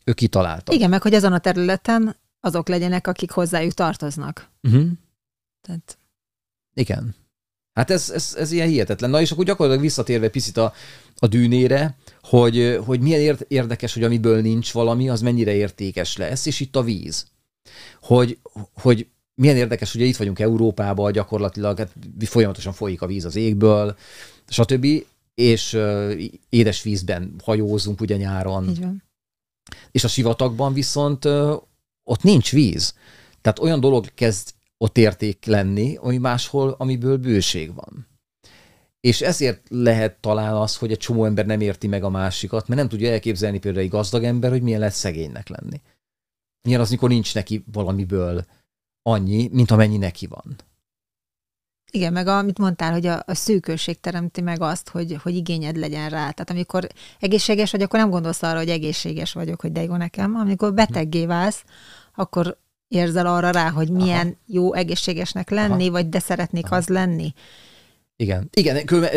ők 0.06 0.14
kitaláltak. 0.14 0.74
Igen, 0.74 0.90
meg 0.90 1.02
hogy 1.02 1.14
azon 1.14 1.32
a 1.32 1.38
területen 1.38 2.16
azok 2.40 2.68
legyenek, 2.68 3.06
akik 3.06 3.30
hozzájuk 3.30 3.72
tartoznak. 3.72 4.50
Uh-huh. 4.62 4.86
Tehát 5.60 5.98
Igen. 6.74 7.14
Hát 7.72 7.90
ez, 7.90 8.10
ez, 8.10 8.34
ez 8.38 8.52
ilyen 8.52 8.68
hihetetlen. 8.68 9.10
Na 9.10 9.20
és 9.20 9.30
akkor 9.30 9.44
gyakorlatilag 9.44 9.84
visszatérve 9.84 10.28
picit 10.28 10.56
a, 10.56 10.72
a 11.16 11.26
dűnére, 11.26 11.96
hogy, 12.22 12.78
hogy 12.84 13.00
milyen 13.00 13.20
ér- 13.20 13.44
érdekes, 13.48 13.94
hogy 13.94 14.02
amiből 14.02 14.40
nincs 14.40 14.72
valami, 14.72 15.08
az 15.08 15.20
mennyire 15.20 15.54
értékes 15.54 16.16
lesz, 16.16 16.46
és 16.46 16.60
itt 16.60 16.76
a 16.76 16.82
víz. 16.82 17.26
Hogy, 18.00 18.38
hogy 18.74 19.06
milyen 19.34 19.56
érdekes, 19.56 19.92
hogy 19.92 20.00
itt 20.00 20.16
vagyunk 20.16 20.38
Európában, 20.38 21.12
gyakorlatilag 21.12 21.78
hát 21.78 21.92
folyamatosan 22.18 22.72
folyik 22.72 23.02
a 23.02 23.06
víz 23.06 23.24
az 23.24 23.36
égből, 23.36 23.96
stb. 24.48 24.86
És 25.34 25.72
uh, 25.72 26.22
édes 26.48 26.82
vízben 26.82 27.34
hajózunk 27.44 28.00
ugye 28.00 28.16
nyáron, 28.16 28.68
így 28.68 28.80
van. 28.80 29.02
És 29.90 30.05
a 30.05 30.09
sivatagban 30.09 30.72
viszont 30.72 31.24
ott 32.05 32.22
nincs 32.22 32.52
víz. 32.52 32.94
Tehát 33.40 33.59
olyan 33.59 33.81
dolog 33.81 34.14
kezd 34.14 34.55
ott 34.79 34.98
érték 34.98 35.44
lenni, 35.44 35.96
ami 35.96 36.18
máshol, 36.18 36.74
amiből 36.79 37.16
bőség 37.16 37.74
van. 37.74 38.07
És 39.00 39.20
ezért 39.20 39.66
lehet 39.68 40.20
talán 40.20 40.55
az, 40.55 40.76
hogy 40.76 40.90
egy 40.90 40.98
csomó 40.98 41.24
ember 41.24 41.46
nem 41.46 41.61
érti 41.61 41.87
meg 41.87 42.05
a 42.05 42.09
másikat, 42.09 42.68
mert 42.68 42.81
nem 42.81 42.88
tudja 42.88 43.11
elképzelni 43.11 43.59
például 43.59 43.85
egy 43.85 43.90
gazdag 43.90 44.24
ember, 44.24 44.50
hogy 44.50 44.62
milyen 44.62 44.79
lehet 44.79 44.94
szegénynek 44.94 45.48
lenni. 45.48 45.81
Milyen 46.62 46.81
az, 46.81 46.90
mikor 46.90 47.09
nincs 47.09 47.35
neki 47.35 47.64
valamiből 47.72 48.44
annyi, 49.02 49.48
mint 49.52 49.70
amennyi 49.70 49.96
neki 49.96 50.26
van. 50.26 50.57
Igen, 51.96 52.12
meg 52.12 52.26
amit 52.26 52.59
mondtál, 52.59 52.92
hogy 52.92 53.06
a, 53.06 53.22
a 53.26 53.35
szűkösség 53.35 54.00
teremti 54.00 54.40
meg 54.40 54.61
azt, 54.61 54.88
hogy, 54.88 55.18
hogy 55.22 55.35
igényed 55.35 55.76
legyen 55.76 56.09
rá. 56.09 56.18
Tehát 56.18 56.50
amikor 56.50 56.87
egészséges 57.20 57.70
vagy, 57.70 57.82
akkor 57.82 57.98
nem 57.98 58.11
gondolsz 58.11 58.42
arra, 58.42 58.59
hogy 58.59 58.68
egészséges 58.68 59.32
vagyok, 59.32 59.61
hogy 59.61 59.72
de 59.72 59.82
jó 59.82 59.96
nekem. 59.96 60.35
Amikor 60.35 60.74
beteggé 60.74 61.26
válsz, 61.26 61.64
akkor 62.14 62.59
érzel 62.88 63.26
arra 63.26 63.50
rá, 63.50 63.70
hogy 63.70 63.90
milyen 63.90 64.26
Aha. 64.26 64.37
jó 64.46 64.74
egészségesnek 64.74 65.50
lenni, 65.50 65.82
Aha. 65.82 65.90
vagy 65.90 66.09
de 66.09 66.18
szeretnék 66.18 66.66
Aha. 66.66 66.76
az 66.76 66.88
lenni. 66.88 67.35
Igen. 68.16 68.48
Igen, 68.52 68.76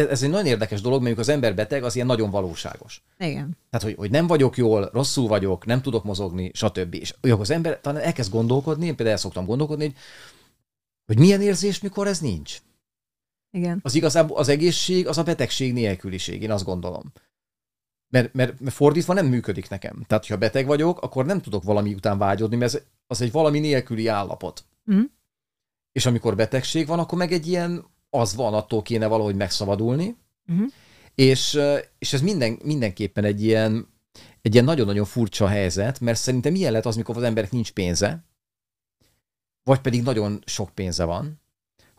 ez 0.09 0.23
egy 0.23 0.29
nagyon 0.29 0.45
érdekes 0.45 0.81
dolog, 0.81 1.01
mert 1.01 1.17
az 1.17 1.29
ember 1.29 1.55
beteg, 1.55 1.83
az 1.83 1.95
ilyen 1.95 2.07
nagyon 2.07 2.29
valóságos. 2.29 3.03
Igen. 3.17 3.57
Tehát, 3.69 3.85
hogy, 3.85 3.95
hogy 3.97 4.11
nem 4.11 4.27
vagyok 4.27 4.57
jól, 4.57 4.89
rosszul 4.93 5.27
vagyok, 5.27 5.65
nem 5.65 5.81
tudok 5.81 6.03
mozogni, 6.03 6.51
stb. 6.53 6.93
És 6.93 7.13
az 7.21 7.49
ember 7.49 7.79
talán 7.81 8.01
elkezd 8.01 8.31
gondolkodni, 8.31 8.85
én 8.85 8.95
például 8.95 9.15
el 9.15 9.21
szoktam 9.21 9.45
gondolkodni, 9.45 9.83
hogy, 9.83 9.95
hogy 11.05 11.19
milyen 11.19 11.41
érzés, 11.41 11.79
mikor 11.79 12.07
ez 12.07 12.19
nincs. 12.19 12.57
Igen. 13.51 13.79
Az 13.83 13.95
igazából 13.95 14.37
az 14.37 14.47
egészség, 14.47 15.07
az 15.07 15.17
a 15.17 15.23
betegség 15.23 15.73
nélküliség, 15.73 16.41
én 16.41 16.51
azt 16.51 16.65
gondolom. 16.65 17.11
Mert, 18.07 18.33
mert, 18.33 18.59
mert 18.59 18.75
fordítva 18.75 19.13
nem 19.13 19.25
működik 19.27 19.69
nekem. 19.69 20.03
Tehát, 20.07 20.27
ha 20.27 20.37
beteg 20.37 20.65
vagyok, 20.65 21.01
akkor 21.01 21.25
nem 21.25 21.41
tudok 21.41 21.63
valami 21.63 21.93
után 21.93 22.17
vágyodni, 22.17 22.55
mert 22.55 22.73
ez, 22.73 22.81
az 23.07 23.21
egy 23.21 23.31
valami 23.31 23.59
nélküli 23.59 24.07
állapot. 24.07 24.65
Mhm. 24.83 25.01
És 25.91 26.05
amikor 26.05 26.35
betegség 26.35 26.87
van, 26.87 26.99
akkor 26.99 27.17
meg 27.17 27.31
egy 27.31 27.47
ilyen, 27.47 27.85
az 28.09 28.35
van, 28.35 28.53
attól 28.53 28.81
kéne 28.81 29.07
valahogy 29.07 29.35
megszabadulni, 29.35 30.15
Mhm. 30.45 30.63
és, 31.15 31.59
és 31.99 32.13
ez 32.13 32.21
minden, 32.21 32.59
mindenképpen 32.63 33.23
egy 33.23 33.43
ilyen, 33.43 33.87
egy 34.41 34.53
ilyen 34.53 34.65
nagyon-nagyon 34.65 35.05
furcsa 35.05 35.47
helyzet, 35.47 35.99
mert 35.99 36.19
szerintem 36.19 36.51
milyen 36.51 36.71
lehet 36.71 36.85
az, 36.85 36.95
mikor 36.95 37.17
az 37.17 37.23
emberek 37.23 37.51
nincs 37.51 37.71
pénze, 37.71 38.23
vagy 39.63 39.79
pedig 39.79 40.03
nagyon 40.03 40.43
sok 40.45 40.69
pénze 40.69 41.03
van, 41.03 41.41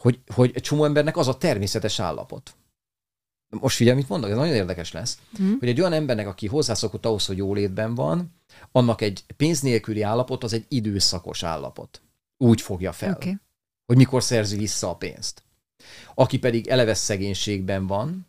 hogy, 0.01 0.21
hogy 0.35 0.51
egy 0.55 0.63
csomó 0.63 0.85
embernek 0.85 1.17
az 1.17 1.29
a 1.29 1.37
természetes 1.39 2.01
állapot. 2.01 2.55
Most 3.49 3.77
figyelj, 3.77 3.97
mit 3.97 4.09
mondok, 4.09 4.31
ez 4.31 4.37
nagyon 4.37 4.55
érdekes 4.55 4.93
lesz, 4.93 5.19
Mhm. 5.39 5.53
hogy 5.59 5.69
egy 5.69 5.81
olyan 5.81 5.93
embernek, 5.93 6.27
aki 6.27 6.47
hozzászokott 6.47 7.07
ahhoz, 7.07 7.27
hogy 7.27 7.37
jólétben 7.37 7.95
van, 7.95 8.35
annak 8.73 9.01
egy 9.01 9.25
pénz 9.37 9.61
nélküli 9.61 10.03
állapot, 10.03 10.45
az 10.45 10.53
egy 10.53 10.65
időszakos 10.69 11.43
állapot. 11.43 12.03
Úgy 12.37 12.61
fogja 12.61 12.93
fel. 12.93 13.13
Okay. 13.15 13.37
hogy 13.87 13.97
mikor 13.97 14.23
szerzi 14.23 14.57
vissza 14.57 14.89
a 14.91 14.97
pénzt. 14.97 15.43
Aki 16.15 16.39
pedig 16.39 16.67
eleve 16.67 16.95
szegénységben 16.95 17.87
van, 17.87 18.27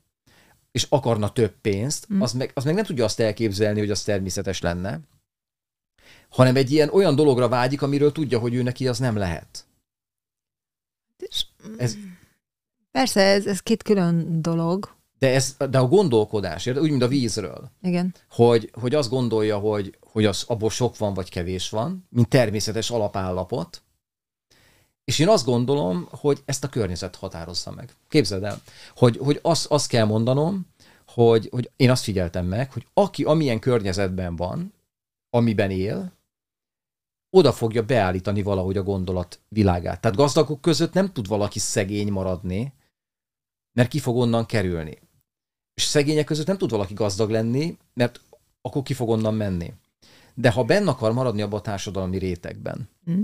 és 0.71 0.85
akarna 0.89 1.31
több 1.31 1.53
pénzt, 1.61 2.07
Mm. 2.13 2.21
az, 2.21 2.33
meg, 2.33 2.51
az 2.53 2.63
meg 2.63 2.73
nem 2.73 2.83
tudja 2.83 3.03
azt 3.03 3.19
elképzelni, 3.19 3.79
hogy 3.79 3.91
az 3.91 4.03
természetes 4.03 4.61
lenne, 4.61 4.99
hanem 6.29 6.55
egy 6.55 6.71
ilyen 6.71 6.89
olyan 6.89 7.15
dologra 7.15 7.47
vágyik, 7.47 7.81
amiről 7.81 8.11
tudja, 8.11 8.39
hogy 8.39 8.53
ő 8.53 8.61
neki 8.61 8.87
az 8.87 8.99
nem 8.99 9.15
lehet. 9.15 9.65
Ez- 11.81 11.97
Persze, 12.91 13.21
ez, 13.21 13.45
ez 13.45 13.59
két 13.59 13.83
külön 13.83 14.41
dolog. 14.41 14.95
De, 15.19 15.33
ez, 15.33 15.55
de 15.69 15.77
a 15.77 15.87
gondolkodás, 15.87 16.67
úgy, 16.67 16.89
mint 16.89 17.01
a 17.01 17.07
vízről, 17.07 17.71
Igen. 17.81 18.13
hogy, 18.29 18.69
hogy 18.73 18.95
azt 18.95 19.09
gondolja, 19.09 19.57
hogy, 19.57 19.97
hogy 19.99 20.25
az 20.25 20.43
abból 20.47 20.69
sok 20.69 20.97
van, 20.97 21.13
vagy 21.13 21.29
kevés 21.29 21.69
van, 21.69 22.07
mint 22.09 22.27
természetes 22.27 22.89
alapállapot, 22.89 23.81
és 25.03 25.19
én 25.19 25.27
azt 25.27 25.45
gondolom, 25.45 26.07
hogy 26.11 26.41
ezt 26.45 26.63
a 26.63 26.67
környezet 26.69 27.15
határozza 27.15 27.71
meg. 27.71 27.95
Képzeld 28.09 28.43
el, 28.43 28.61
hogy, 28.95 29.17
hogy 29.17 29.39
azt, 29.41 29.65
azt 29.65 29.87
kell 29.87 30.05
mondanom, 30.05 30.67
hogy, 31.07 31.47
hogy 31.51 31.71
én 31.75 31.89
azt 31.91 32.03
figyeltem 32.03 32.45
meg, 32.45 32.71
hogy 32.71 32.87
aki 32.93 33.23
amilyen 33.23 33.59
környezetben 33.59 34.35
van, 34.35 34.73
amiben 35.29 35.71
él, 35.71 36.11
oda 37.31 37.51
fogja 37.51 37.83
beállítani 37.83 38.41
valahogy 38.41 38.77
a 38.77 38.83
gondolat 38.83 39.39
világát. 39.47 40.01
Tehát 40.01 40.17
gazdagok 40.17 40.61
között 40.61 40.93
nem 40.93 41.11
tud 41.11 41.27
valaki 41.27 41.59
szegény 41.59 42.11
maradni, 42.11 42.73
mert 43.73 43.89
ki 43.89 43.99
fog 43.99 44.15
onnan 44.17 44.45
kerülni. 44.45 44.99
És 45.73 45.83
szegények 45.83 46.25
között 46.25 46.47
nem 46.47 46.57
tud 46.57 46.69
valaki 46.69 46.93
gazdag 46.93 47.29
lenni, 47.29 47.77
mert 47.93 48.21
akkor 48.61 48.83
ki 48.83 48.93
fog 48.93 49.09
onnan 49.09 49.33
menni. 49.33 49.73
De 50.33 50.51
ha 50.51 50.63
benn 50.63 50.87
akar 50.87 51.13
maradni 51.13 51.41
abban 51.41 51.59
a 51.59 51.61
társadalmi 51.61 52.17
rétegben, 52.17 52.89
mm. 53.11 53.21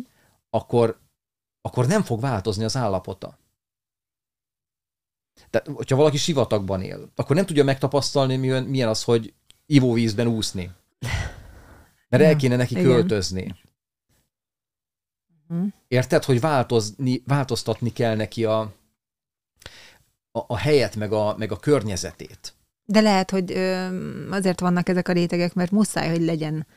akkor, 0.50 1.00
akkor 1.62 1.88
nem 1.88 2.04
fog 2.04 2.20
változni 2.20 2.64
az 2.64 2.76
állapota. 2.76 3.38
Tehát, 5.50 5.68
hogyha 5.68 5.96
valaki 5.96 6.18
sivatagban 6.18 6.82
él, 6.82 7.12
akkor 7.16 7.36
nem 7.36 7.46
tudja 7.46 7.64
megtapasztalni, 7.64 8.36
milyen, 8.36 8.64
milyen 8.64 8.90
az, 8.90 9.04
hogy 9.04 9.34
ivóvízben 9.66 10.28
úszni. 10.28 10.72
Mert 12.10 12.24
el 12.24 12.36
kéne 12.36 12.56
neki 12.56 12.74
Igen. 12.74 12.86
költözni. 12.86 13.56
Mhm. 15.48 15.66
Érted, 15.88 16.24
hogy 16.24 16.40
változni, 16.40 17.24
változtatni 17.26 17.94
kell 17.94 18.16
neki 18.16 18.46
a, 18.46 18.60
a, 20.32 20.44
a 20.48 20.58
helyet, 20.58 20.96
meg 20.96 21.12
a, 21.12 21.36
meg 21.38 21.52
a 21.52 21.58
környezetét. 21.58 22.54
De 22.86 23.02
lehet, 23.02 23.32
hogy 23.32 23.52
ö, 23.52 23.88
azért 24.30 24.60
vannak 24.60 24.90
ezek 24.90 25.08
a 25.08 25.12
rétegek, 25.12 25.54
mert 25.54 25.72
muszáj, 25.72 26.10
hogy 26.10 26.22
legyen 26.22 26.68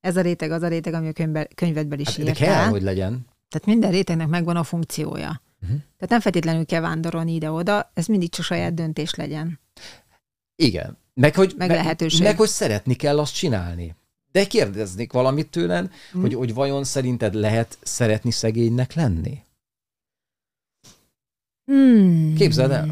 ez 0.00 0.16
a 0.16 0.20
réteg, 0.20 0.50
az 0.50 0.62
a 0.62 0.68
réteg, 0.68 0.94
ami 0.94 1.08
a 1.08 1.12
könyvbe, 1.12 1.48
könyvedben 1.54 1.98
is 1.98 2.08
hát, 2.08 2.18
írtál. 2.18 2.34
De 2.34 2.40
kell, 2.40 2.68
hogy 2.68 2.82
legyen. 2.82 3.26
Tehát 3.48 3.66
minden 3.66 3.90
rétegnek 3.90 4.28
megvan 4.28 4.56
a 4.56 4.62
funkciója. 4.62 5.42
Uh-huh. 5.62 5.78
Tehát 5.78 6.08
nem 6.08 6.20
feltétlenül 6.20 6.66
kell 6.66 6.80
vándorolni 6.80 7.34
ide-oda, 7.34 7.90
ez 7.94 8.06
mindig 8.06 8.30
csak 8.30 8.44
saját 8.44 8.74
döntés 8.74 9.14
legyen. 9.14 9.60
Igen. 10.56 10.98
Meg 11.14 11.34
hogy, 11.34 11.54
meg, 11.56 11.70
lehetőség. 11.70 12.22
meg 12.22 12.36
hogy 12.36 12.48
szeretni 12.48 12.94
kell 12.94 13.18
azt 13.18 13.34
csinálni. 13.34 13.94
De 14.32 14.46
kérdeznék 14.46 15.12
valamit 15.12 15.50
tőled, 15.50 15.92
hmm. 16.12 16.20
hogy, 16.20 16.34
hogy 16.34 16.54
vajon 16.54 16.84
szerinted 16.84 17.34
lehet 17.34 17.78
szeretni 17.82 18.30
szegénynek 18.30 18.94
lenni? 18.94 19.38
Hmm. 21.64 22.34
Képzeld 22.34 22.70
el. 22.70 22.88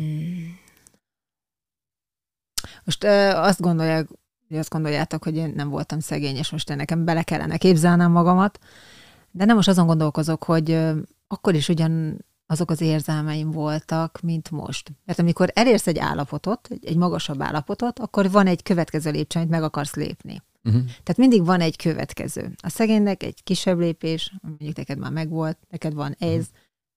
Most 2.85 3.05
ö, 3.05 3.31
azt 3.31 3.61
gondolják, 3.61 4.09
hogy 4.49 4.57
azt 4.57 4.71
gondoljátok, 4.71 5.25
hogy 5.25 5.37
én 5.37 5.53
nem 5.57 5.69
voltam 5.69 6.01
szegény, 6.01 6.37
és 6.37 6.51
most 6.51 6.69
nekem 6.69 7.05
bele 7.05 7.23
kellene 7.23 7.57
képzelnem 7.57 8.11
magamat, 8.11 8.59
de 9.31 9.45
nem 9.45 9.57
most 9.57 9.69
azon 9.69 9.87
gondolkozok, 9.87 10.45
hogy 10.45 10.71
ö, 10.71 10.99
akkor 11.27 11.55
is 11.55 11.69
ugyan 11.69 12.25
azok 12.47 12.71
az 12.71 12.81
érzelmeim 12.81 13.51
voltak, 13.51 14.21
mint 14.21 14.51
most. 14.51 14.93
Mert 15.05 15.19
amikor 15.19 15.51
elérsz 15.55 15.87
egy 15.87 15.99
állapotot, 15.99 16.69
egy, 16.71 16.87
egy 16.87 16.97
magasabb 16.97 17.43
állapotot, 17.43 17.99
akkor 17.99 18.31
van 18.31 18.47
egy 18.47 18.63
következő 18.63 19.11
lépcső, 19.11 19.39
amit 19.39 19.51
meg 19.51 19.63
akarsz 19.63 19.95
lépni. 19.95 20.43
Uh-huh. 20.69 20.85
Tehát 20.85 21.17
mindig 21.17 21.45
van 21.45 21.61
egy 21.61 21.77
következő. 21.77 22.53
A 22.63 22.69
szegénynek 22.69 23.23
egy 23.23 23.43
kisebb 23.43 23.79
lépés, 23.79 24.33
mondjuk 24.41 24.77
neked 24.77 24.99
már 24.99 25.13
megvolt, 25.13 25.59
neked 25.71 25.95
van 25.95 26.17
ez, 26.19 26.29
uh-huh. 26.29 26.47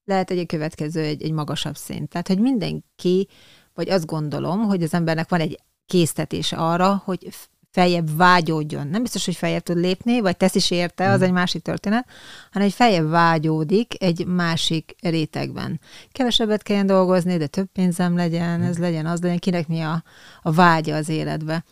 lehet 0.05 0.32
egy 0.32 0.45
következő, 0.45 1.01
egy, 1.01 1.24
egy 1.24 1.32
magasabb 1.32 1.78
szint. 1.78 2.09
Tehát, 2.09 2.28
hogy 2.28 2.39
mindenki, 2.39 3.28
vagy 3.74 3.89
azt 3.89 4.05
gondolom, 4.05 4.59
hogy 4.59 4.84
az 4.84 4.93
embernek 4.93 5.30
van 5.30 5.39
egy 5.39 5.59
késztetés 5.86 6.51
arra, 6.51 7.01
hogy 7.05 7.30
feljebb 7.72 8.17
vágyódjon. 8.17 8.88
Nem 8.88 9.01
biztos, 9.01 9.26
hogy 9.26 9.36
feljebb 9.36 9.63
tud 9.63 9.78
lépni, 9.78 10.19
vagy 10.19 10.38
tesz 10.38 10.55
is 10.55 10.72
érte, 10.72 11.09
az 11.09 11.19
mm. 11.19 11.24
egy 11.24 11.32
másik 11.32 11.61
történet, 11.61 12.07
hanem 12.51 12.67
hogy 12.67 12.78
feljebb 12.78 13.09
vágyódik 13.09 14.03
egy 14.03 14.26
másik 14.26 14.95
rétegben. 15.01 15.80
Kevesebbet 16.11 16.63
kelljen 16.63 16.86
dolgozni, 16.86 17.38
de 17.38 17.47
több 17.47 17.67
pénzem 17.72 18.15
legyen, 18.15 18.59
mm. 18.59 18.63
ez 18.63 18.78
legyen, 18.78 19.05
az 19.05 19.22
legyen, 19.22 19.39
kinek 19.39 19.67
mi 19.67 19.82
a, 19.82 20.03
a 20.41 20.51
vágya 20.51 20.95
az 20.95 21.09
életbe. 21.09 21.63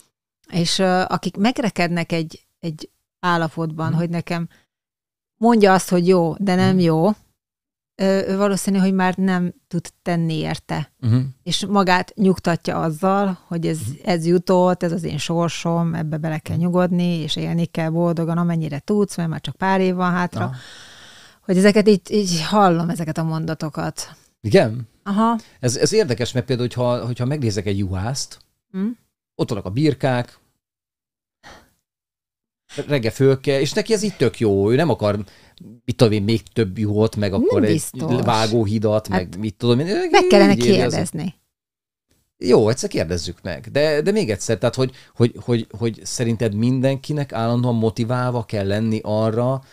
És 0.52 0.80
uh, 0.80 1.02
akik 1.08 1.38
megrekednek 1.38 2.12
egy, 2.12 2.47
egy 2.60 2.89
állapotban, 3.20 3.91
mm. 3.91 3.95
hogy 3.95 4.10
nekem 4.10 4.47
mondja 5.38 5.74
azt, 5.74 5.89
hogy 5.89 6.08
jó, 6.08 6.36
de 6.38 6.56
nem 6.56 6.76
mm. 6.76 6.80
jó, 6.80 7.10
ő 8.02 8.38
valószínű, 8.38 8.78
hogy 8.78 8.93
már 8.93 9.16
nem 9.16 9.54
tud 9.68 9.88
tenni 10.02 10.34
érte. 10.34 10.91
Uh-huh. 11.02 11.22
És 11.43 11.66
magát 11.66 12.14
nyugtatja 12.16 12.82
azzal, 12.82 13.39
hogy 13.47 13.68
ez, 13.68 13.80
uh-huh. 13.80 13.95
ez 14.04 14.26
jutott, 14.26 14.84
ez 14.84 14.91
az 14.91 15.04
én 15.04 15.18
sorsom, 15.18 15.93
ebbe 15.93 16.18
bele 16.18 16.38
kell 16.38 16.56
uh-huh. 16.56 16.72
nyugodni, 16.72 17.18
és 17.18 17.36
élni 17.36 17.66
kell 17.66 17.89
boldogan, 17.89 18.38
amennyire 18.38 18.80
tudsz, 18.80 19.18
mert 19.18 19.30
már 19.30 19.41
csak 19.41 19.56
pár 19.56 19.82
év 19.82 19.95
van 19.95 20.12
hátra. 20.12 20.43
Uh-huh. 20.43 20.60
Hogy 21.41 21.58
ezeket 21.58 21.88
így, 21.88 22.02
így 22.12 22.41
hallom, 22.43 22.89
ezeket 22.89 23.18
a 23.18 23.24
mondatokat. 23.24 24.16
Igen? 24.41 24.88
Aha. 25.04 25.38
Ez, 25.60 25.76
ez 25.76 25.93
érdekes, 25.93 26.32
mert 26.32 26.45
például, 26.45 26.68
hogyha, 26.68 27.06
hogyha 27.06 27.26
megnézek 27.26 27.66
egy 27.66 27.78
juhászt, 27.78 28.39
uh-huh. 28.72 28.91
Ott 29.40 29.50
vannak 29.50 29.66
a 29.66 29.70
birkák, 29.70 30.40
reggel 32.88 33.12
fölke, 33.12 33.60
és 33.60 33.74
neki 33.74 33.94
ez 33.94 34.04
így 34.04 34.16
tök 34.16 34.40
jó, 34.40 34.72
ő 34.72 34.76
nem 34.76 34.90
akar 34.90 35.20
mit 35.86 35.96
tudom 35.96 36.14
én, 36.14 36.24
még 36.24 36.42
több 36.54 36.78
juhot, 36.78 37.16
meg 37.16 37.34
akkor 37.34 37.64
egy 37.64 37.84
vágóhidat, 38.24 39.08
hát 39.08 39.20
meg 39.20 39.40
mit 39.40 39.56
tudom 39.56 39.80
én. 39.80 39.86
Meg 40.12 40.26
kellene 40.30 40.56
kérdezni. 40.56 41.24
Az... 41.24 42.48
Jó, 42.48 42.70
egyszer 42.70 42.90
kérdezzük 42.90 43.38
meg. 43.42 43.68
De, 43.72 44.02
de 44.02 44.12
még 44.12 44.30
egyszer, 44.30 44.58
tehát 44.58 44.76
hogy, 44.76 44.92
hogy, 45.16 45.36
hogy, 45.44 45.68
hogy 45.78 46.00
szerinted 46.04 46.54
mindenkinek 46.54 47.34
állandóan 47.34 47.76
motiválva 47.76 48.44
kell 48.44 48.68
lenni 48.68 49.00
arra, 49.04 49.64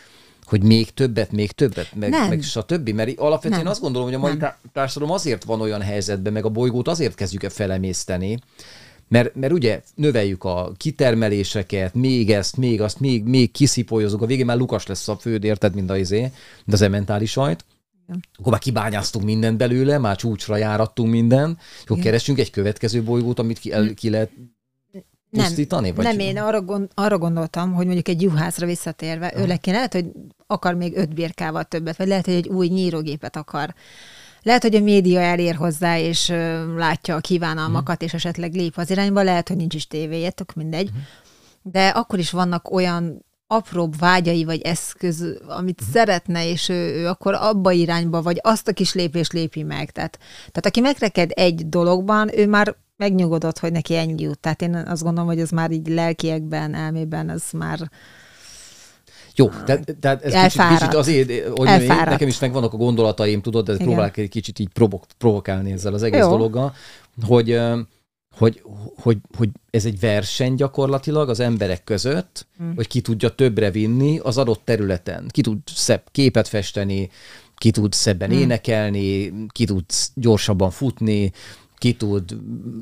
hogy 0.45 0.63
még 0.63 0.91
többet, 0.91 1.33
még 1.33 1.53
többet, 1.53 1.95
meg, 1.95 2.11
nem. 2.11 2.29
meg 2.29 2.43
stb. 2.43 2.89
Mert 2.89 3.19
alapvetően 3.19 3.63
nem. 3.63 3.71
azt 3.71 3.81
gondolom, 3.81 4.07
hogy 4.07 4.17
a 4.17 4.21
mai 4.21 4.35
nem. 4.35 4.55
társadalom 4.73 5.15
azért 5.15 5.45
van 5.45 5.61
olyan 5.61 5.83
helyzetben, 5.83 6.33
meg 6.33 6.45
a 6.45 6.49
bolygót 6.49 6.89
azért 6.89 7.15
kezdjük 7.15 7.43
el 7.43 7.51
felemészteni, 7.51 8.39
mert, 9.09 9.35
mert 9.35 9.53
ugye 9.53 9.83
növeljük 9.95 10.45
a 10.45 10.73
kitermeléseket, 10.77 11.95
még 11.95 12.31
ezt, 12.31 12.57
még 12.57 12.81
azt, 12.81 13.01
még, 13.01 13.25
még 13.25 13.51
kiszipolyozunk, 13.51 14.23
a 14.23 14.27
végén 14.27 14.47
már 14.47 14.57
Lukas 14.57 14.87
lesz 14.87 15.09
a 15.09 15.17
főd, 15.17 15.45
érted, 15.45 15.75
mint 15.75 15.91
az, 15.91 15.99
izé, 15.99 16.21
mint 16.21 16.73
az 16.73 16.83
ementális 16.83 17.31
sajt. 17.31 17.65
Igen. 18.05 18.23
Akkor 18.39 18.53
már 18.53 18.61
kibányáztunk 18.61 19.25
mindent 19.25 19.57
belőle, 19.57 19.99
már 19.99 20.17
csúcsra 20.17 20.57
járattunk 20.57 21.11
mindent, 21.11 21.61
és 21.77 21.83
akkor 21.83 22.03
keresünk 22.03 22.39
egy 22.39 22.51
következő 22.51 23.03
bolygót, 23.03 23.39
amit 23.39 23.59
ki, 23.59 23.73
el, 23.73 23.95
ki 23.95 24.11
lehet 24.11 24.31
pusztítani? 25.31 25.87
Nem, 25.87 25.97
vagy 25.97 26.05
nem 26.05 26.19
én 26.19 26.39
arra, 26.39 26.63
gond, 26.63 26.89
arra 26.95 27.19
gondoltam, 27.19 27.73
hogy 27.73 27.85
mondjuk 27.85 28.09
egy 28.09 28.23
juhászra 28.23 28.67
visszatérve, 28.67 29.33
ő 29.37 29.47
neki 29.47 29.71
lehet, 29.71 29.93
hogy 29.93 30.07
akar 30.47 30.75
még 30.75 30.97
öt 30.97 31.15
birkával 31.15 31.65
többet, 31.65 31.97
vagy 31.97 32.09
lehet, 32.09 32.25
hogy 32.25 32.35
egy 32.35 32.49
új 32.49 32.67
nyírógépet 32.67 33.37
akar 33.37 33.75
lehet, 34.47 34.63
hogy 34.63 34.75
a 34.75 34.81
média 34.81 35.21
elér 35.21 35.55
hozzá, 35.55 35.99
és 35.99 36.29
látja 36.77 37.15
a 37.15 37.21
kívánalmakat, 37.21 38.03
és 38.03 38.15
esetleg 38.15 38.55
lép 38.55 38.77
az 38.77 38.91
irányba, 38.91 39.23
lehet, 39.23 39.49
hogy 39.49 39.57
nincs 39.57 39.75
is 39.75 39.87
tévéje, 39.87 40.31
tök 40.31 40.55
mindegy. 40.55 40.91
De 41.63 41.89
akkor 41.89 42.19
is 42.19 42.31
vannak 42.31 42.71
olyan 42.71 43.25
apróbb 43.47 43.99
vágyai 43.99 44.45
vagy 44.45 44.61
eszköz, 44.61 45.39
amit 45.49 45.81
uh-huh. 45.81 45.95
szeretne, 45.97 46.49
és 46.49 46.69
ő, 46.69 46.75
ő 46.75 47.09
akkor 47.09 47.35
abba 47.35 47.71
irányba, 47.71 48.23
vagy 48.23 48.39
azt 48.43 48.69
a 48.69 48.73
kis 48.73 48.95
lépést 48.95 49.33
lépi 49.33 49.63
meg. 49.63 49.91
Tehát, 49.91 50.19
tehát 50.37 50.67
aki 50.67 50.81
megreked 50.81 51.31
egy 51.35 51.69
dologban, 51.69 52.39
ő 52.39 52.47
már 52.47 52.77
megnyugodott, 52.97 53.59
hogy 53.59 53.73
neki 53.73 53.97
ennyi 53.97 54.23
jut. 54.23 54.39
Tehát 54.39 54.63
én 54.63 54.75
azt 54.75 55.03
gondolom, 55.03 55.29
hogy 55.29 55.41
ez 55.41 55.51
már 55.51 55.71
így 55.71 55.89
lelkiekben, 55.89 56.75
elmében, 56.75 57.29
az 57.29 57.43
már 57.53 57.91
jó, 59.37 59.49
tehát 59.49 59.97
te, 60.01 60.19
ez 60.23 60.53
kicsit, 60.53 60.69
kicsit 60.69 60.95
azért, 60.95 61.49
hogy 61.49 61.83
én, 61.83 61.87
nekem 61.87 62.29
is 62.29 62.39
megvannak 62.39 62.73
a 62.73 62.77
gondolataim, 62.77 63.41
tudod, 63.41 63.67
de 63.67 63.77
próbálok 63.77 64.17
egy 64.17 64.29
kicsit 64.29 64.59
így 64.59 64.69
provok, 64.69 65.05
provokálni 65.19 65.73
ezzel 65.73 65.95
az 65.95 66.03
egész 66.03 66.21
Jó. 66.21 66.29
dologgal, 66.29 66.75
hogy, 67.27 67.61
hogy, 68.37 68.63
hogy, 69.01 69.19
hogy 69.37 69.49
ez 69.71 69.85
egy 69.85 70.01
verseny 70.01 70.55
gyakorlatilag 70.55 71.29
az 71.29 71.41
emberek 71.41 71.85
között, 71.85 72.47
hmm. 72.59 72.73
hogy 72.75 72.87
ki 72.87 73.01
tudja 73.01 73.29
többre 73.29 73.71
vinni 73.71 74.19
az 74.19 74.39
adott 74.39 74.61
területen. 74.65 75.27
Ki 75.29 75.41
tud 75.41 75.59
szebb 75.75 76.03
képet 76.13 76.49
festeni, 76.49 77.11
ki 77.57 77.71
tud 77.71 77.93
szebben 77.93 78.31
hmm. 78.31 78.39
énekelni, 78.39 79.33
ki 79.49 79.65
tud 79.65 79.85
gyorsabban 80.15 80.71
futni, 80.71 81.33
ki 81.79 81.93
tud 81.93 82.37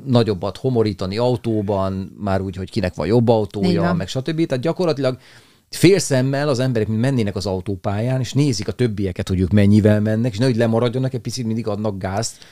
nagyobbat 0.05 0.57
homorítani 0.57 1.17
autóban, 1.17 2.15
már 2.19 2.41
úgy, 2.41 2.55
hogy 2.55 2.69
kinek 2.69 2.95
van 2.95 3.07
jobb 3.07 3.27
autója, 3.27 3.93
meg 3.93 4.07
stb. 4.07 4.45
Tehát 4.45 4.63
gyakorlatilag 4.63 5.17
félszemmel 5.75 6.49
az 6.49 6.59
emberek 6.59 6.87
mennének 6.87 7.35
az 7.35 7.45
autópályán, 7.45 8.19
és 8.19 8.33
nézik 8.33 8.67
a 8.67 8.71
többieket, 8.71 9.27
hogy 9.27 9.39
ők 9.39 9.51
mennyivel 9.51 10.01
mennek, 10.01 10.31
és 10.31 10.37
nehogy 10.37 10.55
lemaradjanak, 10.55 11.13
egy 11.13 11.19
picit 11.19 11.45
mindig 11.45 11.67
adnak 11.67 11.97
gázt 11.97 12.43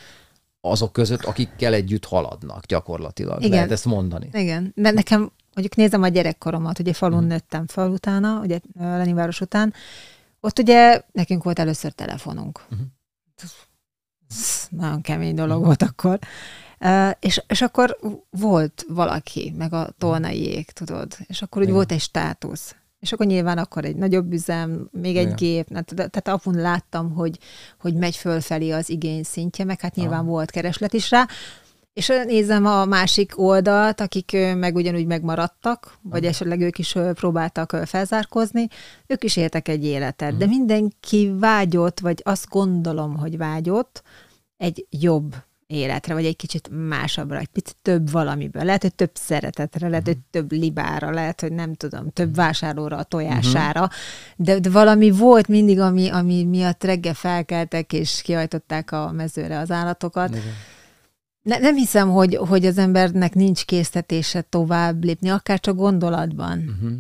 azok 0.62 0.94
között, 0.94 1.24
akikkel 1.24 1.74
együtt 1.74 2.06
haladnak 2.06 2.66
gyakorlatilag. 2.66 3.40
Igen. 3.40 3.52
Lehet 3.52 3.72
ezt 3.72 3.86
mondani. 3.86 4.30
Igen, 4.34 4.72
de 4.76 4.92
nekem 4.92 5.32
mondjuk 5.54 5.76
nézem 5.76 6.02
a 6.04 6.08
gyerekkoromat, 6.08 6.80
ugye 6.80 6.94
falun 6.94 7.20
hmm. 7.20 7.28
nőttem 7.28 7.68
fel 7.68 7.90
utána, 7.90 8.40
ugye 8.40 8.60
Leninváros 8.80 9.42
után, 9.42 9.74
ott 10.40 10.60
ugye 10.60 11.02
nekünk 11.12 11.44
volt 11.44 11.60
először 11.60 11.92
telefonunk. 11.92 12.62
Uh-huh. 12.72 12.88
Nagyon 14.70 15.02
kemény 15.02 15.36
dolog 15.36 15.64
volt 15.66 15.82
akkor. 15.82 16.20
Uh, 16.80 17.12
és, 17.20 17.44
és 17.48 17.62
akkor 17.62 17.98
volt 18.30 18.86
valaki, 18.88 19.54
meg 19.58 19.74
a 19.74 19.90
tolnaiék, 19.98 20.72
tudod, 20.72 21.18
és 21.28 21.42
akkor 21.42 21.58
úgy 21.58 21.68
Igen. 21.68 21.76
volt 21.76 21.92
egy 21.92 22.00
státusz. 22.00 22.76
És 23.04 23.12
akkor 23.12 23.26
nyilván 23.26 23.58
akkor 23.58 23.86
egy 23.86 23.96
nagyobb 23.96 24.34
üzem, 24.34 24.90
még 24.92 25.16
egy 25.16 25.24
Igen. 25.24 25.36
gép, 25.36 25.68
tehát 25.96 26.28
apun 26.28 26.56
láttam, 26.56 27.12
hogy, 27.14 27.40
hogy 27.80 27.94
megy 27.94 28.16
fölfelé 28.16 28.72
az 28.72 28.90
igény 28.90 29.24
szintje, 29.24 29.66
meg 29.66 29.82
hát 29.82 29.96
nyilván 29.96 30.20
Aha. 30.20 30.30
volt 30.30 30.52
kereslet 30.52 30.94
is 30.94 31.10
rá, 31.10 31.28
És 31.94 32.08
nézem 32.26 32.66
a 32.66 32.86
másik 32.86 33.40
oldalt, 33.40 34.02
akik 34.02 34.38
meg 34.56 34.76
ugyanúgy 34.76 35.06
megmaradtak, 35.06 35.98
vagy 36.02 36.26
esetleg 36.26 36.62
ők 36.62 36.80
is 36.80 36.96
próbáltak 37.14 37.78
felzárkozni, 37.86 38.68
ők 39.08 39.24
is 39.24 39.38
éltek 39.38 39.68
egy 39.68 39.86
életet. 39.86 40.38
De 40.38 40.46
mindenki 40.46 41.34
vágyott, 41.40 42.00
vagy 42.00 42.22
azt 42.24 42.50
gondolom, 42.50 43.18
hogy 43.18 43.38
vágyott 43.38 44.04
egy 44.58 44.88
jobb 44.90 45.36
életre, 45.74 46.14
vagy 46.14 46.26
egy 46.26 46.36
kicsit 46.36 46.70
másabbra, 46.88 47.38
egy 47.40 47.48
picit 47.48 47.76
több 47.82 48.12
valamiből. 48.12 48.64
Lehet, 48.64 48.82
hogy 48.82 48.96
több 48.96 49.12
szeretetre, 49.14 49.88
lehet, 49.88 50.06
hogy 50.06 50.18
több 50.32 50.52
libára, 50.52 51.12
lehet, 51.12 51.42
hogy 51.42 51.52
nem 51.52 51.74
tudom, 51.74 52.10
több 52.10 52.36
vásárlóra, 52.36 52.98
a 52.98 53.04
tojására, 53.04 53.90
de, 54.36 54.60
de 54.60 54.70
valami 54.70 55.12
volt 55.12 55.48
mindig, 55.48 55.80
ami, 55.80 56.10
ami 56.10 56.44
miatt 56.44 56.84
reggel 56.84 57.14
felkeltek, 57.14 57.94
és 57.94 58.22
kihajtották 58.22 58.92
a 58.92 59.12
mezőre 59.12 59.60
az 59.60 59.72
állatokat. 59.72 60.30
Igen 60.30 60.54
ne, 61.44 61.58
nem 61.58 61.76
hiszem, 61.76 62.10
hogy, 62.10 62.36
hogy 62.36 62.66
az 62.66 62.78
embernek 62.78 63.34
nincs 63.34 63.66
késztetése 63.66 64.42
tovább 64.42 65.04
lépni, 65.04 65.30
akár 65.30 65.60
csak 65.60 65.76
gondolatban. 65.76 66.58
Uh-huh. 66.58 66.92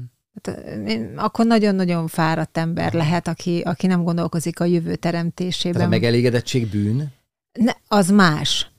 Hát, 0.43 0.65
én, 0.87 1.13
akkor 1.15 1.45
nagyon-nagyon 1.45 2.07
fáradt 2.07 2.57
ember 2.57 2.93
lehet, 2.93 3.27
aki, 3.27 3.61
aki 3.65 3.87
nem 3.87 4.03
gondolkozik 4.03 4.59
a 4.59 4.65
jövő 4.65 4.95
teremtésében. 4.95 5.73
Tehát 5.73 5.87
a 5.87 5.91
megelégedettség 5.91 6.67
bűn? 6.67 7.11
Ne, 7.53 7.71
az 7.87 8.09
más. 8.09 8.71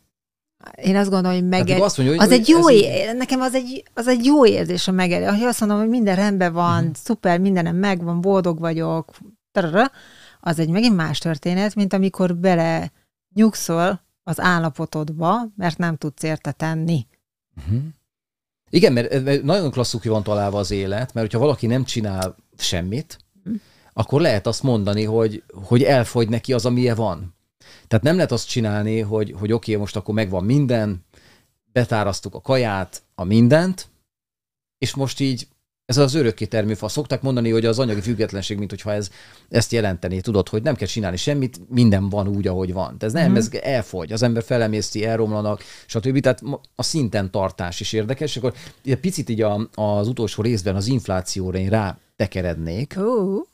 Én 0.74 0.96
azt 0.96 1.10
gondolom, 1.10 1.38
hogy 1.38 1.48
meg... 1.48 1.68
Azt 1.68 1.96
mondja, 1.96 2.16
hogy, 2.16 2.24
az 2.24 2.28
hogy 2.28 2.38
egy 2.38 2.48
jó 2.48 2.70
ér... 2.70 3.14
Nekem 3.16 3.40
az 3.40 3.54
egy, 3.54 3.84
az 3.94 4.08
egy 4.08 4.24
jó 4.24 4.46
érzés 4.46 4.88
a 4.88 4.92
megelégedés. 4.92 5.40
Ha 5.40 5.46
azt 5.46 5.60
mondom, 5.60 5.78
hogy 5.78 5.88
minden 5.88 6.16
rendben 6.16 6.52
van, 6.52 6.78
uh-huh. 6.78 6.94
szuper, 6.94 7.38
mindenem 7.38 7.76
megvan, 7.76 8.20
boldog 8.20 8.58
vagyok, 8.58 9.10
tarara, 9.52 9.90
az 10.40 10.58
egy 10.58 10.68
megint 10.68 10.96
más 10.96 11.18
történet, 11.18 11.74
mint 11.74 11.92
amikor 11.92 12.36
bele 12.36 12.92
nyugszol 13.34 14.02
az 14.22 14.40
állapotodba, 14.40 15.46
mert 15.56 15.78
nem 15.78 15.96
tudsz 15.96 16.22
érte 16.22 16.52
tenni. 16.52 17.06
Uh-huh. 17.56 17.82
Igen, 18.70 18.92
mert 18.92 19.42
nagyon 19.42 19.70
klasszul 19.70 20.00
ki 20.00 20.08
van 20.08 20.22
találva 20.22 20.58
az 20.58 20.70
élet, 20.70 21.14
mert 21.14 21.26
hogyha 21.26 21.44
valaki 21.44 21.66
nem 21.66 21.84
csinál 21.84 22.36
semmit, 22.56 23.18
uh-huh. 23.44 23.60
akkor 23.92 24.20
lehet 24.20 24.46
azt 24.46 24.62
mondani, 24.62 25.04
hogy, 25.04 25.42
hogy 25.52 25.82
elfogy 25.82 26.28
neki 26.28 26.52
az, 26.52 26.66
amilyen 26.66 26.96
van. 26.96 27.33
Tehát 27.88 28.04
nem 28.04 28.14
lehet 28.14 28.32
azt 28.32 28.48
csinálni, 28.48 29.00
hogy, 29.00 29.34
hogy 29.38 29.52
oké, 29.52 29.70
okay, 29.70 29.82
most 29.82 29.96
akkor 29.96 30.14
megvan 30.14 30.44
minden, 30.44 31.04
betárasztuk 31.72 32.34
a 32.34 32.40
kaját, 32.40 33.02
a 33.14 33.24
mindent, 33.24 33.88
és 34.78 34.94
most 34.94 35.20
így 35.20 35.48
ez 35.86 35.96
az 35.96 36.14
örökké 36.14 36.44
termőfa. 36.44 36.88
Szokták 36.88 37.22
mondani, 37.22 37.50
hogy 37.50 37.66
az 37.66 37.78
anyagi 37.78 38.00
függetlenség, 38.00 38.58
mint 38.58 38.70
hogyha 38.70 38.92
ez 38.92 39.10
ezt 39.48 39.72
jelenteni, 39.72 40.20
tudod, 40.20 40.48
hogy 40.48 40.62
nem 40.62 40.74
kell 40.74 40.86
csinálni 40.86 41.16
semmit, 41.16 41.60
minden 41.68 42.08
van 42.08 42.28
úgy, 42.28 42.46
ahogy 42.46 42.72
van. 42.72 42.96
Ez 42.98 43.12
nem, 43.12 43.30
mm. 43.30 43.36
ez 43.36 43.48
elfogy, 43.62 44.12
az 44.12 44.22
ember 44.22 44.42
felemészti, 44.42 45.04
elromlanak, 45.04 45.62
stb. 45.86 46.20
Tehát 46.20 46.42
a 46.74 46.82
szinten 46.82 47.30
tartás 47.30 47.80
is 47.80 47.92
érdekes, 47.92 48.30
és 48.30 48.36
akkor 48.36 48.54
egy 48.84 49.00
picit 49.00 49.28
így 49.28 49.42
a, 49.42 49.68
az 49.74 50.08
utolsó 50.08 50.42
részben 50.42 50.76
az 50.76 50.86
inflációra 50.86 51.58
én 51.58 51.68
rá 51.68 51.98
tekerednék. 52.16 52.94
Uh. 52.96 53.52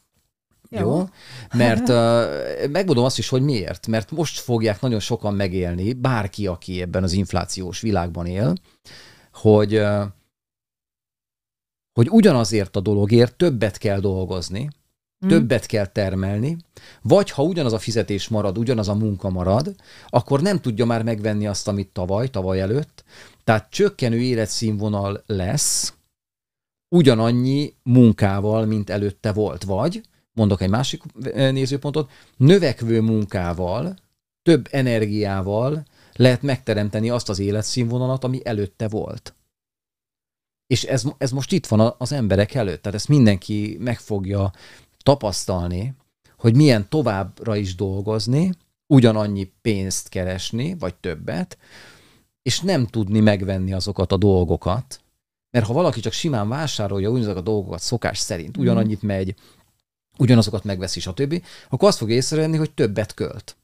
Jó. 0.72 0.80
Jó, 0.80 1.04
mert 1.52 1.88
uh, 1.88 2.70
megmondom 2.70 3.04
azt 3.04 3.18
is, 3.18 3.28
hogy 3.28 3.42
miért. 3.42 3.86
Mert 3.86 4.10
most 4.10 4.38
fogják 4.38 4.80
nagyon 4.80 5.00
sokan 5.00 5.34
megélni, 5.34 5.92
bárki, 5.92 6.46
aki 6.46 6.80
ebben 6.80 7.02
az 7.02 7.12
inflációs 7.12 7.80
világban 7.80 8.26
él, 8.26 8.54
hogy 9.32 9.76
uh, 9.76 10.02
hogy 11.92 12.08
ugyanazért 12.10 12.76
a 12.76 12.80
dologért 12.80 13.36
többet 13.36 13.78
kell 13.78 14.00
dolgozni, 14.00 14.70
mm. 15.24 15.28
többet 15.28 15.66
kell 15.66 15.86
termelni, 15.86 16.56
vagy 17.02 17.30
ha 17.30 17.42
ugyanaz 17.42 17.72
a 17.72 17.78
fizetés 17.78 18.28
marad, 18.28 18.58
ugyanaz 18.58 18.88
a 18.88 18.94
munka 18.94 19.30
marad, 19.30 19.74
akkor 20.08 20.42
nem 20.42 20.60
tudja 20.60 20.84
már 20.84 21.02
megvenni 21.02 21.46
azt, 21.46 21.68
amit 21.68 21.88
tavaly, 21.88 22.28
tavaly 22.28 22.60
előtt, 22.60 23.04
tehát 23.44 23.70
csökkenő 23.70 24.20
életszínvonal 24.20 25.22
lesz 25.26 25.94
ugyanannyi 26.94 27.74
munkával, 27.82 28.66
mint 28.66 28.90
előtte 28.90 29.32
volt, 29.32 29.64
vagy, 29.64 30.02
mondok 30.40 30.60
egy 30.60 30.70
másik 30.70 31.02
eh, 31.22 31.52
nézőpontot, 31.52 32.10
növekvő 32.36 33.00
munkával, 33.00 33.96
több 34.42 34.68
energiával 34.70 35.84
lehet 36.12 36.42
megteremteni 36.42 37.10
azt 37.10 37.28
az 37.28 37.38
életszínvonalat, 37.38 38.24
ami 38.24 38.40
előtte 38.44 38.88
volt. 38.88 39.34
És 40.66 40.84
ez, 40.84 41.04
ez 41.18 41.30
most 41.30 41.52
itt 41.52 41.66
van 41.66 41.94
az 41.98 42.12
emberek 42.12 42.54
előtt, 42.54 42.82
tehát 42.82 42.98
ezt 42.98 43.08
mindenki 43.08 43.76
meg 43.80 43.98
fogja 43.98 44.52
tapasztalni, 45.02 45.94
hogy 46.36 46.56
milyen 46.56 46.88
továbbra 46.88 47.56
is 47.56 47.74
dolgozni, 47.74 48.52
ugyanannyi 48.86 49.52
pénzt 49.62 50.08
keresni, 50.08 50.76
vagy 50.78 50.94
többet, 50.94 51.58
és 52.42 52.60
nem 52.60 52.86
tudni 52.86 53.20
megvenni 53.20 53.72
azokat 53.72 54.12
a 54.12 54.16
dolgokat, 54.16 55.00
mert 55.50 55.66
ha 55.66 55.72
valaki 55.72 56.00
csak 56.00 56.12
simán 56.12 56.48
vásárolja 56.48 57.08
ugyanazokat 57.08 57.40
a 57.40 57.50
dolgokat 57.50 57.80
szokás 57.80 58.18
szerint, 58.18 58.56
ugyanannyit 58.56 59.02
megy, 59.02 59.34
ugyanazokat 60.18 60.64
megveszi, 60.64 61.00
stb., 61.00 61.42
akkor 61.68 61.88
azt 61.88 61.98
fog 61.98 62.10
észrevenni, 62.10 62.56
hogy 62.56 62.70
többet 62.70 63.14
költ. 63.14 63.56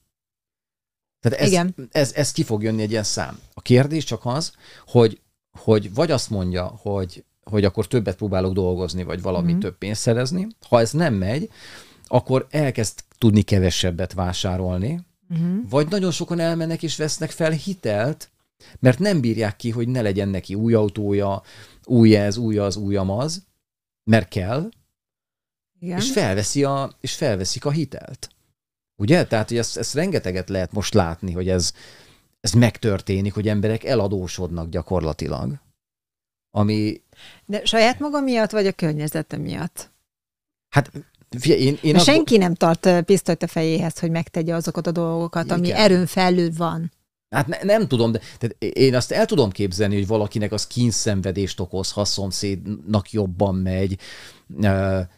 Tehát 1.19 1.39
ez, 1.39 1.47
Igen. 1.47 1.75
Ez, 1.91 2.13
ez 2.13 2.31
ki 2.31 2.43
fog 2.43 2.63
jönni 2.63 2.81
egy 2.81 2.91
ilyen 2.91 3.03
szám. 3.03 3.39
A 3.53 3.61
kérdés 3.61 4.03
csak 4.03 4.25
az, 4.25 4.53
hogy 4.85 5.21
hogy 5.57 5.93
vagy 5.93 6.11
azt 6.11 6.29
mondja, 6.29 6.65
hogy, 6.81 7.23
hogy 7.43 7.65
akkor 7.65 7.87
többet 7.87 8.15
próbálok 8.15 8.53
dolgozni, 8.53 9.03
vagy 9.03 9.21
valami 9.21 9.53
mm. 9.53 9.59
több 9.59 9.77
pénzt 9.77 10.01
szerezni. 10.01 10.47
Ha 10.67 10.79
ez 10.79 10.91
nem 10.91 11.13
megy, 11.13 11.49
akkor 12.07 12.47
elkezd 12.49 13.03
tudni 13.17 13.41
kevesebbet 13.41 14.13
vásárolni, 14.13 15.05
mm. 15.39 15.59
vagy 15.69 15.87
nagyon 15.87 16.11
sokan 16.11 16.39
elmennek 16.39 16.83
és 16.83 16.95
vesznek 16.95 17.29
fel 17.29 17.51
hitelt, 17.51 18.29
mert 18.79 18.99
nem 18.99 19.21
bírják 19.21 19.55
ki, 19.55 19.69
hogy 19.69 19.87
ne 19.87 20.01
legyen 20.01 20.29
neki 20.29 20.53
új 20.55 20.73
autója, 20.73 21.41
új 21.83 22.15
ez, 22.15 22.37
új 22.37 22.57
az, 22.57 22.75
új 22.75 22.95
amaz, 22.95 23.45
mert 24.03 24.27
kell, 24.27 24.69
Igen. 25.79 25.97
és 25.97 26.11
felveszi 26.11 26.63
a, 26.63 26.95
és 26.99 27.15
felveszik 27.15 27.65
a 27.65 27.71
hitelt. 27.71 28.29
Ugye? 28.95 29.25
Tehát, 29.25 29.47
hogy 29.47 29.57
ezt, 29.57 29.77
ezt 29.77 29.93
rengeteget 29.93 30.49
lehet 30.49 30.71
most 30.71 30.93
látni, 30.93 31.31
hogy 31.31 31.49
ez, 31.49 31.73
ez 32.39 32.51
megtörténik, 32.51 33.33
hogy 33.33 33.47
emberek 33.47 33.83
eladósodnak 33.83 34.69
gyakorlatilag. 34.69 35.59
Ami... 36.51 37.01
De 37.45 37.65
saját 37.65 37.99
maga 37.99 38.19
miatt, 38.19 38.51
vagy 38.51 38.67
a 38.67 38.71
környezete 38.71 39.37
miatt? 39.37 39.91
Hát 40.69 40.91
én, 41.45 41.77
én 41.81 41.99
senki 41.99 42.37
nem 42.37 42.53
tart 42.53 43.01
pisztolyt 43.01 43.43
a 43.43 43.47
fejéhez, 43.47 43.99
hogy 43.99 44.11
megtegye 44.11 44.55
azokat 44.55 44.87
a 44.87 44.91
dolgokat, 44.91 45.45
Igen. 45.45 45.57
ami 45.57 45.71
erőn 45.71 46.05
felül 46.05 46.49
van. 46.53 46.91
Hát 47.29 47.47
ne, 47.47 47.57
nem 47.63 47.87
tudom, 47.87 48.11
de 48.11 48.19
tehát 48.37 48.75
én 48.77 48.95
azt 48.95 49.11
el 49.11 49.25
tudom 49.25 49.49
képzelni, 49.49 49.95
hogy 49.95 50.07
valakinek 50.07 50.51
az 50.51 50.67
kínszenvedést 50.67 51.59
okoz, 51.59 51.91
ha 51.91 52.05
szomszédnak 52.05 53.11
jobban 53.11 53.55
megy, 53.55 53.99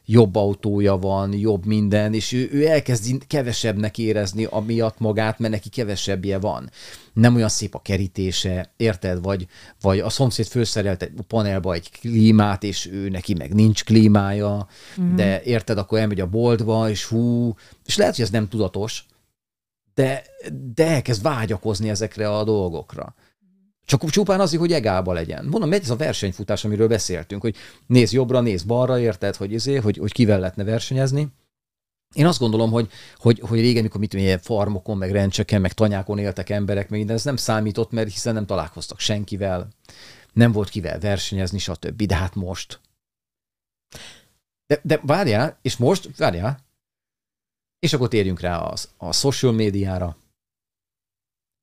jobb 0.06 0.36
autója 0.36 0.98
van, 0.98 1.34
jobb 1.34 1.66
minden, 1.66 2.14
és 2.14 2.32
ő, 2.32 2.50
ő 2.52 2.68
elkezd 2.68 3.28
kevesebbnek 3.28 3.98
érezni 3.98 4.44
amiatt 4.50 5.00
magát, 5.00 5.40
mert 5.40 5.54
neki 5.54 5.70
kevesebbje 5.70 6.40
van. 6.40 6.70
Nem 7.14 7.36
olyan 7.36 7.50
szép 7.50 7.76
a 7.76 7.82
kerítése, 7.82 8.74
érted? 8.78 9.22
Vagy, 9.22 9.48
vagy 9.82 10.00
a 10.00 10.10
szomszéd 10.10 10.46
felszerelt 10.46 11.02
egy 11.02 11.12
panelba 11.28 11.74
egy 11.74 11.92
klímát, 11.92 12.64
és 12.64 12.90
ő 12.92 13.10
neki 13.10 13.34
meg 13.34 13.54
nincs 13.54 13.84
klímája, 13.84 14.68
mm. 15.02 15.16
de 15.16 15.42
érted, 15.42 15.78
akkor 15.78 16.00
elmegy 16.00 16.20
a 16.20 16.28
boltba, 16.28 16.90
és 16.90 17.06
hú, 17.06 17.56
és 17.86 17.98
lehet, 17.98 18.16
hogy 18.16 18.24
ez 18.24 18.32
nem 18.32 18.48
tudatos, 18.48 19.06
de, 20.00 20.24
de 20.74 20.88
elkezd 20.88 21.22
vágyakozni 21.22 21.90
ezekre 21.90 22.30
a 22.30 22.44
dolgokra. 22.44 23.16
Csak 23.86 24.10
csupán 24.10 24.40
azért, 24.40 24.62
hogy 24.62 24.72
egába 24.72 25.14
legyen. 25.14 25.46
Mondom, 25.46 25.74
ez 25.74 25.90
a 25.90 25.96
versenyfutás, 25.96 26.66
amiről 26.66 26.88
beszéltünk, 26.88 27.42
hogy 27.42 27.56
néz 27.88 28.12
jobbra, 28.12 28.42
néz 28.42 28.64
balra, 28.64 29.00
érted, 29.00 29.36
hogy, 29.36 29.52
izé, 29.52 29.76
hogy, 29.76 29.98
hogy 29.98 30.12
kivel 30.12 30.40
lehetne 30.40 30.64
versenyezni. 30.64 31.28
Én 32.14 32.26
azt 32.26 32.40
gondolom, 32.40 32.72
hogy, 32.72 32.90
hogy, 33.16 33.40
hogy 33.40 33.60
régen, 33.60 33.84
mikor 33.84 34.00
mit 34.00 34.14
ilyen 34.14 34.40
farmokon, 34.40 34.98
meg 34.98 35.12
rencseken, 35.12 35.62
meg 35.62 35.74
tanyákon 35.74 36.18
éltek 36.18 36.50
emberek, 36.50 36.90
meg 36.90 37.00
minden, 37.00 37.16
ez 37.16 37.24
nem 37.24 37.36
számított, 37.36 37.92
mert 37.92 38.12
hiszen 38.12 38.34
nem 38.34 38.46
találkoztak 38.46 39.00
senkivel, 39.00 39.68
nem 40.34 40.52
volt 40.52 40.70
kivel 40.70 41.00
versenyezni, 41.00 41.58
stb. 41.58 42.02
De 42.02 42.16
hát 42.16 42.36
most. 42.36 42.80
De, 44.68 44.80
de 44.84 45.00
várjál, 45.04 45.58
és 45.62 45.78
most, 45.78 46.18
várjál, 46.18 46.69
és 47.80 47.94
akkor 47.94 48.08
térjünk 48.08 48.40
rá 48.40 48.58
a, 48.58 48.74
a 48.98 49.14
social 49.14 49.52
médiára. 49.52 50.18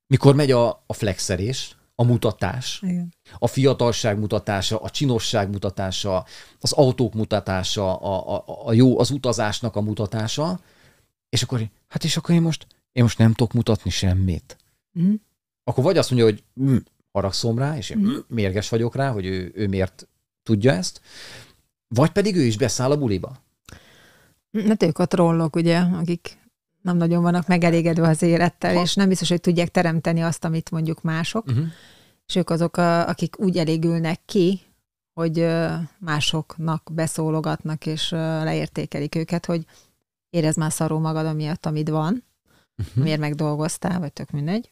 Mikor 0.07 0.35
megy 0.35 0.51
a, 0.51 0.83
a 0.87 0.93
flexerés, 0.93 1.77
a 1.95 2.05
mutatás, 2.05 2.81
Igen. 2.83 3.15
a 3.39 3.47
fiatalság 3.47 4.19
mutatása, 4.19 4.81
a 4.81 4.91
csinosság 4.91 5.51
mutatása, 5.51 6.27
az 6.61 6.73
autók 6.73 7.15
mutatása, 7.15 7.97
a, 7.97 8.37
a, 8.37 8.67
a 8.67 8.73
jó, 8.73 8.99
az 8.99 9.11
utazásnak 9.11 9.77
a 9.77 9.81
mutatása, 9.81 10.61
és 11.29 11.43
akkor, 11.43 11.71
hát 11.89 12.05
és 12.05 12.17
akkor 12.17 12.35
én 12.35 12.43
most, 12.43 12.67
én 12.93 13.03
most 13.03 13.19
nem 13.19 13.33
tudok 13.33 13.53
mutatni 13.53 13.91
semmit. 13.91 14.57
Mm. 15.01 15.15
Akkor 15.65 15.85
vagy 15.85 15.99
azt 15.99 16.11
mondja, 16.11 16.29
hogy 16.29 16.45
mm, 16.61 16.77
haragszom 17.13 17.59
rá, 17.59 17.77
és 17.77 17.91
én 17.91 17.99
mm. 17.99 18.17
mérges 18.29 18.69
vagyok 18.69 18.95
rá, 18.95 19.11
hogy 19.11 19.27
ő, 19.27 19.53
ő 19.55 19.69
miért 19.69 20.09
tudja 20.43 20.73
ezt, 20.73 21.01
vagy 21.89 22.11
pedig 22.11 22.37
ő 22.37 22.43
is 22.43 22.57
beszáll 22.57 22.91
a 22.91 22.99
buliba. 22.99 23.45
Hát 24.69 24.83
ők 24.83 24.99
a 24.99 25.07
trollok, 25.07 25.57
ugye, 25.57 25.79
akik 25.79 26.39
nem 26.83 26.97
nagyon 26.97 27.23
vannak 27.23 27.47
megelégedve 27.47 28.09
az 28.09 28.23
élettel, 28.23 28.75
ha. 28.75 28.83
és 28.83 28.95
nem 28.95 29.09
biztos, 29.09 29.29
hogy 29.29 29.41
tudják 29.41 29.69
teremteni 29.69 30.23
azt, 30.23 30.45
amit 30.45 30.71
mondjuk 30.71 31.03
mások. 31.03 31.47
Uh-huh. 31.47 31.67
és 32.27 32.37
ők 32.37 32.51
azok, 32.51 32.77
a, 32.77 33.09
akik 33.09 33.39
úgy 33.39 33.59
elégülnek 33.59 34.21
ki, 34.25 34.61
hogy 35.13 35.47
másoknak 35.99 36.91
beszólogatnak, 36.93 37.87
és 37.87 38.11
leértékelik 38.11 39.15
őket, 39.15 39.47
hogy 39.47 39.65
érez 40.31 40.57
már 40.57 40.73
szarul 40.73 41.01
magad 41.01 41.27
amiatt, 41.27 41.67
amit 41.67 41.89
van, 41.89 42.25
uh-huh. 42.79 43.05
miért 43.05 43.21
megdolgoztál, 43.21 43.99
vagy 43.99 44.13
tök 44.13 44.31
mindegy. 44.31 44.71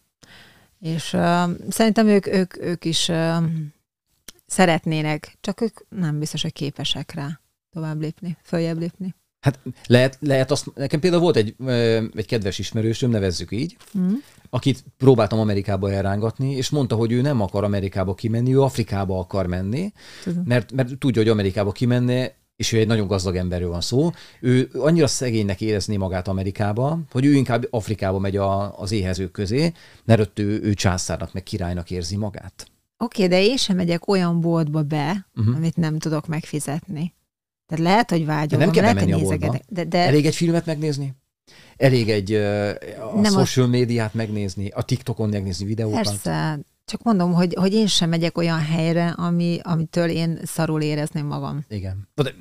És 0.80 1.12
uh, 1.12 1.51
szerintem 1.68 2.07
ők, 2.07 2.26
ők, 2.26 2.59
ők 2.59 2.85
is 2.85 3.09
uh, 3.09 3.45
szeretnének, 4.47 5.37
csak 5.41 5.61
ők 5.61 5.78
nem 5.89 6.18
biztos, 6.18 6.43
hogy 6.43 6.53
képesek 6.53 7.12
rá 7.12 7.41
tovább 7.70 8.01
lépni, 8.01 8.37
följebb 8.43 8.78
lépni. 8.78 9.14
Hát 9.45 9.59
lehet, 9.86 10.18
lehet 10.20 10.51
azt, 10.51 10.70
nekem 10.74 11.01
például 11.01 11.22
volt 11.22 11.36
egy, 11.36 11.55
egy 12.14 12.26
kedves 12.26 12.59
ismerősöm, 12.59 13.11
nevezzük 13.11 13.53
így, 13.53 13.76
mm. 13.99 14.12
akit 14.51 14.84
próbáltam 14.97 15.38
Amerikába 15.38 15.92
elrángatni, 15.92 16.53
és 16.53 16.70
mondta, 16.70 16.97
hogy 16.97 17.12
ő 17.12 17.20
nem 17.20 17.40
akar 17.40 17.64
Amerikába 17.64 18.14
kimenni, 18.14 18.55
ő 18.55 18.61
Afrikába 18.61 19.18
akar 19.18 19.47
menni, 19.47 19.92
mert, 20.45 20.72
mert 20.72 20.99
tudja, 20.99 21.22
hogy 21.22 21.30
Amerikába 21.30 21.72
kimenni, 21.72 22.30
és 22.57 22.72
ő 22.72 22.78
egy 22.78 22.86
nagyon 22.86 23.07
gazdag 23.07 23.36
emberről 23.36 23.68
van 23.68 23.80
szó, 23.80 24.11
ő 24.40 24.70
annyira 24.72 25.07
szegénynek 25.07 25.61
érezni 25.61 25.97
magát 25.97 26.28
Amerikába, 26.28 26.99
hogy 27.11 27.24
ő 27.24 27.32
inkább 27.32 27.66
Afrikába 27.70 28.18
megy 28.18 28.36
a, 28.36 28.78
az 28.78 28.92
éhezők 28.92 29.30
közé, 29.30 29.72
mert 30.05 30.20
ott 30.20 30.38
ő, 30.38 30.61
ő 30.62 30.74
császárnak, 30.74 31.32
meg 31.32 31.42
királynak 31.42 31.90
érzi 31.90 32.16
magát. 32.16 32.66
Oké, 32.99 33.24
okay, 33.24 33.38
de 33.38 33.45
én 33.45 33.57
sem 33.57 33.76
megyek 33.76 34.09
olyan 34.09 34.40
boltba 34.40 34.82
be, 34.82 35.26
uh-huh. 35.36 35.57
amit 35.57 35.76
nem 35.76 35.99
tudok 35.99 36.26
megfizetni. 36.26 37.12
Tehát 37.66 37.84
lehet, 37.84 38.10
hogy 38.10 38.24
vágyom, 38.26 38.60
nem 38.60 38.70
kell 38.70 38.82
lehet, 38.82 38.98
hogy 38.98 39.14
nézegetek. 39.14 39.62
De, 39.68 39.84
de... 39.84 39.98
Elég 39.98 40.26
egy 40.26 40.34
filmet 40.34 40.66
megnézni? 40.66 41.14
Elég 41.76 42.10
egy 42.10 42.32
uh, 42.32 42.70
a 43.14 43.20
nem 43.20 43.32
social 43.32 43.64
az... 43.64 43.70
médiát 43.70 44.14
megnézni, 44.14 44.68
a 44.68 44.82
TikTokon 44.82 45.28
megnézni 45.28 45.66
videókat? 45.66 46.02
Persze, 46.02 46.58
csak 46.84 47.02
mondom, 47.02 47.32
hogy, 47.32 47.54
hogy 47.54 47.72
én 47.72 47.86
sem 47.86 48.08
megyek 48.08 48.38
olyan 48.38 48.58
helyre, 48.58 49.08
ami, 49.08 49.58
amitől 49.62 50.08
én 50.08 50.38
szarul 50.42 50.82
érezném 50.82 51.26
magam. 51.26 51.64
Igen. 51.68 52.08
De, 52.14 52.34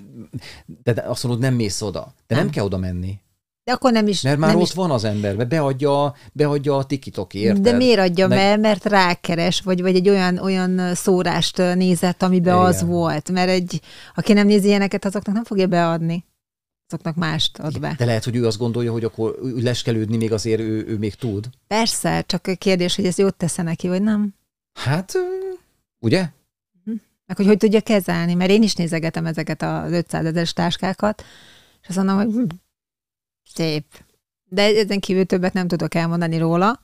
de, 0.83 0.93
de 0.93 1.01
azt 1.01 1.23
mondod, 1.23 1.41
nem 1.41 1.53
mész 1.53 1.81
oda. 1.81 2.13
De 2.27 2.35
nem, 2.35 2.43
nem 2.43 2.53
kell 2.53 2.65
oda 2.65 2.77
menni. 2.77 3.19
De 3.63 3.71
akkor 3.71 3.91
nem 3.91 4.07
is... 4.07 4.21
Mert 4.21 4.37
már 4.37 4.49
nem 4.49 4.59
ott 4.59 4.67
is... 4.67 4.73
van 4.73 4.91
az 4.91 5.03
ember, 5.03 5.47
beadja, 5.47 6.15
beadja 6.33 6.77
a 6.77 6.85
tikitokért. 6.85 7.61
De 7.61 7.71
miért 7.71 7.99
adja 7.99 8.27
Meg... 8.27 8.37
be? 8.37 8.57
Mert 8.67 8.85
rákeres, 8.85 9.61
vagy, 9.61 9.81
vagy 9.81 9.95
egy 9.95 10.09
olyan, 10.09 10.37
olyan 10.37 10.95
szórást 10.95 11.57
nézett, 11.57 12.23
amiben 12.23 12.55
Igen. 12.55 12.65
az 12.65 12.83
volt. 12.83 13.31
Mert 13.31 13.49
egy, 13.49 13.81
aki 14.15 14.33
nem 14.33 14.47
nézi 14.47 14.67
ilyeneket, 14.67 15.05
azoknak 15.05 15.35
nem 15.35 15.43
fogja 15.43 15.67
beadni. 15.67 16.25
Azoknak 16.87 17.15
mást 17.15 17.59
ad 17.59 17.79
be. 17.79 17.95
De 17.97 18.05
lehet, 18.05 18.23
hogy 18.23 18.35
ő 18.35 18.45
azt 18.45 18.57
gondolja, 18.57 18.91
hogy 18.91 19.03
akkor 19.03 19.35
leskelődni 19.55 20.17
még 20.17 20.31
azért 20.31 20.59
ő, 20.59 20.85
ő 20.87 20.97
még 20.97 21.15
tud. 21.15 21.49
Persze, 21.67 22.21
csak 22.21 22.47
a 22.47 22.55
kérdés, 22.55 22.95
hogy 22.95 23.05
ez 23.05 23.17
jót 23.17 23.35
tesz 23.35 23.55
neki, 23.55 23.87
vagy 23.87 24.01
nem. 24.01 24.33
Hát, 24.73 25.13
ugye? 25.99 26.29
Mhm. 26.83 26.95
Meg 27.25 27.37
hogy 27.37 27.45
hogy 27.45 27.57
tudja 27.57 27.81
kezelni, 27.81 28.33
mert 28.33 28.51
én 28.51 28.63
is 28.63 28.75
nézegetem 28.75 29.25
ezeket 29.25 29.61
az 29.61 29.91
500 29.91 30.25
ezeres 30.25 30.53
táskákat, 30.53 31.23
és 31.81 31.87
azt 31.87 31.97
mondom, 31.97 32.15
hogy 32.15 32.33
hm, 32.33 32.43
Szép. 33.53 34.03
De 34.49 34.61
ezen 34.61 34.99
kívül 34.99 35.25
többet 35.25 35.53
nem 35.53 35.67
tudok 35.67 35.95
elmondani 35.95 36.37
róla, 36.37 36.81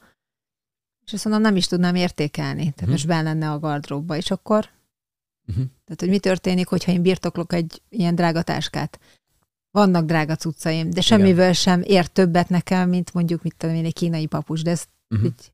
és 1.05 1.13
azt 1.13 1.23
mondom, 1.23 1.41
nem 1.41 1.55
is 1.55 1.67
tudnám 1.67 1.95
értékelni. 1.95 2.61
Tehát 2.61 2.75
uh-huh. 2.75 2.89
most 2.89 3.07
benne 3.07 3.21
lenne 3.21 3.51
a 3.51 3.59
gardróbba, 3.59 4.15
és 4.15 4.31
akkor 4.31 4.69
uh-huh. 5.47 5.65
tehát, 5.83 5.99
hogy 5.99 6.09
mi 6.09 6.19
történik, 6.19 6.67
hogyha 6.67 6.91
én 6.91 7.01
birtoklok 7.01 7.53
egy 7.53 7.81
ilyen 7.89 8.15
drága 8.15 8.41
táskát. 8.41 8.99
Vannak 9.71 10.05
drága 10.05 10.35
cuccaim, 10.35 10.89
de 10.89 11.01
semmivel 11.01 11.41
Igen. 11.41 11.53
sem 11.53 11.81
ér 11.81 12.07
többet 12.07 12.49
nekem, 12.49 12.89
mint 12.89 13.13
mondjuk, 13.13 13.43
mit 13.43 13.55
tudom 13.57 13.75
én, 13.75 13.85
egy 13.85 13.93
kínai 13.93 14.25
papus, 14.25 14.61
de 14.61 14.71
ez, 14.71 14.85
uh-huh. 15.09 15.27
így, 15.27 15.51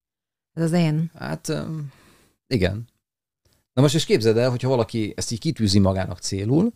ez 0.54 0.64
az 0.64 0.72
én. 0.72 1.12
Hát, 1.14 1.48
um, 1.48 1.92
igen. 2.48 2.88
Na 3.74 3.82
most 3.82 3.96
is 3.96 4.06
képzeld 4.06 4.38
el, 4.38 4.50
hogyha 4.50 4.70
valaki 4.70 5.14
ezt 5.16 5.32
így 5.32 5.40
kitűzi 5.40 5.80
magának 5.80 6.20
célul, 6.20 6.72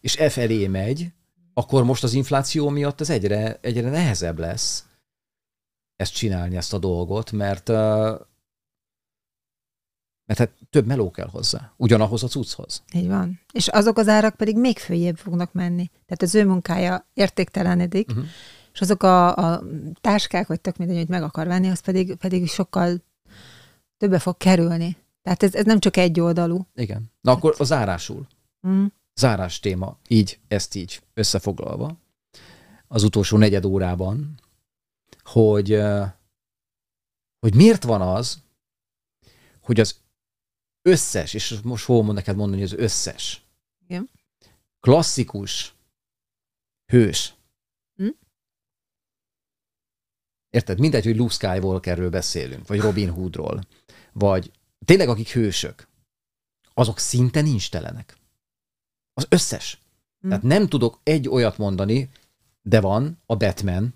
és 0.00 0.16
e 0.16 0.30
felé 0.30 0.66
megy, 0.66 1.12
akkor 1.58 1.84
most 1.84 2.04
az 2.04 2.12
infláció 2.12 2.68
miatt 2.68 3.00
ez 3.00 3.10
egyre, 3.10 3.58
egyre 3.60 3.90
nehezebb 3.90 4.38
lesz 4.38 4.84
ezt 5.96 6.14
csinálni, 6.14 6.56
ezt 6.56 6.72
a 6.72 6.78
dolgot, 6.78 7.32
mert 7.32 7.68
mert 10.26 10.38
hát 10.38 10.50
több 10.70 10.86
meló 10.86 11.10
kell 11.10 11.28
hozzá, 11.28 11.72
ugyanahoz 11.76 12.22
a 12.22 12.28
cucchoz. 12.28 12.82
Így 12.92 13.06
van. 13.06 13.40
És 13.52 13.68
azok 13.68 13.98
az 13.98 14.08
árak 14.08 14.36
pedig 14.36 14.58
még 14.58 14.78
följebb 14.78 15.16
fognak 15.16 15.52
menni. 15.52 15.86
Tehát 15.88 16.22
az 16.22 16.34
ő 16.34 16.46
munkája 16.46 17.06
értéktelenedik, 17.14 18.08
uh-huh. 18.08 18.24
és 18.72 18.80
azok 18.80 19.02
a, 19.02 19.36
a 19.36 19.62
táskák, 20.00 20.46
vagy 20.46 20.60
tök 20.60 20.76
mindegy, 20.76 20.96
hogy 20.96 21.08
meg 21.08 21.22
akar 21.22 21.46
venni, 21.46 21.68
az 21.68 21.80
pedig, 21.80 22.14
pedig 22.14 22.48
sokkal 22.48 23.02
többe 23.96 24.18
fog 24.18 24.36
kerülni. 24.36 24.96
Tehát 25.22 25.42
ez, 25.42 25.54
ez 25.54 25.64
nem 25.64 25.78
csak 25.78 25.96
egy 25.96 26.20
oldalú. 26.20 26.66
Igen. 26.74 27.10
Na 27.20 27.32
akkor 27.32 27.54
az 27.58 27.72
árásul. 27.72 28.26
Uh-huh 28.62 28.86
zárás 29.16 29.60
téma, 29.60 29.98
így, 30.08 30.40
ezt 30.48 30.74
így 30.74 31.02
összefoglalva, 31.14 31.96
az 32.88 33.02
utolsó 33.02 33.36
negyed 33.36 33.64
órában, 33.64 34.40
hogy, 35.22 35.80
hogy 37.38 37.54
miért 37.54 37.82
van 37.82 38.00
az, 38.00 38.42
hogy 39.60 39.80
az 39.80 40.00
összes, 40.82 41.34
és 41.34 41.60
most 41.62 41.84
fogom 41.84 42.14
neked 42.14 42.36
mondani, 42.36 42.62
hogy 42.62 42.72
az 42.72 42.78
összes 42.78 43.42
Igen. 43.84 44.10
klasszikus 44.80 45.74
hős, 46.92 47.34
hm? 47.94 48.08
Érted? 50.50 50.78
Mindegy, 50.78 51.04
hogy 51.04 51.16
Luke 51.16 51.32
Skywalkerről 51.32 52.10
beszélünk, 52.10 52.66
vagy 52.66 52.80
Robin 52.80 53.10
Hoodról, 53.10 53.60
vagy 54.12 54.50
tényleg 54.84 55.08
akik 55.08 55.28
hősök, 55.28 55.88
azok 56.74 56.98
szinte 56.98 57.40
nincs 57.40 57.70
telenek. 57.70 58.15
Az 59.16 59.26
összes. 59.28 59.78
Hm. 60.20 60.28
Tehát 60.28 60.42
nem 60.42 60.68
tudok 60.68 61.00
egy 61.02 61.28
olyat 61.28 61.58
mondani, 61.58 62.10
de 62.62 62.80
van 62.80 63.22
a 63.26 63.36
Batman, 63.36 63.94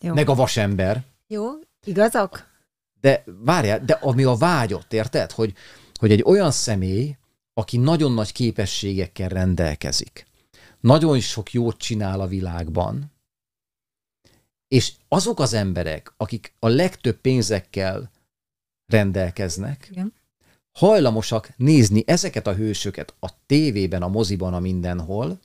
Jó. 0.00 0.14
meg 0.14 0.28
a 0.28 0.34
vasember. 0.34 1.04
Jó, 1.26 1.50
igazak? 1.84 2.52
De 3.00 3.24
várjál, 3.26 3.84
de 3.84 3.92
ami 3.92 4.24
a 4.24 4.34
vágyott, 4.34 4.92
érted? 4.92 5.30
Hogy, 5.30 5.54
hogy 5.94 6.10
egy 6.10 6.22
olyan 6.22 6.50
személy, 6.50 7.16
aki 7.52 7.76
nagyon 7.76 8.12
nagy 8.12 8.32
képességekkel 8.32 9.28
rendelkezik, 9.28 10.26
nagyon 10.80 11.20
sok 11.20 11.52
jót 11.52 11.76
csinál 11.76 12.20
a 12.20 12.26
világban, 12.26 13.12
és 14.68 14.92
azok 15.08 15.40
az 15.40 15.52
emberek, 15.52 16.14
akik 16.16 16.54
a 16.58 16.68
legtöbb 16.68 17.16
pénzekkel 17.16 18.10
rendelkeznek, 18.86 19.88
Igen 19.90 20.12
hajlamosak 20.78 21.52
nézni 21.56 22.02
ezeket 22.06 22.46
a 22.46 22.54
hősöket 22.54 23.14
a 23.20 23.28
tévében, 23.46 24.02
a 24.02 24.08
moziban, 24.08 24.54
a 24.54 24.60
mindenhol, 24.60 25.40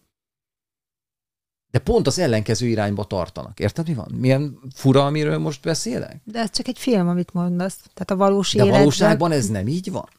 de 1.71 1.79
pont 1.79 2.07
az 2.07 2.19
ellenkező 2.19 2.67
irányba 2.67 3.05
tartanak. 3.05 3.59
Érted, 3.59 3.87
mi 3.87 3.93
van? 3.93 4.11
Milyen 4.15 4.59
fura, 4.73 5.05
amiről 5.05 5.37
most 5.37 5.61
beszélek? 5.61 6.21
De 6.23 6.39
ez 6.39 6.51
csak 6.51 6.67
egy 6.67 6.79
film, 6.79 7.07
amit 7.07 7.33
mondasz. 7.33 7.77
Tehát 7.93 8.11
a 8.11 8.15
valós 8.15 8.51
De 8.51 8.57
életben... 8.57 8.79
valóságban 8.79 9.31
ez 9.31 9.49
nem 9.49 9.67
így 9.67 9.91
van? 9.91 10.09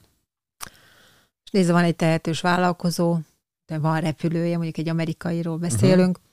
És 1.45 1.51
nézd, 1.51 1.71
van 1.71 1.85
egy 1.85 1.97
tehetős 1.97 2.41
vállalkozó, 2.41 3.19
de 3.67 3.79
van 3.79 4.01
repülője, 4.01 4.55
mondjuk 4.55 4.79
egy 4.79 4.89
amerikairól 4.89 5.57
beszélünk, 5.57 6.17
uh-huh. 6.19 6.33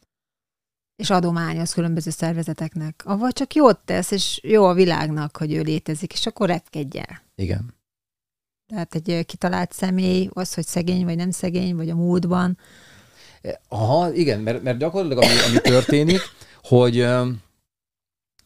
és 0.96 1.10
adományoz 1.10 1.74
különböző 1.74 2.10
szervezeteknek. 2.12 3.04
Avagy 3.06 3.34
csak 3.34 3.54
jót 3.54 3.80
tesz, 3.86 4.12
és 4.12 4.40
jó 4.44 4.66
a 4.66 4.74
világnak, 4.74 5.38
hogy 5.38 5.54
ő 5.54 5.62
létezik, 5.62 6.14
és 6.14 6.26
akkor 6.26 6.48
repkedj 6.48 6.98
el. 6.98 7.22
Igen. 7.36 7.77
Tehát 8.68 8.96
egy 8.96 9.26
kitalált 9.26 9.74
személy, 9.74 10.30
az, 10.34 10.54
hogy 10.54 10.66
szegény 10.66 11.06
vagy 11.06 11.16
nem 11.16 11.32
szegény, 11.32 11.76
vagy 11.76 11.90
a 11.90 11.96
múltban. 11.96 12.58
Aha, 13.68 14.14
igen, 14.14 14.40
mert, 14.40 14.64
mert 14.64 14.78
gyakorlatilag 14.78 15.24
ami, 15.24 15.40
ami 15.50 15.62
történik, 15.62 16.20
hogy 16.64 17.08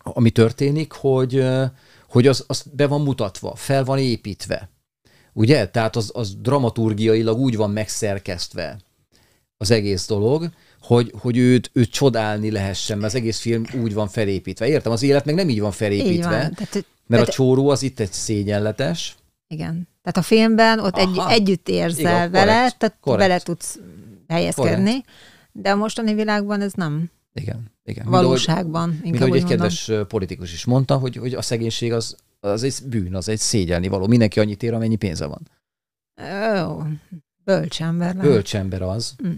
ami 0.03 0.29
történik, 0.29 0.91
hogy, 0.91 1.45
hogy 2.09 2.27
az, 2.27 2.43
az 2.47 2.65
be 2.73 2.87
van 2.87 3.01
mutatva, 3.01 3.55
fel 3.55 3.83
van 3.83 3.97
építve. 3.97 4.69
Ugye? 5.33 5.67
Tehát 5.67 5.95
az, 5.95 6.11
az 6.13 6.35
dramaturgiailag 6.35 7.39
úgy 7.39 7.55
van 7.55 7.71
megszerkesztve 7.71 8.77
az 9.57 9.71
egész 9.71 10.07
dolog, 10.07 10.49
hogy, 10.81 11.13
hogy 11.17 11.37
őt, 11.37 11.69
őt 11.73 11.91
csodálni 11.91 12.51
lehessen, 12.51 12.97
mert 12.97 13.13
az 13.13 13.19
egész 13.19 13.39
film 13.39 13.63
úgy 13.81 13.93
van 13.93 14.07
felépítve. 14.07 14.67
Értem, 14.67 14.91
az 14.91 15.03
élet 15.03 15.25
meg 15.25 15.35
nem 15.35 15.49
így 15.49 15.59
van 15.59 15.71
felépítve, 15.71 16.11
így 16.11 16.21
van. 16.21 16.31
Tehát, 16.31 16.73
mert 16.73 16.85
tehát, 17.07 17.27
a 17.27 17.31
csóró 17.31 17.69
az 17.69 17.81
itt 17.81 17.99
egy 17.99 18.11
szégyenletes. 18.11 19.15
Igen. 19.47 19.87
Tehát 20.01 20.17
a 20.17 20.21
filmben 20.21 20.79
ott 20.79 20.97
egy, 20.97 21.21
együtt 21.27 21.69
érzel 21.69 21.99
Igen, 21.99 22.31
vele, 22.31 22.53
korrekt, 22.53 22.77
tehát 22.77 22.97
korrekt. 22.99 23.27
vele 23.27 23.39
tudsz 23.39 23.79
helyezkedni, 24.27 24.91
korrekt. 24.91 25.09
de 25.51 25.71
a 25.71 25.75
mostani 25.75 26.13
világban 26.13 26.61
ez 26.61 26.73
nem. 26.73 27.11
Igen, 27.33 27.71
igen. 27.83 28.09
Valóságban. 28.09 28.89
Mint, 28.89 29.03
mint 29.03 29.21
ahogy 29.21 29.37
egy 29.37 29.45
kedves 29.45 29.91
politikus 30.07 30.53
is 30.53 30.65
mondta, 30.65 30.97
hogy, 30.97 31.15
hogy 31.15 31.33
a 31.33 31.41
szegénység 31.41 31.93
az, 31.93 32.15
az 32.39 32.63
egy 32.63 32.75
bűn, 32.85 33.15
az 33.15 33.29
egy 33.29 33.39
szégyelni 33.39 33.87
való. 33.87 34.07
Mindenki 34.07 34.39
annyit 34.39 34.63
ér, 34.63 34.73
amennyi 34.73 34.95
pénze 34.95 35.25
van. 35.25 35.49
Ó, 36.67 36.81
bölcsember. 37.43 38.17
Bölcsember 38.17 38.81
az. 38.81 39.15
Mm. 39.27 39.31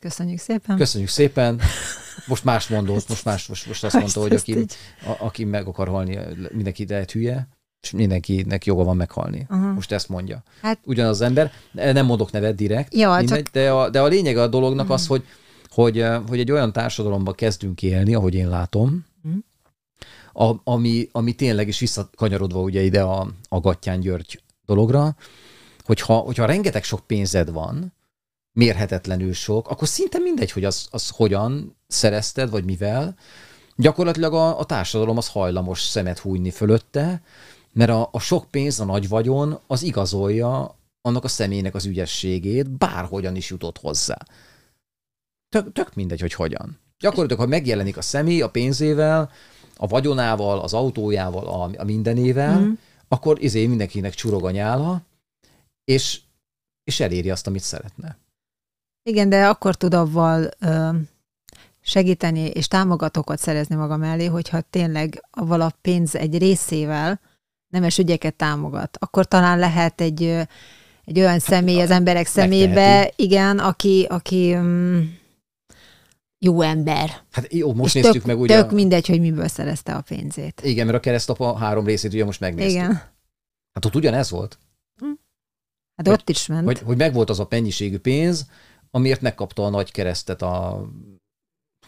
Köszönjük 0.00 0.38
szépen. 0.38 0.76
Köszönjük 0.76 1.10
szépen. 1.10 1.60
Most 2.26 2.44
más 2.44 2.68
mondott, 2.68 3.08
most 3.08 3.24
más, 3.24 3.46
most, 3.46 3.66
most 3.66 3.84
azt 3.84 3.94
mondta, 3.94 4.20
hogy 4.20 4.32
aki, 4.32 4.66
a, 5.06 5.16
aki 5.18 5.44
meg 5.44 5.66
akar 5.66 5.88
halni, 5.88 6.18
mindenki 6.52 6.86
lehet 6.86 7.10
hülye. 7.10 7.48
És 7.84 7.90
mindenkinek 7.90 8.64
joga 8.64 8.84
van 8.84 8.96
meghalni. 8.96 9.46
Aha. 9.48 9.72
Most 9.72 9.92
ezt 9.92 10.08
mondja. 10.08 10.42
Hát- 10.62 10.78
Ugyanaz 10.84 11.10
az 11.20 11.20
ember, 11.20 11.52
nem 11.72 12.06
mondok 12.06 12.30
nevet 12.32 12.54
direkt, 12.54 12.94
Ja, 12.94 13.16
mindegy, 13.16 13.42
csak- 13.42 13.52
de, 13.52 13.70
a, 13.72 13.90
de 13.90 14.00
a 14.00 14.06
lényeg 14.06 14.36
a 14.36 14.46
dolognak 14.46 14.90
az, 14.90 15.06
hogy, 15.06 15.24
hogy, 15.68 15.98
eh, 16.00 16.20
hogy 16.28 16.38
egy 16.38 16.50
olyan 16.52 16.72
társadalomban 16.72 17.34
kezdünk 17.34 17.82
élni, 17.82 18.14
ahogy 18.14 18.34
én 18.34 18.48
látom, 18.48 19.04
Mhm. 19.22 19.36
a, 20.46 20.54
ami, 20.64 21.08
ami 21.12 21.32
tényleg 21.32 21.68
is 21.68 21.78
visszakanyarodva 21.78 22.60
ugye 22.60 22.80
ide 22.82 23.02
a, 23.02 23.28
a 23.48 23.60
Gattyán 23.60 24.00
György 24.00 24.42
dologra, 24.66 25.16
hogyha, 25.84 26.14
hogyha 26.16 26.44
rengeteg 26.46 26.84
sok 26.84 27.00
pénzed 27.06 27.50
van, 27.52 27.92
mérhetetlenül 28.52 29.32
sok, 29.32 29.68
akkor 29.68 29.88
szinte 29.88 30.18
mindegy, 30.18 30.50
hogy 30.52 30.64
az, 30.64 30.86
az 30.90 31.08
hogyan 31.08 31.76
szerezted, 31.88 32.50
vagy 32.50 32.64
mivel. 32.64 33.14
Gyakorlatilag 33.76 34.34
a, 34.34 34.58
a 34.58 34.64
társadalom 34.64 35.16
az 35.16 35.28
hajlamos 35.28 35.80
szemet 35.82 36.18
hújni 36.18 36.50
fölötte, 36.50 37.22
mert 37.74 37.90
a, 37.90 38.08
a 38.12 38.18
sok 38.18 38.50
pénz, 38.50 38.80
a 38.80 38.84
nagy 38.84 39.08
vagyon, 39.08 39.58
az 39.66 39.82
igazolja 39.82 40.78
annak 41.00 41.24
a 41.24 41.28
személynek 41.28 41.74
az 41.74 41.84
ügyességét, 41.84 42.70
bárhogyan 42.70 43.36
is 43.36 43.50
jutott 43.50 43.78
hozzá. 43.78 44.18
Tök, 45.48 45.72
tök 45.72 45.94
mindegy, 45.94 46.20
hogy 46.20 46.34
hogyan. 46.34 46.78
Gyakorlatilag, 46.98 47.42
ha 47.42 47.48
megjelenik 47.48 47.96
a 47.96 48.02
személy 48.02 48.42
a 48.42 48.50
pénzével, 48.50 49.30
a 49.76 49.86
vagyonával, 49.86 50.58
az 50.58 50.74
autójával, 50.74 51.46
a, 51.46 51.70
a 51.76 51.84
mindenével, 51.84 52.60
mm. 52.60 52.72
akkor 53.08 53.42
izé 53.42 53.66
mindenkinek 53.66 54.14
csurog 54.14 54.44
a 54.44 54.50
nyála, 54.50 55.02
és, 55.84 56.20
és 56.84 57.00
eléri 57.00 57.30
azt, 57.30 57.46
amit 57.46 57.62
szeretne. 57.62 58.18
Igen, 59.02 59.28
de 59.28 59.46
akkor 59.46 59.74
tud 59.74 59.94
avval 59.94 60.50
ö, 60.58 60.88
segíteni 61.80 62.40
és 62.40 62.68
támogatókat 62.68 63.38
szerezni 63.38 63.74
maga 63.74 63.96
mellé, 63.96 64.26
hogyha 64.26 64.60
tényleg 64.60 65.24
avval 65.30 65.60
a 65.60 65.72
pénz 65.80 66.14
egy 66.14 66.38
részével 66.38 67.20
nemes 67.74 67.98
ügyeket 67.98 68.34
támogat. 68.34 68.96
Akkor 69.00 69.26
talán 69.26 69.58
lehet 69.58 70.00
egy, 70.00 70.22
egy 71.04 71.18
olyan 71.18 71.38
személy 71.38 71.80
az 71.80 71.90
emberek 71.90 72.26
szemébe, 72.26 72.74
megteheti. 72.74 73.22
igen, 73.24 73.58
aki, 73.58 74.06
aki 74.08 74.54
um, 74.54 75.18
jó 76.38 76.60
ember. 76.60 77.10
Hát 77.30 77.52
jó, 77.52 77.72
most 77.74 77.94
és 77.96 78.02
néztük 78.02 78.22
tök, 78.22 78.30
meg 78.30 78.40
ugye... 78.40 78.60
tök 78.62 78.70
mindegy, 78.70 79.06
hogy 79.06 79.20
miből 79.20 79.48
szerezte 79.48 79.94
a 79.94 80.00
pénzét. 80.00 80.60
Igen, 80.64 80.86
mert 80.86 80.98
a 80.98 81.00
keresztapa 81.00 81.56
három 81.56 81.86
részét 81.86 82.12
ugye 82.12 82.24
most 82.24 82.40
megnéztük. 82.40 82.74
Igen. 82.74 82.92
Hát 83.72 83.84
ott 83.84 83.94
ugyanez 83.94 84.30
volt, 84.30 84.58
Hát 85.96 86.06
Hogy- 86.06 86.18
ott 86.20 86.28
is 86.28 86.46
ment. 86.46 86.64
hogy, 86.64 86.78
hogy 86.78 86.96
megvolt 86.96 87.30
az 87.30 87.40
a 87.40 87.46
mennyiségű 87.50 87.98
pénz, 87.98 88.46
amiért 88.90 89.20
megkapta 89.20 89.64
a 89.64 89.68
nagy 89.68 89.90
keresztet 89.92 90.42
a 90.42 90.84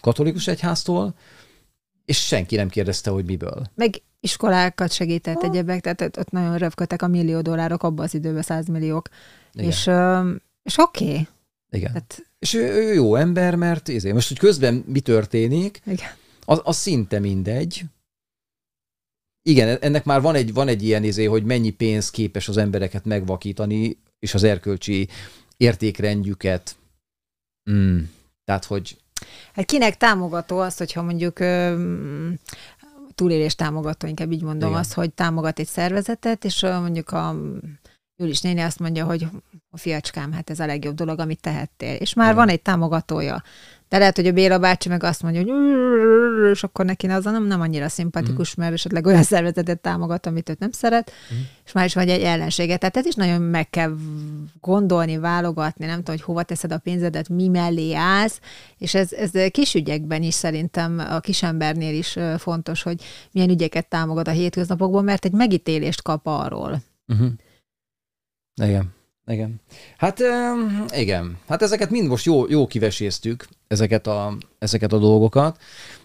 katolikus 0.00 0.46
egyháztól, 0.46 1.14
és 2.06 2.26
senki 2.26 2.56
nem 2.56 2.68
kérdezte, 2.68 3.10
hogy 3.10 3.24
miből. 3.24 3.66
Meg 3.74 4.02
iskolákat 4.20 4.92
segített 4.92 5.40
Ha. 5.40 5.46
egyebek, 5.46 5.80
tehát 5.80 6.16
ott- 6.18 6.30
nagyon 6.30 6.58
röpködtek 6.58 7.02
a 7.02 7.06
millió 7.08 7.40
dollárok, 7.40 7.82
abban 7.82 8.04
az 8.04 8.14
időben 8.14 8.42
százmilliók. 8.42 9.08
Igen. 9.52 9.66
És, 9.68 9.90
és 10.62 10.78
oké. 10.78 11.04
Okay. 11.10 11.26
Igen. 11.70 11.92
Tehát, 11.92 12.26
És 12.38 12.54
ő, 12.54 12.72
ő 12.72 12.92
jó 12.94 13.14
ember, 13.14 13.54
mert 13.54 13.88
izé, 13.88 14.12
most, 14.12 14.28
hogy 14.28 14.38
közben 14.38 14.84
mi 14.86 15.00
történik, 15.00 15.80
igen. 15.86 16.10
az, 16.44 16.60
az 16.64 16.76
szinte 16.76 17.18
mindegy. 17.18 17.82
Igen, 19.42 19.78
ennek 19.80 20.04
már 20.04 20.20
van 20.20 20.34
egy, 20.34 20.52
van 20.52 20.68
egy 20.68 20.82
ilyen 20.82 21.04
izé, 21.04 21.24
hogy 21.24 21.44
mennyi 21.44 21.70
pénz 21.70 22.10
képes 22.10 22.48
az 22.48 22.56
embereket 22.56 23.04
megvakítani, 23.04 23.98
és 24.18 24.34
az 24.34 24.42
erkölcsi 24.42 25.08
értékrendjüket. 25.56 26.76
Mm. 27.70 27.98
Tehát, 28.44 28.64
hogy 28.64 28.96
Hát 29.54 29.64
kinek 29.64 29.96
támogató 29.96 30.58
az, 30.58 30.76
hogyha 30.76 31.02
mondjuk 31.02 31.38
túlélés 33.14 33.54
támogató, 33.54 34.06
inkább 34.06 34.32
így 34.32 34.42
mondom 34.42 34.68
Igen. 34.68 34.80
azt, 34.80 34.92
hogy 34.92 35.12
támogat 35.12 35.58
egy 35.58 35.66
szervezetet, 35.66 36.44
és 36.44 36.62
mondjuk 36.62 37.10
a 37.10 37.34
Júlis 38.18 38.40
néni 38.40 38.60
azt 38.60 38.78
mondja, 38.78 39.04
hogy 39.04 39.26
a 39.70 39.76
fiacskám, 39.78 40.32
hát 40.32 40.50
ez 40.50 40.60
a 40.60 40.66
legjobb 40.66 40.94
dolog, 40.94 41.18
amit 41.18 41.40
tehettél. 41.40 41.94
És 41.94 42.14
már 42.14 42.26
Igen. 42.32 42.36
van 42.36 42.48
egy 42.48 42.62
támogatója. 42.62 43.42
De 43.88 43.98
lehet, 43.98 44.16
hogy 44.16 44.26
a 44.26 44.32
Béla 44.32 44.58
bácsi 44.58 44.88
meg 44.88 45.02
azt 45.02 45.22
mondja, 45.22 45.40
hogy 45.42 45.52
és 46.52 46.62
akkor 46.62 46.84
neki 46.84 47.06
az 47.06 47.24
nem, 47.24 47.46
nem 47.46 47.60
annyira 47.60 47.88
szimpatikus, 47.88 48.54
mert 48.54 48.72
esetleg 48.72 49.06
olyan 49.06 49.22
szervezetet 49.32 49.80
támogat, 49.80 50.26
amit 50.26 50.48
őt 50.48 50.58
nem 50.58 50.70
szeret, 50.70 51.12
Mhm. 51.30 51.38
és 51.64 51.72
már 51.72 51.84
is 51.84 51.94
vagy 51.94 52.08
egy 52.08 52.22
ellensége. 52.22 52.76
Tehát 52.76 52.96
ez 52.96 53.06
is 53.06 53.14
nagyon 53.14 53.42
meg 53.42 53.70
kell 53.70 53.96
gondolni, 54.60 55.18
válogatni, 55.18 55.86
nem 55.86 55.96
tudom, 55.96 56.14
hogy 56.14 56.24
hova 56.24 56.42
teszed 56.42 56.72
a 56.72 56.78
pénzedet, 56.78 57.28
mi 57.28 57.48
mellé 57.48 57.92
állsz, 57.94 58.40
és 58.78 58.94
ez, 58.94 59.12
ez 59.12 59.30
kis 59.50 59.74
ügyekben 59.74 60.22
is 60.22 60.34
szerintem 60.34 60.98
a 61.10 61.20
kisembernél 61.20 61.94
is 61.94 62.18
fontos, 62.38 62.82
hogy 62.82 63.02
milyen 63.32 63.50
ügyeket 63.50 63.88
támogat 63.88 64.28
a 64.28 64.30
hétköznapokban, 64.30 65.04
mert 65.04 65.24
egy 65.24 65.32
megítélést 65.32 66.02
kap 66.02 66.26
arról. 66.26 66.82
Uh-huh. 67.08 67.28
Igen. 68.62 68.94
Igen. 69.26 69.60
Hát 69.96 70.22
igen. 70.94 71.38
Hát 71.48 71.62
ezeket 71.62 71.90
mind 71.90 72.08
most 72.08 72.24
jó, 72.24 72.48
jó 72.48 72.66
kiveséztük, 72.66 73.48
ezeket 73.68 74.06
a, 74.06 74.36
ezeket 74.58 74.92
a 74.92 74.98
dolgokat, 74.98 75.60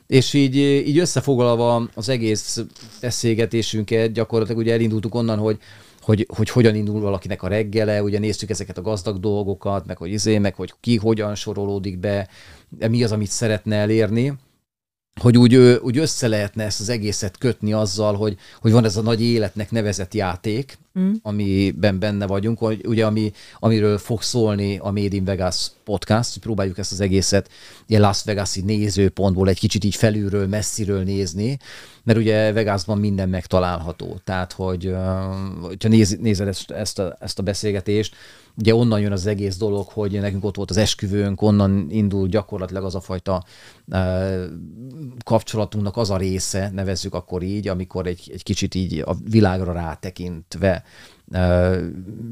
és 0.07 0.33
így, 0.33 0.55
így 0.55 0.97
összefoglalva 0.97 1.89
az 1.93 2.09
egész 2.09 2.63
beszélgetésünket, 3.01 4.11
gyakorlatilag 4.11 4.61
ugye 4.61 4.73
elindultuk 4.73 5.15
onnan, 5.15 5.37
hogy, 5.37 5.57
hogy, 6.01 6.27
hogy 6.35 6.49
hogyan 6.49 6.75
indul 6.75 7.01
valakinek 7.01 7.43
a 7.43 7.47
reggele, 7.47 8.03
ugye 8.03 8.19
néztük 8.19 8.49
ezeket 8.49 8.77
a 8.77 8.81
gazdag 8.81 9.19
dolgokat, 9.19 9.85
meg 9.85 9.97
hogy 9.97 10.11
izé, 10.11 10.37
meg 10.37 10.55
hogy 10.55 10.73
ki 10.79 10.97
hogyan 10.97 11.35
sorolódik 11.35 11.99
be, 11.99 12.27
mi 12.89 13.03
az, 13.03 13.11
amit 13.11 13.29
szeretne 13.29 13.75
elérni, 13.75 14.33
hogy 15.19 15.37
úgy, 15.37 15.55
úgy 15.57 15.97
össze 15.97 16.27
lehetne 16.27 16.63
ezt 16.63 16.79
az 16.79 16.89
egészet 16.89 17.37
kötni 17.37 17.73
azzal, 17.73 18.15
hogy, 18.15 18.37
hogy 18.59 18.71
van 18.71 18.85
ez 18.85 18.97
a 18.97 19.01
nagy 19.01 19.21
életnek 19.21 19.71
nevezett 19.71 20.13
játék, 20.13 20.79
Mm. 20.99 21.11
amiben 21.21 21.99
benne 21.99 22.27
vagyunk, 22.27 22.57
hogy 22.57 22.85
ugye 22.87 23.05
ami, 23.05 23.31
amiről 23.59 23.97
fog 23.97 24.21
szólni 24.21 24.77
a 24.77 24.91
Made 24.91 25.15
in 25.15 25.23
Vegas 25.23 25.71
podcast, 25.83 26.33
hogy 26.33 26.41
próbáljuk 26.41 26.77
ezt 26.77 26.91
az 26.91 26.99
egészet 26.99 27.49
ilyen 27.87 28.01
Las 28.01 28.23
Vegas-i 28.23 28.61
nézőpontból 28.61 29.49
egy 29.49 29.59
kicsit 29.59 29.83
így 29.83 29.95
felülről, 29.95 30.47
messziről 30.47 31.03
nézni, 31.03 31.57
mert 32.03 32.19
ugye 32.19 32.51
Vegasban 32.51 32.97
minden 32.97 33.29
megtalálható. 33.29 34.19
Tehát, 34.23 34.53
hogy 34.53 34.95
hogyha 35.61 35.89
néz, 35.89 36.17
nézed 36.19 36.47
ezt, 36.47 36.71
ezt, 36.71 36.99
a, 36.99 37.15
ezt 37.19 37.39
a 37.39 37.43
beszélgetést, 37.43 38.15
ugye 38.57 38.75
onnan 38.75 38.99
jön 38.99 39.11
az 39.11 39.25
egész 39.25 39.57
dolog, 39.57 39.87
hogy 39.87 40.19
nekünk 40.19 40.43
ott 40.43 40.55
volt 40.55 40.69
az 40.69 40.77
esküvőnk, 40.77 41.41
onnan 41.41 41.87
indul 41.89 42.27
gyakorlatilag 42.27 42.83
az 42.83 42.95
a 42.95 42.99
fajta 42.99 43.43
ö, 43.91 44.45
kapcsolatunknak 45.25 45.97
az 45.97 46.09
a 46.09 46.17
része, 46.17 46.69
nevezzük 46.73 47.13
akkor 47.13 47.43
így, 47.43 47.67
amikor 47.67 48.07
egy, 48.07 48.29
egy 48.33 48.43
kicsit 48.43 48.75
így 48.75 49.03
a 49.05 49.15
világra 49.29 49.73
rátekintve 49.73 50.83
ö, 51.31 51.77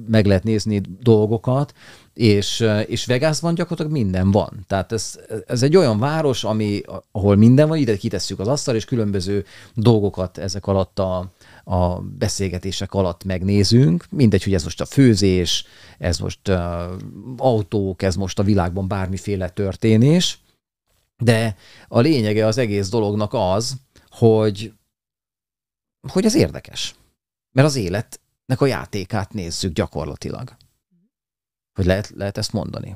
meg 0.07 0.25
lehet 0.25 0.43
nézni 0.43 0.81
dolgokat, 1.01 1.73
és, 2.13 2.59
ö, 2.59 2.79
és 2.79 3.05
Vegasban 3.05 3.53
gyakorlatilag 3.53 3.91
minden 3.91 4.31
van. 4.31 4.65
Tehát 4.67 4.91
ez, 4.91 5.19
ez 5.47 5.63
egy 5.63 5.77
olyan 5.77 5.99
város, 5.99 6.43
ami, 6.43 6.81
ahol 7.11 7.35
minden 7.35 7.67
van, 7.67 7.77
ide 7.77 7.97
kitesszük 7.97 8.39
az 8.39 8.47
asztal, 8.47 8.75
és 8.75 8.85
különböző 8.85 9.45
dolgokat 9.73 10.37
ezek 10.37 10.67
alatt 10.67 10.99
a, 10.99 11.31
a 11.63 12.01
beszélgetések 12.01 12.93
alatt 12.93 13.23
megnézünk. 13.23 14.05
Mindegy, 14.09 14.43
hogy 14.43 14.53
ez 14.53 14.63
most 14.63 14.81
a 14.81 14.85
főzés, 14.85 15.65
ez 15.97 16.17
most 16.17 16.47
uh, 16.47 16.91
autók, 17.37 18.01
ez 18.01 18.15
most 18.15 18.39
a 18.39 18.43
világban 18.43 18.87
bármiféle 18.87 19.49
történés, 19.49 20.39
de 21.17 21.55
a 21.87 21.99
lényege 21.99 22.45
az 22.45 22.57
egész 22.57 22.89
dolognak 22.89 23.33
az, 23.33 23.75
hogy, 24.09 24.73
hogy 26.11 26.25
ez 26.25 26.35
érdekes. 26.35 26.95
Mert 27.51 27.67
az 27.67 27.75
életnek 27.75 28.61
a 28.61 28.65
játékát 28.65 29.33
nézzük 29.33 29.73
gyakorlatilag. 29.73 30.55
Hogy 31.73 31.85
lehet, 31.85 32.09
lehet 32.09 32.37
ezt 32.37 32.53
mondani. 32.53 32.95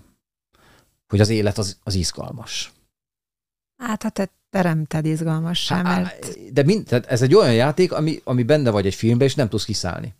Hogy 1.08 1.20
az 1.20 1.30
élet 1.30 1.58
az, 1.58 1.78
az 1.84 1.94
izgalmas. 1.94 2.72
Hát, 3.88 4.04
ha 4.04 4.10
te 4.10 4.30
teremted 4.50 5.06
izgalmassá, 5.06 5.82
mert... 5.82 6.38
De 6.54 6.64
mind, 6.64 6.86
tehát 6.86 7.06
ez 7.06 7.22
egy 7.22 7.36
olyan 7.36 7.54
játék, 7.54 7.92
ami, 7.92 8.22
ami 8.24 8.44
benne 8.44 8.70
vagy 8.70 8.86
egy 8.86 8.96
filmben, 8.96 9.28
és 9.28 9.36
nem 9.36 9.50
tudsz 9.50 9.66
kiszállni. 9.66 10.14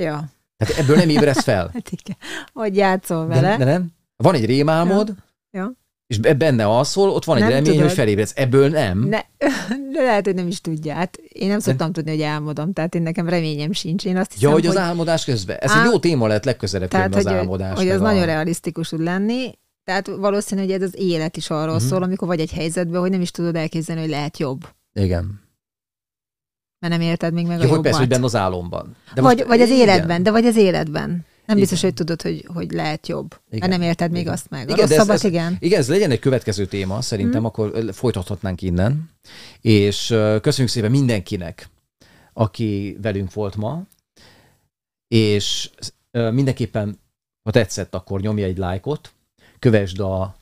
Ja, 0.00 0.24
Tehát 0.56 0.78
ebből 0.78 0.96
nem 0.96 1.08
ébredsz 1.08 1.42
fel. 1.42 1.70
hát 1.74 1.90
igen. 1.90 2.16
Hogy 2.52 2.76
játszol 2.76 3.26
De, 3.26 3.34
vele. 3.34 3.56
de 3.56 3.64
nem? 3.64 3.86
Van 4.16 4.34
egy 4.34 4.44
rémálmod, 4.44 5.08
Ja. 5.08 5.60
Ja. 5.60 5.72
és 6.06 6.18
be- 6.18 6.34
benne 6.34 6.64
alszol, 6.66 7.10
ott 7.10 7.24
van 7.24 7.36
egy 7.36 7.42
Nem 7.42 7.50
remény, 7.52 7.64
tudod. 7.72 7.80
hogy 7.86 7.92
felébredsz. 7.92 8.32
Ebből 8.36 8.68
nem. 8.68 8.98
Ne, 8.98 9.20
de 9.92 10.02
lehet, 10.02 10.24
hogy 10.24 10.34
nem 10.34 10.46
is 10.46 10.60
tudja. 10.60 10.94
Hát 10.94 11.16
én 11.16 11.48
nem 11.48 11.58
szoktam 11.58 11.92
tudni, 11.92 12.10
hogy 12.10 12.22
álmodom, 12.22 12.72
tehát 12.72 12.94
én 12.94 13.02
nekem 13.02 13.28
reményem 13.28 13.72
sincs. 13.72 14.04
Én 14.04 14.16
azt 14.16 14.32
hiszem, 14.32 14.48
Ja, 14.48 14.54
hogy 14.54 14.66
az 14.66 14.76
álmodás 14.76 15.24
közben. 15.24 15.56
Ez 15.56 15.70
Á- 15.70 15.84
egy 15.84 15.90
jó 15.92 15.98
téma 15.98 16.26
lehet 16.26 16.44
legközelebb 16.44 16.88
tehát, 16.88 17.06
jönni 17.06 17.18
az 17.24 17.30
hogy, 17.30 17.38
álmodás. 17.40 17.76
hogy 17.78 17.88
ez 17.88 18.00
meg 18.00 18.08
a- 18.08 18.12
nagyon 18.12 18.26
realisztikus 18.26 18.88
tud 18.88 19.00
lenni. 19.00 19.58
Tehát 19.88 20.06
valószínű, 20.06 20.60
hogy 20.60 20.70
ez 20.70 20.82
az 20.82 20.94
élet 20.96 21.36
is 21.36 21.50
arról 21.50 21.74
uh-huh. 21.74 21.88
szól, 21.88 22.02
amikor 22.02 22.28
vagy 22.28 22.40
egy 22.40 22.52
helyzetben, 22.52 23.00
hogy 23.00 23.10
nem 23.10 23.20
is 23.20 23.30
tudod 23.30 23.56
elképzelni, 23.56 24.00
hogy 24.00 24.10
lehet 24.10 24.38
jobb. 24.38 24.68
Igen. 24.92 25.40
Mert 26.78 26.92
nem 26.98 27.00
érted 27.00 27.32
még 27.32 27.46
meg 27.46 27.58
Ja, 27.58 27.64
a 27.64 27.68
hogy 27.68 27.80
persze, 27.80 27.98
hogy 27.98 28.08
benne 28.08 28.24
az 28.24 28.34
álomban. 28.34 28.96
De 29.14 29.20
vagy, 29.20 29.36
most- 29.36 29.48
vagy 29.48 29.60
az 29.60 29.68
igen. 29.68 29.80
életben, 29.80 30.22
de 30.22 30.30
vagy 30.30 30.46
az 30.46 30.56
életben. 30.56 31.08
Nem 31.10 31.56
Igen. 31.56 31.58
biztos, 31.58 31.80
hogy 31.80 31.94
tudod, 31.94 32.22
hogy, 32.22 32.44
hogy 32.54 32.70
lehet 32.72 33.08
jobb. 33.08 33.40
Igen. 33.50 33.68
Mert 33.68 33.80
nem 33.80 33.88
érted 33.88 34.10
még 34.10 34.20
Igen. 34.20 34.32
azt 34.32 34.50
meg. 34.50 34.68
A 34.68 34.72
Igen, 34.72 34.90
ez- 34.92 35.08
ez- 35.08 35.24
igen. 35.24 35.56
Igen, 35.60 35.78
ez 35.78 35.88
legyen 35.88 36.10
egy 36.10 36.18
következő 36.18 36.66
téma, 36.66 37.00
szerintem, 37.02 37.40
Mhm. 37.40 37.46
akkor 37.46 37.84
folytathatnánk 37.92 38.62
innen. 38.62 39.10
És 39.60 40.06
köszönjük 40.40 40.72
szépen 40.72 40.90
mindenkinek, 40.90 41.68
aki 42.32 42.96
velünk 43.02 43.32
volt 43.32 43.56
ma, 43.56 43.82
és 45.14 45.70
mindenképpen, 46.10 46.98
ha 47.42 47.50
tetszett, 47.50 47.94
akkor 47.94 48.20
nyomj 48.20 48.42
egy 48.42 48.58
lájkot, 48.58 49.12
kövesd 49.58 50.00
a 50.00 50.36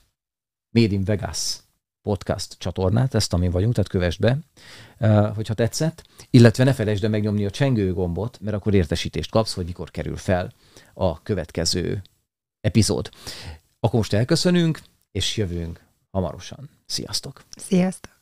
Made 0.71 0.95
in 0.95 1.05
Vegas 1.05 1.57
podcast 2.03 2.59
csatornát, 2.59 3.15
ezt 3.15 3.33
amin 3.33 3.51
vagyunk, 3.51 3.75
tehát 3.75 3.91
kövesd 3.91 4.21
be, 4.21 4.39
hogyha 5.35 5.55
tetszett, 5.55 6.05
illetve 6.31 6.65
ne 6.65 6.73
felejtsd 6.73 7.05
el 7.05 7.11
megnyomni 7.11 7.45
a 7.45 7.51
csengő 7.51 7.93
gombot, 7.93 8.41
mert 8.41 8.57
akkor 8.57 8.75
értesítést 8.75 9.31
kapsz, 9.31 9.55
hogy 9.55 9.65
mikor 9.65 9.91
kerül 9.91 10.17
fel 10.17 10.53
a 10.95 11.23
következő 11.23 12.03
epizód. 12.61 13.11
Akkor 13.81 13.99
most 13.99 14.13
elköszönünk, 14.13 14.81
és 15.11 15.37
jövünk 15.37 15.85
hamarosan. 16.11 16.71
Sziasztok! 16.87 17.45
Sziasztok! 17.57 18.16